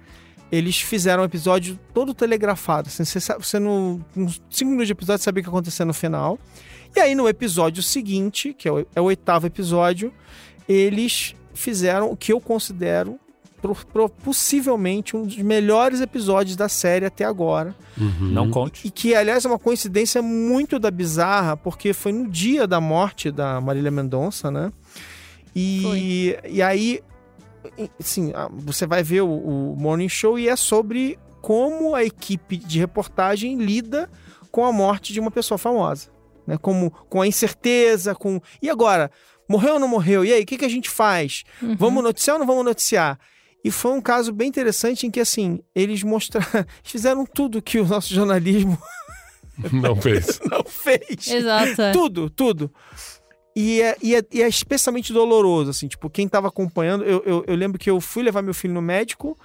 [0.51, 2.89] eles fizeram um episódio todo telegrafado.
[2.89, 5.93] Assim, você, você no, nos cinco minutos de episódio sabia o que ia acontecer no
[5.93, 6.39] final.
[6.97, 10.13] E aí, no episódio seguinte, que é o, é o oitavo episódio,
[10.67, 13.19] eles fizeram o que eu considero
[13.61, 17.75] pro- pro- possivelmente um dos melhores episódios da série até agora.
[18.33, 18.87] Não conte.
[18.87, 23.31] E que, aliás, é uma coincidência muito da bizarra, porque foi no dia da morte
[23.31, 24.73] da Marília Mendonça, né?
[25.55, 27.01] E, e aí,
[27.99, 32.79] assim, você vai ver o, o Morning Show e é sobre como a equipe de
[32.79, 34.09] reportagem lida
[34.51, 36.09] com a morte de uma pessoa famosa.
[36.47, 36.57] Né?
[36.57, 38.41] Como, com a incerteza, com...
[38.63, 39.11] E agora?
[39.51, 40.25] Morreu ou não morreu?
[40.25, 41.43] E aí, o que, que a gente faz?
[41.61, 41.75] Uhum.
[41.75, 43.19] Vamos noticiar ou não vamos noticiar?
[43.65, 46.47] E foi um caso bem interessante em que, assim, eles mostraram...
[46.55, 48.79] eles fizeram tudo que o nosso jornalismo
[49.73, 50.41] Não fez.
[50.49, 51.27] não fez.
[51.27, 51.83] Exato.
[51.83, 51.91] é.
[51.91, 52.71] Tudo, tudo.
[53.57, 57.45] E é, e, é, e é especialmente doloroso, assim, tipo, quem tava acompanhando, eu, eu,
[57.45, 59.37] eu lembro que eu fui levar meu filho no médico,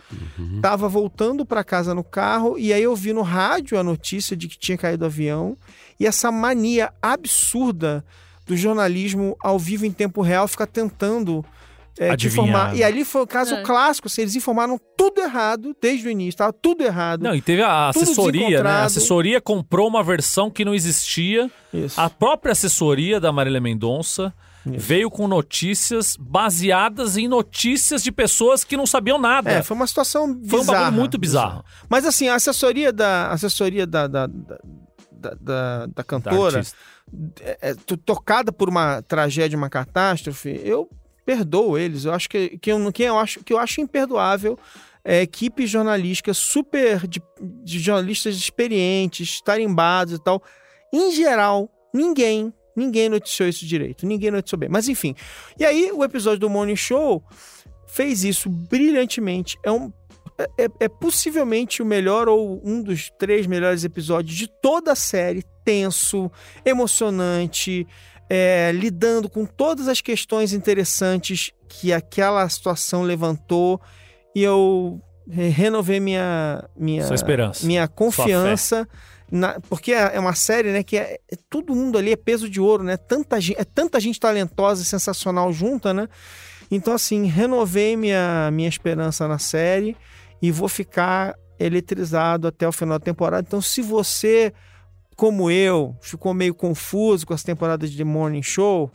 [0.62, 4.48] tava voltando para casa no carro, e aí eu vi no rádio a notícia de
[4.48, 5.58] que tinha caído o avião,
[6.00, 8.06] e essa mania absurda
[8.46, 11.44] do jornalismo ao vivo em tempo real ficar tentando
[11.98, 12.76] é, te informar.
[12.76, 13.62] E ali foi o caso É.
[13.64, 17.22] clássico, assim, eles informaram tudo errado desde o início, tava tudo errado.
[17.24, 18.70] Não, e teve a assessoria, né?
[18.70, 21.50] A assessoria comprou uma versão que não existia.
[21.74, 22.00] Isso.
[22.00, 24.34] A própria assessoria da Marília Mendonça
[24.66, 24.76] Isso.
[24.78, 29.50] veio com notícias baseadas em notícias de pessoas que não sabiam nada.
[29.50, 30.50] É, foi uma situação bizarra.
[30.50, 31.64] Foi um bagulho muito bizarro.
[31.88, 34.60] Mas assim, a assessoria da a assessoria da, da, da,
[35.30, 36.62] da, da- da cantora,
[37.42, 40.90] é, é, to- tocada por uma tragédia, uma catástrofe, eu
[41.26, 42.06] perdoo eles.
[42.06, 44.58] Eu acho que, que, eu, que eu acho que eu acho imperdoável
[45.04, 47.22] é, equipe jornalística super de,
[47.64, 50.42] de jornalistas experientes, tarimbados e tal.
[50.94, 54.06] Em geral, ninguém, ninguém noticiou isso direito.
[54.06, 54.70] Ninguém noticiou bem.
[54.70, 55.16] Mas enfim.
[55.60, 57.24] E aí, o episódio do Morning Show
[57.88, 59.58] fez isso brilhantemente.
[59.64, 59.92] É um
[60.58, 65.44] é, é possivelmente o melhor ou um dos três melhores episódios de toda a série.
[65.64, 66.30] Tenso,
[66.64, 67.88] emocionante,
[68.30, 73.82] é, lidando com todas as questões interessantes que aquela situação levantou.
[74.36, 77.04] E eu re- renovei minha, minha,
[77.66, 78.88] minha confiança.
[79.32, 82.48] na- porque é é uma série, né, que é, é- todo mundo ali é peso
[82.48, 82.96] de ouro, né?
[82.96, 86.08] Tanta gente, é tanta gente talentosa e sensacional junta, né?
[86.70, 89.98] Então, assim, renovei minha, minha esperança na série
[90.42, 93.46] e vou ficar eletrizado até o final da temporada.
[93.48, 94.54] Então, se você,
[95.16, 98.92] como eu, ficou meio confuso com as temporadas de The Morning Show,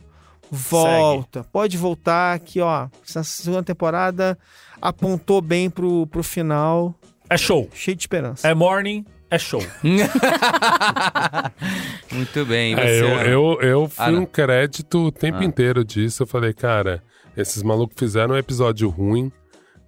[0.49, 1.43] volta.
[1.51, 4.37] Pode voltar que, ó, essa segunda temporada
[4.81, 6.95] apontou bem pro, pro final.
[7.29, 7.69] É show.
[7.73, 8.47] Cheio de esperança.
[8.47, 9.63] É morning, é show.
[12.11, 12.75] Muito bem.
[12.77, 15.43] É, eu, eu, eu fui Ah, um crédito o tempo Ah.
[15.45, 16.23] inteiro disso.
[16.23, 17.01] Eu falei, cara,
[17.35, 19.31] esses malucos fizeram um episódio ruim,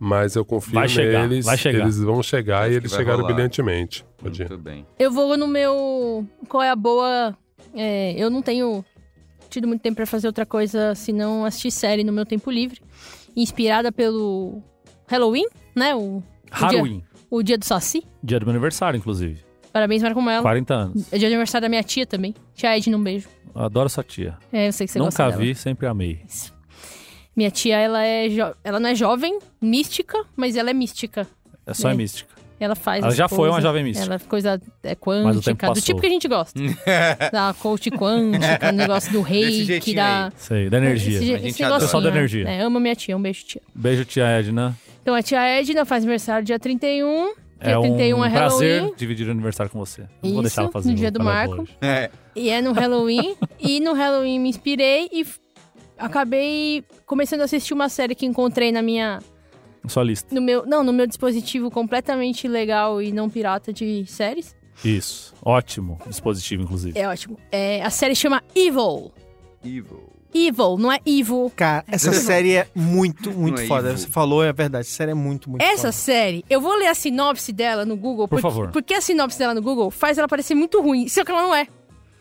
[0.03, 1.45] mas eu confio Vai chegar, neles.
[1.45, 1.79] vai chegar.
[1.83, 3.33] Eles vão chegar Acho e eles chegaram rolar.
[3.33, 4.05] brilhantemente.
[4.17, 4.49] Pode ir.
[4.49, 4.85] Muito bem.
[4.99, 6.27] Eu vou no meu.
[6.49, 7.37] Qual é a boa?
[7.73, 8.83] É, eu não tenho
[9.49, 12.81] tido muito tempo pra fazer outra coisa senão assistir série no meu tempo livre.
[13.35, 14.61] Inspirada pelo
[15.07, 15.95] Halloween, né?
[15.95, 16.97] O, o Halloween.
[16.99, 18.03] Dia, o dia do Saci.
[18.21, 19.41] Dia do meu aniversário, inclusive.
[19.71, 20.41] Parabéns, Marco Melo.
[20.43, 21.07] 40 anos.
[21.13, 22.35] É dia de aniversário da minha tia também.
[22.53, 23.27] Tia Edna, um beijo.
[23.55, 24.37] Adoro sua tia.
[24.51, 25.43] É, eu sei que você gosta Nunca dela.
[25.47, 26.21] vi, sempre amei.
[27.35, 31.27] Minha tia, ela é jo- ela não é jovem, mística, mas ela é mística.
[31.65, 31.93] É só É.
[31.93, 32.33] é mística.
[32.59, 34.05] Ela faz Ela já foi uma jovem mística.
[34.05, 36.57] Ela é coisa é quântica, do tipo que a gente gosta.
[37.31, 40.31] da coach quântica, negócio do jeitinho da...
[40.37, 41.17] Sei, da energia.
[41.17, 41.79] Esse, A esse gente adora.
[41.81, 42.17] negocinho, Pessoal da né?
[42.17, 42.47] energia.
[42.49, 43.61] É, amo minha tia, um beijo, tia.
[43.75, 44.77] Beijo, tia Edna.
[45.01, 47.33] Então, a tia Edna faz aniversário dia 31.
[47.33, 48.95] Dia É um 31 é prazer Halloween.
[48.97, 50.01] dividir o aniversário com você.
[50.01, 51.67] Não Isso, vou deixar ela fazer no dia do Marco.
[51.81, 52.09] É.
[52.35, 53.35] E é no Halloween.
[53.59, 55.25] e no Halloween me inspirei e
[56.05, 59.19] acabei começando a assistir uma série que encontrei na minha...
[59.87, 60.33] Sua lista.
[60.33, 64.55] No meu, não, no meu dispositivo completamente legal e não pirata de séries.
[64.83, 65.33] Isso.
[65.43, 66.97] Ótimo dispositivo, inclusive.
[66.97, 67.37] É ótimo.
[67.51, 69.11] É, a série chama Evil.
[69.63, 70.13] Evil.
[70.33, 71.51] Evil, não é evil.
[71.55, 73.89] Cara, essa série é muito, muito é foda.
[73.89, 73.99] evil.
[73.99, 74.87] Você falou, é verdade.
[74.87, 75.91] Essa série é muito, muito Essa foda.
[75.91, 78.27] série, eu vou ler a sinopse dela no Google.
[78.27, 78.71] Por porque, favor.
[78.71, 81.07] Porque a sinopse dela no Google faz ela parecer muito ruim.
[81.07, 81.67] Só que ela não é.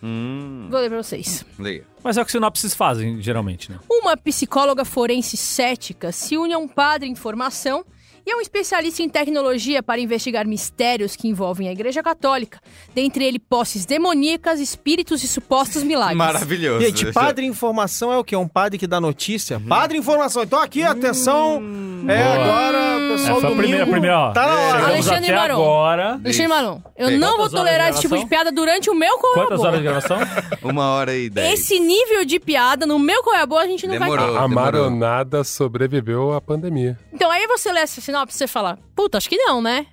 [0.03, 1.45] Hum, Vou ler pra vocês.
[1.59, 1.85] leia.
[2.03, 3.79] Mas é o que sinopses fazem, geralmente, né?
[3.89, 7.85] Uma psicóloga forense cética se une a um padre em formação
[8.27, 12.61] e é um especialista em tecnologia para investigar mistérios que envolvem a Igreja Católica,
[12.95, 16.17] dentre ele posses demoníacas, espíritos e supostos milagres.
[16.19, 16.85] Maravilhoso.
[16.85, 18.37] Gente, padre em informação é o quê?
[18.37, 19.61] Um padre que dá notícia?
[19.61, 20.43] Padre em informação.
[20.43, 21.63] Então aqui, atenção.
[22.09, 22.35] é Boa.
[22.45, 23.91] agora, É, pessoal foi a do primeira, domingo.
[23.93, 24.33] primeira, ó.
[24.33, 24.85] Tá na hora.
[24.87, 25.55] Alexandre até Maron.
[25.55, 26.13] agora.
[26.15, 29.19] Alexandre Maron, eu Bem, não vou quantas tolerar esse tipo de piada durante o meu
[29.19, 30.19] Qual é Quantas horas de gravação?
[30.63, 31.61] Uma hora e dez.
[31.61, 34.33] Esse nível de piada no meu Qual é a gente não vai Demorou.
[34.33, 34.39] ter.
[34.39, 34.49] A demorou.
[34.65, 36.99] Maronada sobreviveu à pandemia.
[37.13, 39.87] Então aí você lê essa sinopse e você fala, puta, acho que não, né?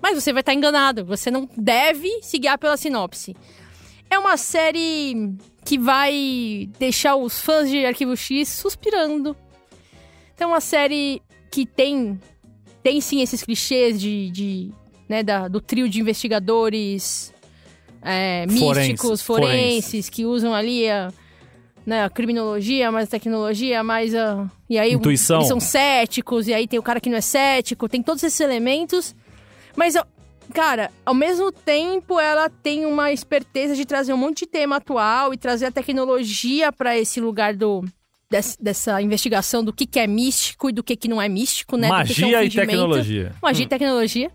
[0.00, 1.04] Mas você vai estar enganado.
[1.04, 3.36] Você não deve se guiar pela sinopse.
[4.10, 5.34] É uma série
[5.64, 9.36] que vai deixar os fãs de Arquivo X suspirando.
[10.34, 11.20] Então é uma série
[11.50, 12.18] que tem,
[12.82, 14.70] tem sim esses clichês de, de
[15.08, 17.34] né, da- do trio de investigadores
[18.00, 19.50] é, Forenses, místicos, forenses.
[19.84, 21.12] forenses, que usam ali a,
[21.88, 24.46] né, a criminologia, mais a tecnologia, mais a.
[24.68, 25.38] E aí Intuição.
[25.38, 28.38] eles são céticos, e aí tem o cara que não é cético, tem todos esses
[28.40, 29.16] elementos.
[29.74, 29.94] Mas,
[30.52, 35.32] cara, ao mesmo tempo ela tem uma esperteza de trazer um monte de tema atual
[35.32, 37.82] e trazer a tecnologia para esse lugar do.
[38.30, 41.76] des- Dessa investigação do que, que é místico e do que, que não é místico,
[41.78, 41.88] né?
[41.88, 43.34] que é um Magia e tecnologia.
[43.42, 44.30] Magia e tecnologia.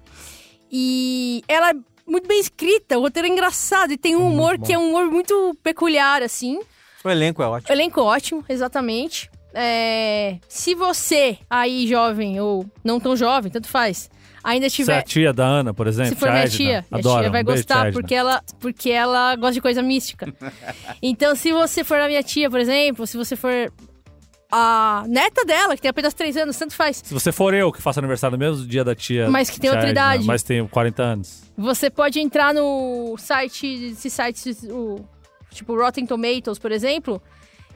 [0.72, 1.74] E ela é
[2.08, 5.06] muito bem escrita, o roteiro é engraçado e tem um humor que é um humor
[5.12, 6.60] muito peculiar, assim.
[7.04, 7.74] O elenco é ótimo.
[7.74, 9.30] Elenco ótimo, exatamente.
[9.54, 14.10] É, se você aí, jovem ou não tão jovem, tanto faz,
[14.44, 15.02] ainda Se é a tiver.
[15.04, 16.14] tia da Ana, por exemplo.
[16.14, 17.94] Se for tia minha tia, minha tia vai Um beijo, gostar Edna.
[17.94, 20.34] porque ela, porque ela gosta de coisa mística.
[21.02, 23.72] então, se você for a minha tia, por exemplo, se você for
[24.52, 27.02] a neta dela, que tem apenas 3 anos, tanto faz.
[27.04, 29.30] Se você for eu que faço aniversário no mesmo dia da tia.
[29.30, 30.26] Mas que tem outra idade.
[30.26, 31.44] Mas tenho 40 anos.
[31.58, 35.04] Você pode entrar no site, esses sites, o,
[35.54, 37.22] tipo Rotten Tomatoes, por exemplo.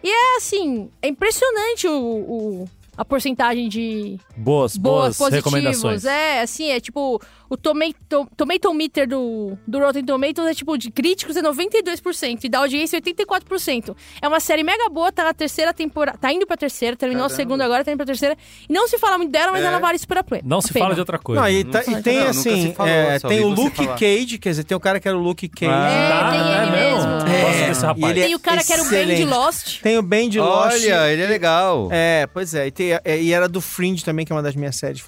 [0.03, 6.03] E é assim, é impressionante o, o- a porcentagem de Boas, boas, boas, recomendações.
[6.05, 10.91] É, assim, é tipo, o tomato, tomato meter do, do Rotten Tomatoes é tipo, de
[10.91, 13.95] críticos é 92% e da audiência é 84%.
[14.21, 17.27] É uma série mega boa, tá na terceira temporada, tá indo pra terceira, terminou a
[17.29, 17.35] Caramba.
[17.43, 18.37] segunda agora, tá indo pra terceira.
[18.69, 19.67] E não se fala muito dela, mas É.
[19.67, 20.41] ela vale super a pena.
[20.45, 20.85] Não a se pena.
[20.85, 21.41] fala de outra coisa.
[21.41, 23.75] Não, e, Não tá- se- e tem não, assim, se falou, é, tem o Luke
[23.85, 23.97] falar.
[23.97, 25.71] Cage, quer dizer, tem o cara que era o Luke Cage.
[25.71, 27.11] É, tem ele mesmo.
[27.11, 28.05] Eu Gosto desse rapaz.
[28.05, 29.29] e ele é Tem o cara que era o Ben de excelente.
[29.35, 29.81] Lost.
[29.81, 30.73] Tem o Ben de Lost.
[30.75, 31.89] Olha, ele é legal.
[31.91, 32.67] É, pois é.
[32.67, 35.03] E, tem- é, e era do Fringe também, que é uma das minhas séries.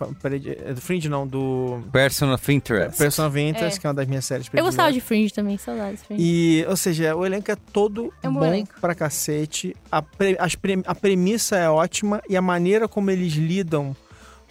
[0.65, 1.81] É do Fringe, não, do
[2.37, 2.97] Person of Interest.
[2.97, 3.81] Persona of Interest, É.
[3.81, 6.03] que é uma das minhas séries Eu gostava de Fringe também, saudades.
[6.03, 6.21] Fringe.
[6.23, 8.73] E, ou seja, o elenco é todo É um bom bom elenco.
[8.79, 9.75] pra cacete.
[9.91, 13.95] A, pre- as pre- a premissa é ótima e a maneira como eles lidam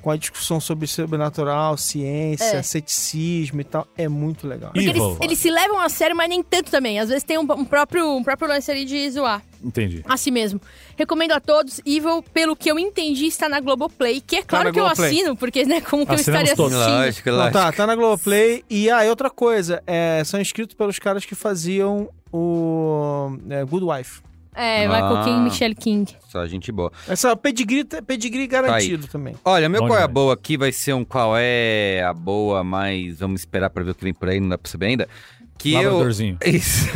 [0.09, 2.63] com a discussão sobre sobrenatural, ciência, É.
[2.63, 4.71] ceticismo e tal, é muito legal.
[4.73, 6.99] Porque eles, eles se levam a sério, mas nem tanto também.
[6.99, 9.43] Às vezes tem um, um próprio, um próprio lance ali de zoar.
[9.63, 10.03] Entendi.
[10.09, 10.59] Assim mesmo.
[10.97, 11.79] Recomendo a todos.
[11.85, 14.23] Evil, pelo que eu entendi, está na Globoplay.
[14.23, 15.11] Que é claro na que eu Globoplay.
[15.15, 16.73] assino, porque, né, como que eu Assinamos estaria todos.
[16.79, 17.05] assistindo?
[17.05, 17.53] Lógico, Não, lógico.
[17.59, 18.65] tá, tá na Globoplay.
[18.71, 24.23] E aí, outra coisa, é, são escritos pelos caras que faziam o é, Good Wife.
[24.61, 25.25] É, Michael Ah.
[25.25, 26.17] King, Michelle King.
[26.29, 26.91] Só gente boa.
[27.07, 29.37] Essa pedigree, pedigree garantido também.
[29.45, 32.65] Olha, meu Bom qual é a boa aqui vai ser um qual é a boa,
[32.65, 35.09] mas vamos esperar pra ver o que vem por aí, não dá pra saber ainda.
[35.59, 36.09] Que eu.
[36.47, 36.87] Isso.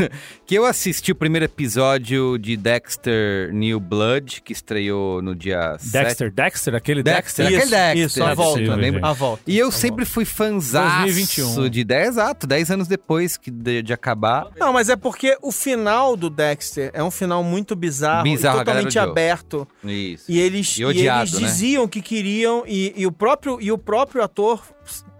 [0.46, 5.92] que eu assisti o primeiro episódio de Dexter New Blood, que estreou no dia 7.
[5.92, 7.58] Dexter, Dexter, aquele Dexter, Dexter.
[7.58, 8.06] aquele Dexter.
[8.06, 8.52] Isso, a volta.
[8.52, 9.00] possível, lembra?
[9.08, 9.42] A volta.
[9.46, 11.68] E eu A sempre fui fanzaço 2021.
[11.68, 14.46] de 10, exato, 10 anos depois que de, de acabar.
[14.56, 18.64] Não, mas é porque o final do Dexter é um final muito bizarro, Bizarro, e
[18.64, 19.66] totalmente aberto.
[19.84, 20.30] Isso.
[20.30, 21.48] E eles, E odiado, eles né?
[21.48, 24.62] diziam que queriam, e, e o próprio, e o próprio ator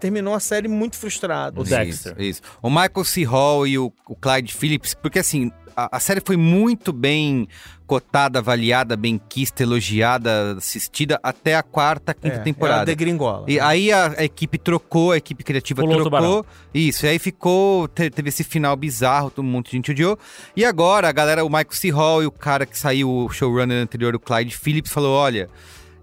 [0.03, 1.61] terminou a série muito frustrado.
[1.61, 2.11] O Dexter.
[2.13, 2.41] Isso, isso.
[2.61, 3.23] O Michael C.
[3.23, 7.47] Hall e o, o Clyde Phillips, porque assim, a, a série foi muito bem
[7.87, 12.85] cotada, avaliada, bem quista, elogiada, assistida até a quarta, quinta É, ela temporada.
[12.85, 13.45] degringola.
[13.47, 16.45] E aí a, a equipe trocou, a equipe criativa Pulou trocou.
[16.73, 20.17] Isso, e aí ficou, te- teve esse final bizarro, todo mundo gente odiou.
[20.55, 21.89] E agora a galera, o Michael C.
[21.91, 25.49] Hall e o cara que saiu, o showrunner anterior, o Clyde Phillips, falou: olha.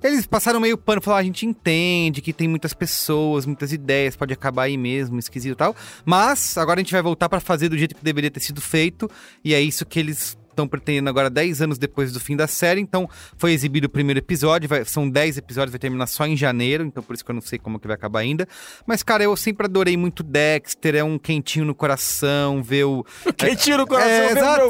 [0.03, 4.17] Eles passaram meio pano, falaram, "Ah, a gente entende que tem muitas pessoas, muitas ideias,
[4.17, 5.77] pode acabar aí mesmo, esquisito e tal.
[6.05, 9.11] Mas agora a gente vai voltar pra fazer do jeito que deveria ter sido feito.
[9.45, 12.81] E é isso que eles estão pretendendo agora 10 anos depois do fim da série.
[12.81, 16.85] Então foi exibido o primeiro episódio, vai- são 10 episódios, vai terminar só em janeiro,
[16.85, 18.47] então por isso que eu não sei como que vai acabar ainda.
[18.87, 23.05] Mas, cara, eu sempre adorei muito Dexter, é um quentinho no coração, ver o.
[23.37, 24.61] Quem tira o coração É, exato.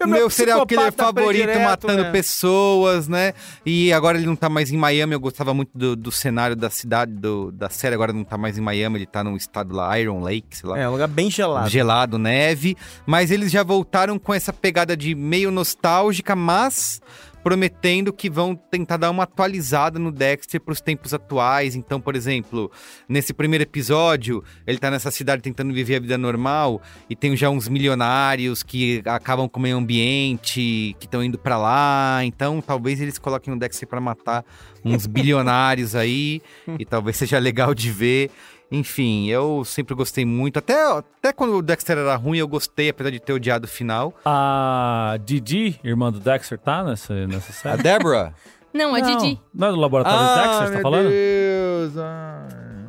[0.00, 2.10] meu, O meu serial killer favorito predileto, matando né?
[2.10, 3.32] pessoas, né?
[3.64, 5.14] E agora ele não tá mais em Miami.
[5.14, 7.94] Eu gostava muito do, do cenário da cidade, do- da série.
[7.94, 10.78] Agora não tá mais em Miami, ele tá num estado lá, Iron Lake, sei lá.
[10.78, 11.68] É, um lugar bem gelado.
[11.68, 12.76] Gelado, neve.
[13.06, 17.00] Mas eles já voltaram com essa pegada de meio nostálgica, mas
[17.46, 21.76] prometendo que vão tentar dar uma atualizada no Dexter pros tempos atuais.
[21.76, 22.72] Então, por exemplo,
[23.08, 27.48] nesse primeiro episódio, ele tá nessa cidade tentando viver a vida normal e tem já
[27.48, 32.18] uns milionários que acabam com o meio ambiente, que estão indo pra lá.
[32.24, 34.44] Então, talvez eles coloquem o Dexter pra matar
[34.84, 36.42] uns bilionários aí
[36.80, 38.28] e talvez seja legal de ver.
[38.70, 40.58] Enfim, eu sempre gostei muito.
[40.58, 44.12] Até, até quando o Dexter era ruim, eu gostei, apesar de ter odiado o final.
[44.24, 47.74] A Didi, irmã do Dexter, tá nessa, nessa série?
[47.74, 48.32] A Deborah?
[48.74, 49.40] Não, a Didi.
[49.54, 51.08] Não é do laboratório do Dexter, você tá falando?
[51.08, 51.92] Deus.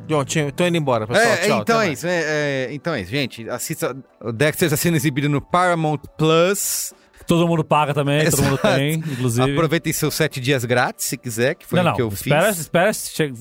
[0.08, 1.26] John, tinha- tô indo embora, pessoal.
[1.26, 3.48] É, Tchau, então é isso, é, é, então é isso, gente.
[3.48, 3.96] Assista.
[4.20, 6.92] O Dexter está sendo exibido no Paramount Plus.
[7.28, 8.74] Todo mundo paga também, todo mundo Exato.
[8.74, 9.52] tem, inclusive.
[9.52, 12.46] Aproveitem seus sete dias grátis, se quiser, que foi não, o não, que eu espera,
[12.48, 12.60] fiz.
[12.60, 12.90] espera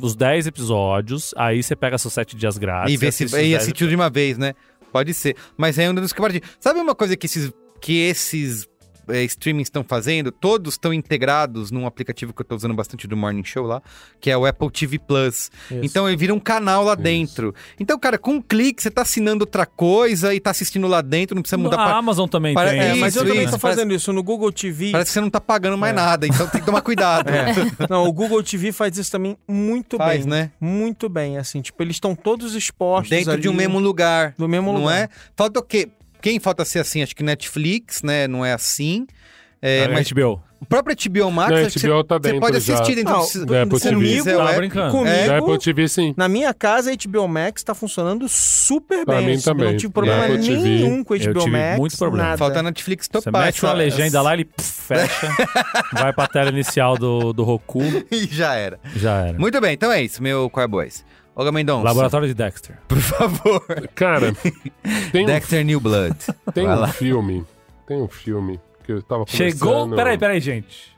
[0.01, 2.93] os 10 episódios, aí você pega seus 7 dias grátis.
[2.93, 4.53] E, ver se, e 10 assistiu de uma vez, né?
[4.91, 5.37] Pode ser.
[5.55, 6.41] Mas é um dos que eu parti.
[6.59, 7.49] Sabe uma coisa que esses,
[7.79, 8.67] que esses
[9.09, 10.31] é, streamings estão fazendo?
[10.31, 13.81] Todos estão integrados num aplicativo que eu tô usando bastante do Morning Show lá,
[14.19, 15.49] que é o Apple TV Plus.
[15.71, 15.79] Isso.
[15.83, 17.53] Então ele vira um canal lá dentro.
[17.79, 21.35] Então, cara, com um clique você tá assinando outra coisa e tá assistindo lá dentro,
[21.35, 22.79] não precisa mudar A pra- Amazon também Para- tem.
[22.79, 24.91] É, mas eu Isso, também isso, tô fazendo isso no Google TV.
[24.91, 27.27] Parece que você não tá pagando mais nada, então tem que tomar cuidado.
[27.37, 27.87] É.
[27.89, 30.29] Não, o Google TV faz isso também muito Faz, bem.
[30.29, 30.51] né?
[30.59, 33.57] Muito bem, assim, tipo, eles estão todos expostos Dentro de um ali.
[33.59, 34.33] mesmo lugar.
[34.37, 35.03] Do mesmo não lugar.
[35.03, 35.09] é?
[35.35, 35.89] Falta o quê?
[36.21, 37.01] Quem falta ser assim?
[37.01, 38.27] Acho que Netflix, né?
[38.27, 39.05] Não é assim.
[39.61, 40.39] É, A mas HBO.
[40.61, 42.73] o próprio HBO Max, Não, HBO você, tá você pode já.
[42.75, 43.95] assistir dentro Não, do, do Apple TV.
[43.95, 44.91] comigo, é Tá brincando.
[44.91, 46.13] comigo, Da Apple TV, sim.
[46.15, 49.25] na minha casa, a HBO Max tá funcionando super Pra bem.
[49.25, 49.71] mim assim, Eu também.
[49.71, 51.79] não tive problema nenhum com o eu HBO tive Max.
[51.79, 52.23] muito problema.
[52.29, 52.37] Nada.
[52.37, 53.45] Falta a Netflix Você topar.
[53.45, 55.27] mete uma legenda lá, ele pff, fecha,
[55.93, 57.81] vai pra tela inicial do, do Roku,
[58.11, 58.79] E já era.
[58.95, 59.39] já era.
[59.39, 61.03] Muito bem, então é isso, meu Choir Boys.
[61.39, 62.77] Olga Mendonça, Laboratório de Dexter.
[62.87, 63.63] por favor.
[63.93, 64.33] Cara,
[65.11, 66.15] tem, um, Dexter New Blood.
[66.51, 66.87] tem Vai um lá.
[66.87, 67.45] filme.
[67.87, 69.51] Tem um filme que eu tava conversando...
[69.51, 69.89] Chegou.
[69.95, 70.97] Peraí, peraí, gente.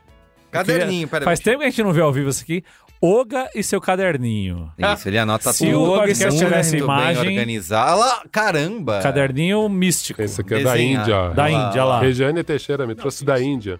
[0.50, 1.24] Caderninho, peraí.
[1.26, 2.64] Faz tempo que a gente não vê ao vivo isso aqui.
[3.02, 4.70] Oga e seu caderninho.
[4.78, 5.92] Isso, ele anota Se tudo.
[5.92, 7.92] o podcast muito tivesse bem imagem- organizado.
[8.00, 9.00] Olha lá, caramba.
[9.02, 10.20] Caderninho místico.
[10.22, 11.02] Esse aqui é da Desenhar.
[11.02, 11.28] Índia.
[11.30, 12.00] Da lá, Índia, lá.
[12.00, 13.78] Regiane Teixeira me trouxe da Índia.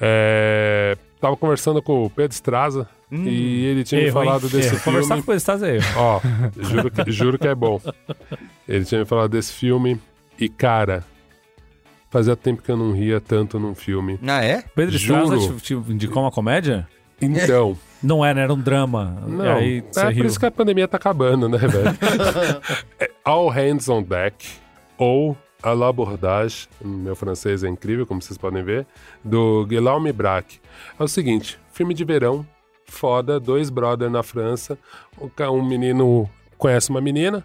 [0.00, 4.24] É, tava conversando com o Pedro Straza e ele tinha me Erro, hein?
[4.26, 4.78] falado desse Erro.
[4.78, 4.82] filme.
[4.84, 5.78] Conversar com ele, está aí.
[5.96, 6.20] Ó,
[6.62, 7.80] juro que, juro que é bom.
[8.68, 10.00] Ele tinha me falado desse filme
[10.38, 11.04] e, cara,
[12.10, 14.18] fazia tempo que eu não ria tanto num filme.
[14.26, 14.62] Ah, é?
[14.74, 15.34] Pedro Juro.
[15.36, 16.86] Estrada te, te indicou uma comédia?
[17.20, 19.22] Então, Não era, era um drama.
[19.26, 20.24] não, aí é por riu.
[20.24, 21.96] isso que a pandemia tá acabando, né, velho?
[22.98, 24.48] É All Hands on Deck
[24.96, 28.86] ou A l'Abordage, meu francês é incrível, como vocês podem ver,
[29.22, 30.58] do Guillaume Braque.
[30.98, 32.46] É o seguinte, filme de verão,
[32.90, 34.78] foda, dois brothers na França,
[35.50, 37.44] um menino conhece uma menina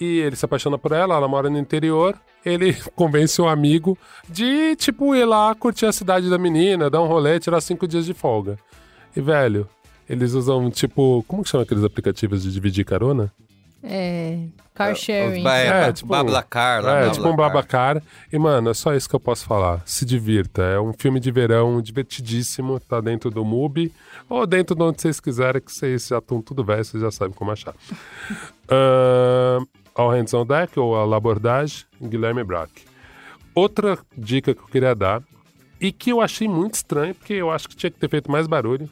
[0.00, 3.96] e ele se apaixona por ela, ela mora no interior, ele convence um amigo
[4.28, 8.04] de, tipo, ir lá curtir a cidade da menina, dar um rolê, tirar cinco dias
[8.04, 8.58] de folga.
[9.16, 9.68] E, velho,
[10.08, 13.32] eles usam, tipo, como que chama aqueles aplicativos de dividir carona?
[13.84, 14.38] É.
[14.74, 15.42] Car sharing.
[15.42, 17.00] ba- É, ba- tipo- Bablacar lá.
[17.00, 18.02] É, tipo um Babacar.
[18.32, 19.82] E, mano, é só isso que eu posso falar.
[19.84, 20.62] Se divirta.
[20.62, 22.80] É um filme de verão divertidíssimo.
[22.80, 23.92] Tá dentro do MUBI.
[24.32, 27.34] Ou dentro de onde vocês quiserem, que vocês já estão tudo velho, vocês já sabem
[27.34, 27.74] como achar.
[28.66, 32.72] Ahn, All Hands on Deck, ou A Labordage, Guilherme Brack.
[33.54, 35.22] Outra dica que eu queria dar,
[35.78, 38.46] e que eu achei muito estranho, porque eu acho que tinha que ter feito mais
[38.46, 38.88] barulho,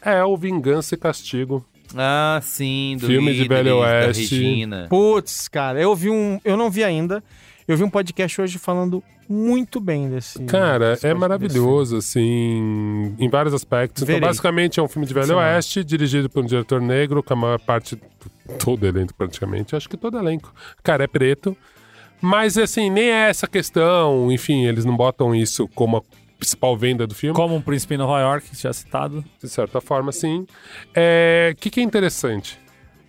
[0.00, 1.66] é o Vingança e Castigo.
[1.96, 4.68] Ah, sim, do Filme de Idris, Velho Oeste.
[4.88, 6.38] Putz, cara, eu vi um.
[6.44, 7.24] Eu não vi ainda.
[7.68, 10.38] Eu vi um podcast hoje falando muito bem desse.
[10.44, 14.02] Cara, desse é desse maravilhoso, assim, em vários aspectos.
[14.02, 14.28] Então, Verei.
[14.28, 15.34] basicamente, é um filme de Velho Sim.
[15.34, 18.00] Oeste, dirigido por um diretor negro, com a maior parte,
[18.58, 20.54] todo elenco praticamente, acho que todo elenco.
[20.82, 21.56] Cara, é preto.
[22.20, 26.02] Mas, assim, nem é essa questão, enfim, eles não botam isso como a
[26.38, 27.34] principal venda do filme.
[27.34, 29.24] Como um príncipe em Nova York, já citado.
[29.42, 30.46] De certa forma, sim.
[30.94, 32.58] É, O que, que é interessante?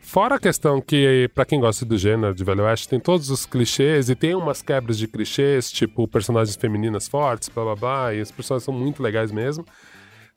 [0.08, 3.46] Fora a questão que, pra quem gosta do gênero de Velho Oeste, tem todos os
[3.46, 8.22] clichês e tem umas quebras de clichês, tipo personagens femininas fortes, blá blá blá, e
[8.22, 9.66] os personagens são muito legais mesmo.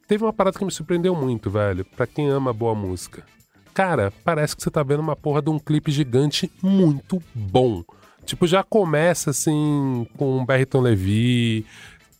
[0.08, 3.22] Teve uma parada que me surpreendeu muito, velho, pra quem ama boa música.
[3.72, 7.84] Cara, parece que você tá vendo uma porra de um clipe gigante muito bom.
[8.26, 11.64] Tipo, já começa assim com Barrington Levy.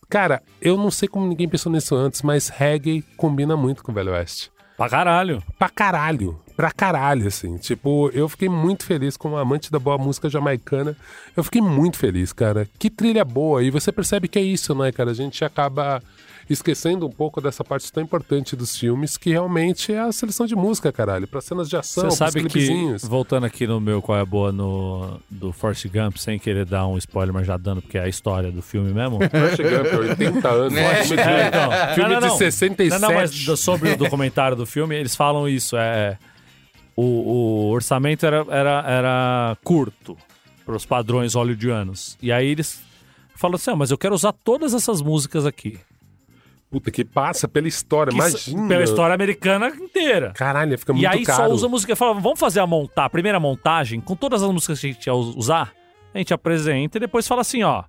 [0.09, 3.95] Cara, eu não sei como ninguém pensou nisso antes, mas reggae combina muito com o
[3.95, 4.49] Velho Oeste.
[4.77, 5.43] Pra caralho.
[5.59, 6.39] Pra caralho.
[6.61, 7.57] Pra caralho, assim.
[7.57, 10.95] Tipo, eu fiquei muito feliz como amante da boa música jamaicana.
[11.35, 12.69] Eu fiquei muito feliz, cara.
[12.77, 13.63] Que trilha boa.
[13.63, 15.09] E você percebe que é isso, né, cara?
[15.09, 15.99] A gente acaba
[16.47, 20.55] esquecendo um pouco dessa parte tão importante dos filmes, que realmente é a seleção de
[20.55, 21.27] música, caralho.
[21.27, 24.51] Pra cenas de ação, Você sabe que, voltando aqui no meu Qual é a Boa
[24.51, 28.07] no, do Forrest Gump, sem querer dar um spoiler, mas já dando, porque é a
[28.07, 29.17] história do filme mesmo.
[29.31, 30.77] Forrest Gump, 80 anos.
[30.77, 31.71] É, Filme de, é, então.
[31.95, 32.37] filme Não, não, de não.
[32.37, 33.01] 67.
[33.01, 35.75] Não, não, mas sobre o documentário do filme, eles falam isso.
[35.75, 36.19] É,
[37.01, 40.17] o, o orçamento era, era, era curto
[40.65, 42.17] para os padrões hollywoodianos.
[42.21, 42.81] E aí eles
[43.35, 45.79] falam assim: ah, mas eu quero usar todas essas músicas aqui.
[46.69, 48.67] Puta, que passa pela história, Que imagina.
[48.69, 50.31] Pela história americana inteira.
[50.33, 51.43] Caralho, fica muito e aí caro.
[51.49, 51.95] só usa música.
[51.97, 55.05] Fala, vamos fazer a montar, a primeira montagem, com todas as músicas que a gente
[55.07, 55.73] ia us- usar.
[56.13, 57.83] A gente apresenta e depois fala assim, ó.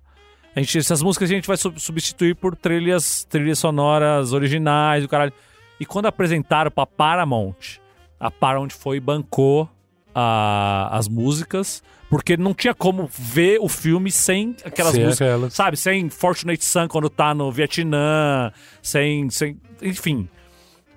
[0.53, 5.07] A gente, essas músicas a gente vai sub- substituir por trilhas, trilhas sonoras originais, do
[5.09, 5.31] caralho.
[5.79, 7.79] E quando apresentaram pra Paramount,
[8.25, 9.69] a Paramount foi e bancou
[10.15, 15.27] a- as músicas, porque não tinha como ver o filme sem aquelas Sem músicas.
[15.27, 15.53] aquelas.
[15.53, 18.51] Sabe, sem Fortunate Son quando tá no Vietnã,
[18.81, 19.29] sem.
[19.29, 20.27] sem enfim.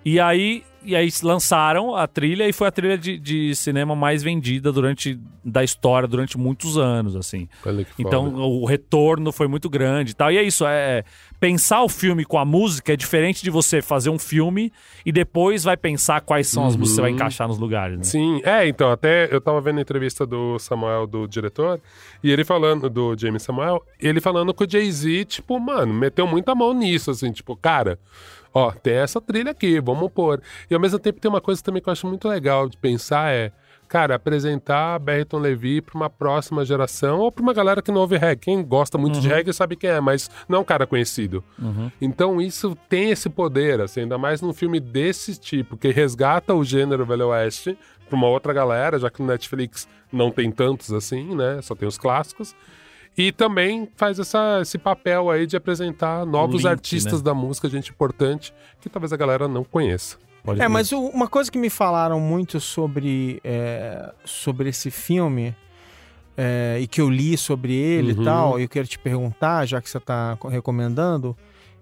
[0.05, 4.23] E aí, e aí lançaram a trilha e foi a trilha de, de cinema mais
[4.23, 7.49] vendida durante da história durante muitos anos, assim.
[7.99, 8.43] Então foda.
[8.43, 10.31] o retorno foi muito grande e tal.
[10.31, 11.03] E é isso, é
[11.39, 14.73] pensar o filme com a música é diferente de você fazer um filme
[15.05, 17.17] e depois vai pensar quais são as músicas que você vai Uhum.
[17.17, 18.05] encaixar nos lugares, né?
[18.05, 21.81] Sim, é, então, até eu tava vendo a entrevista do Samuel, do diretor,
[22.23, 26.55] e ele falando, do James Samuel, ele falando que o Jay-Z, tipo, mano, meteu muita
[26.55, 27.99] mão nisso, assim, tipo, cara,
[28.53, 30.41] ó, tem essa trilha aqui, vamos pôr.
[30.71, 33.33] E ao mesmo tempo tem uma coisa também que eu acho muito legal de pensar,
[33.33, 33.53] é,
[33.89, 38.17] cara, apresentar Barrington Levy pra uma próxima geração ou pra uma galera que não ouve
[38.17, 38.43] reggae.
[38.43, 41.43] Quem gosta muito de reggae sabe quem é, mas não é um cara conhecido.
[42.01, 46.65] Então isso tem esse poder, assim, ainda mais num filme desse tipo, que resgata o
[46.65, 51.35] gênero Velho Oeste pra uma outra galera, já que no Netflix não tem tantos assim,
[51.35, 51.61] né?
[51.63, 52.55] Só tem os clássicos.
[53.17, 57.25] E também faz essa, esse papel aí de apresentar novos link, artistas né?
[57.25, 60.19] da música, gente importante, que talvez a galera não conheça.
[60.47, 65.55] Pode É, mas o- uma coisa que me falaram muito sobre, é, sobre esse filme
[66.39, 68.23] é, e que eu li sobre ele Uhum.
[68.23, 71.37] e tal, e eu quero te perguntar, já que você está recomendando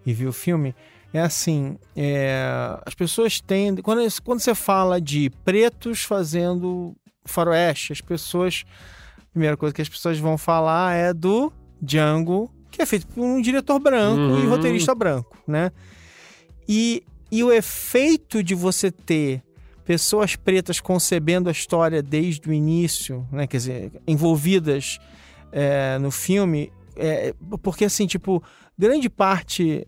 [0.07, 0.75] e viu o filme,
[1.13, 2.43] é assim, é,
[2.87, 3.83] as pessoas tendem...
[3.83, 8.65] Quando, quando você fala de pretos fazendo faroeste, as pessoas...
[9.19, 13.21] A primeira coisa que as pessoas vão falar é do Django, que é feito por
[13.25, 14.49] um diretor branco e Uhum.
[14.51, 15.73] roteirista branco, né?
[16.69, 17.03] E,
[17.39, 19.43] e o efeito de você ter
[19.85, 23.47] pessoas pretas concebendo a história desde o início, né?
[23.47, 24.99] Quer dizer, envolvidas
[25.53, 28.43] é, no filme, é, porque assim, tipo,
[28.79, 29.87] grande parte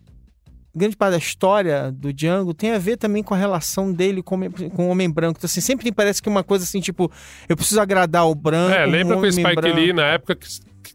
[0.75, 4.35] grande parte da história do Django tem a ver também com a relação dele com,
[4.35, 5.39] o homem- com o homem branco.
[5.39, 7.11] Então, assim, sempre parece que uma coisa assim, tipo,
[7.49, 8.75] eu preciso agradar o branco.
[8.75, 9.75] É, um lembra que o Spike branco.
[9.75, 10.47] Lee, na época, que,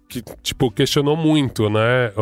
[0.09, 2.13] que, tipo, questionou muito, né?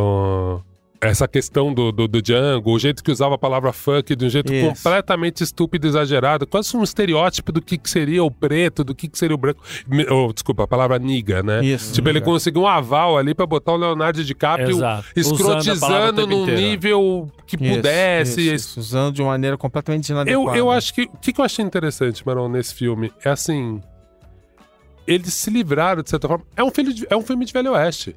[1.01, 4.29] Essa questão do, do, do Django, o jeito que usava a palavra fuck de um
[4.29, 4.69] jeito Isso.
[4.69, 9.09] completamente estúpido e exagerado, quase um estereótipo do que, que seria o preto, do que,
[9.09, 9.63] que seria o branco.
[9.89, 11.65] Me- oh, desculpa, a palavra niga, né?
[11.65, 12.31] Isso, tipo, ele niga.
[12.31, 15.07] conseguiu um aval ali pra botar o Leonardo DiCaprio Exato.
[15.17, 18.41] Escrotizando num nível que Isso, pudesse.
[18.43, 20.59] isso, isso, usando de uma maneira completamente Eu, inadequada.
[20.59, 21.03] eu acho que.
[21.05, 23.11] O que, que eu achei interessante, Marão, nesse filme?
[23.25, 23.81] É assim.
[25.07, 26.45] eles se livraram, de certa forma.
[26.55, 28.15] É um, filme de, é um filme de Velho Oeste.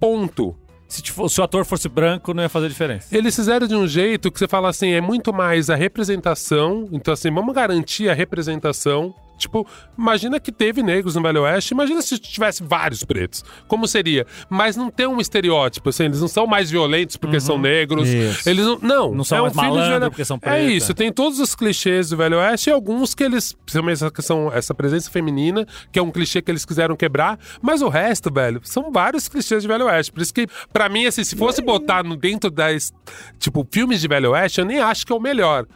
[0.00, 0.56] Ponto.
[0.90, 3.16] Se, tipo, se o ator fosse branco, não ia fazer diferença.
[3.16, 6.88] Eles fizeram de um jeito que você fala assim, é muito mais a representação.
[6.90, 9.14] Então, assim, vamos garantir a representação.
[9.40, 9.66] Tipo,
[9.98, 13.42] imagina que teve negros no Velho Oeste, imagina se tivesse vários pretos.
[13.66, 14.26] Como seria?
[14.48, 18.08] Mas não tem um estereótipo, assim, eles não são mais violentos porque são negros.
[18.08, 18.48] Isso.
[18.48, 18.78] Eles não.
[18.80, 20.94] Não, Não são é um mais filho de Velho- porque são É pretos, isso, é.
[20.94, 23.52] tem todos os clichês do Velho Oeste e alguns que eles.
[23.52, 27.38] Principalmente essa questão, essa presença feminina, que é um clichê que eles quiseram quebrar.
[27.62, 30.12] Mas o resto, velho, são vários clichês de Velho Oeste.
[30.12, 32.92] Por isso que, pra mim, assim, se fosse botar no dentro das.
[33.38, 35.66] Tipo, filmes de Velho Oeste, eu nem acho que é o melhor.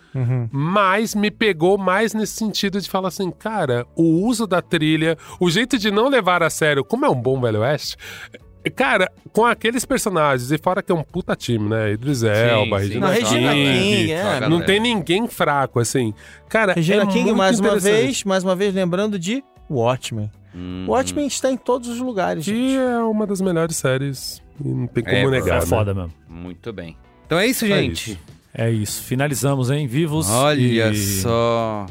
[0.52, 5.50] Mas me pegou mais nesse sentido de falar assim, cara, o uso da trilha, o
[5.50, 7.96] jeito de não levar a sério, como é um bom Velho Oeste.
[8.74, 11.92] Cara, com aqueles personagens, e fora que é um puta time, né?
[11.92, 12.86] Idris Elba, sim.
[12.86, 14.22] Regina, Não, Regina King, é.
[14.22, 16.14] Só a não tem ninguém fraco, assim.
[16.48, 20.30] Cara, Regina é King, muito mais uma vez, mais uma vez lembrando de Watchmen.
[20.54, 22.42] Hum, Watchmen está em todos os lugares.
[22.44, 22.56] gente.
[22.58, 24.42] Que é uma das melhores séries.
[24.64, 25.56] E não tem como É, negar.
[25.58, 25.66] É né?
[25.66, 26.12] foda mesmo.
[26.26, 26.96] Muito bem.
[27.26, 28.12] Então é isso, É gente.
[28.12, 28.20] isso.
[28.56, 29.02] É isso.
[29.02, 29.86] Finalizamos, hein?
[29.86, 30.30] Vivos.
[30.30, 31.86] Olha e só.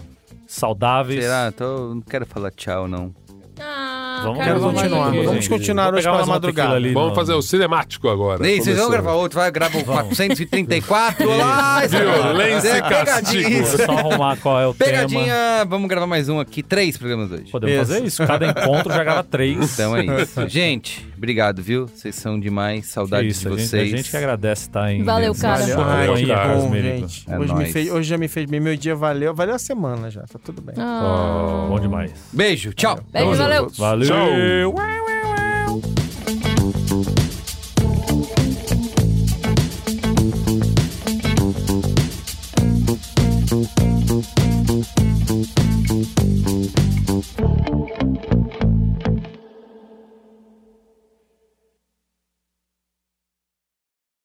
[0.48, 1.22] Saudáveis.
[1.22, 1.52] Será?
[1.52, 1.94] Tô...
[1.96, 3.14] Não quero falar tchau, não.
[3.60, 5.08] Ah, Vamos continuar.
[5.10, 5.50] aqui, Vamos gente.
[5.50, 6.76] continuar hoje pela madrugada.
[6.76, 8.48] ali Vamos no- fazer o cinemático agora.
[8.48, 11.82] Ei, vocês vão gravar outro, vai gravar o 434 lá.
[11.88, 13.44] Violência É, e castigo.
[13.50, 13.64] pegadinha.
[13.64, 14.92] Vou só arrumar qual é o tema.
[14.92, 17.52] Pegadinha, vamos gravar mais um aqui, três programas hoje.
[17.52, 17.86] Podemos Isso.
[17.94, 18.28] fazer isso.
[18.28, 19.74] Cada encontro já grava três.
[19.74, 20.48] Então é isso.
[20.50, 21.88] Gente, obrigado, viu?
[21.88, 23.94] Vocês são demais, saudades isso, de a gente, vocês.
[23.94, 25.04] a gente que agradece estar em.
[25.04, 25.66] Valeu, cara.
[25.66, 25.78] Valeu,
[26.58, 27.26] bom, gente.
[27.30, 27.72] É hoje, me nóis.
[27.72, 28.60] fez, hoje já me fez bem.
[28.60, 29.34] Meu dia valeu.
[29.34, 30.22] Valeu a semana já.
[30.22, 30.76] Tá tudo bem.
[30.78, 31.66] Ah.
[31.70, 32.12] Bom demais.
[32.32, 33.00] Beijo, tchau.
[33.12, 33.70] Beijo, valeu.
[33.78, 34.03] Valeu.
[34.04, 34.74] Zo.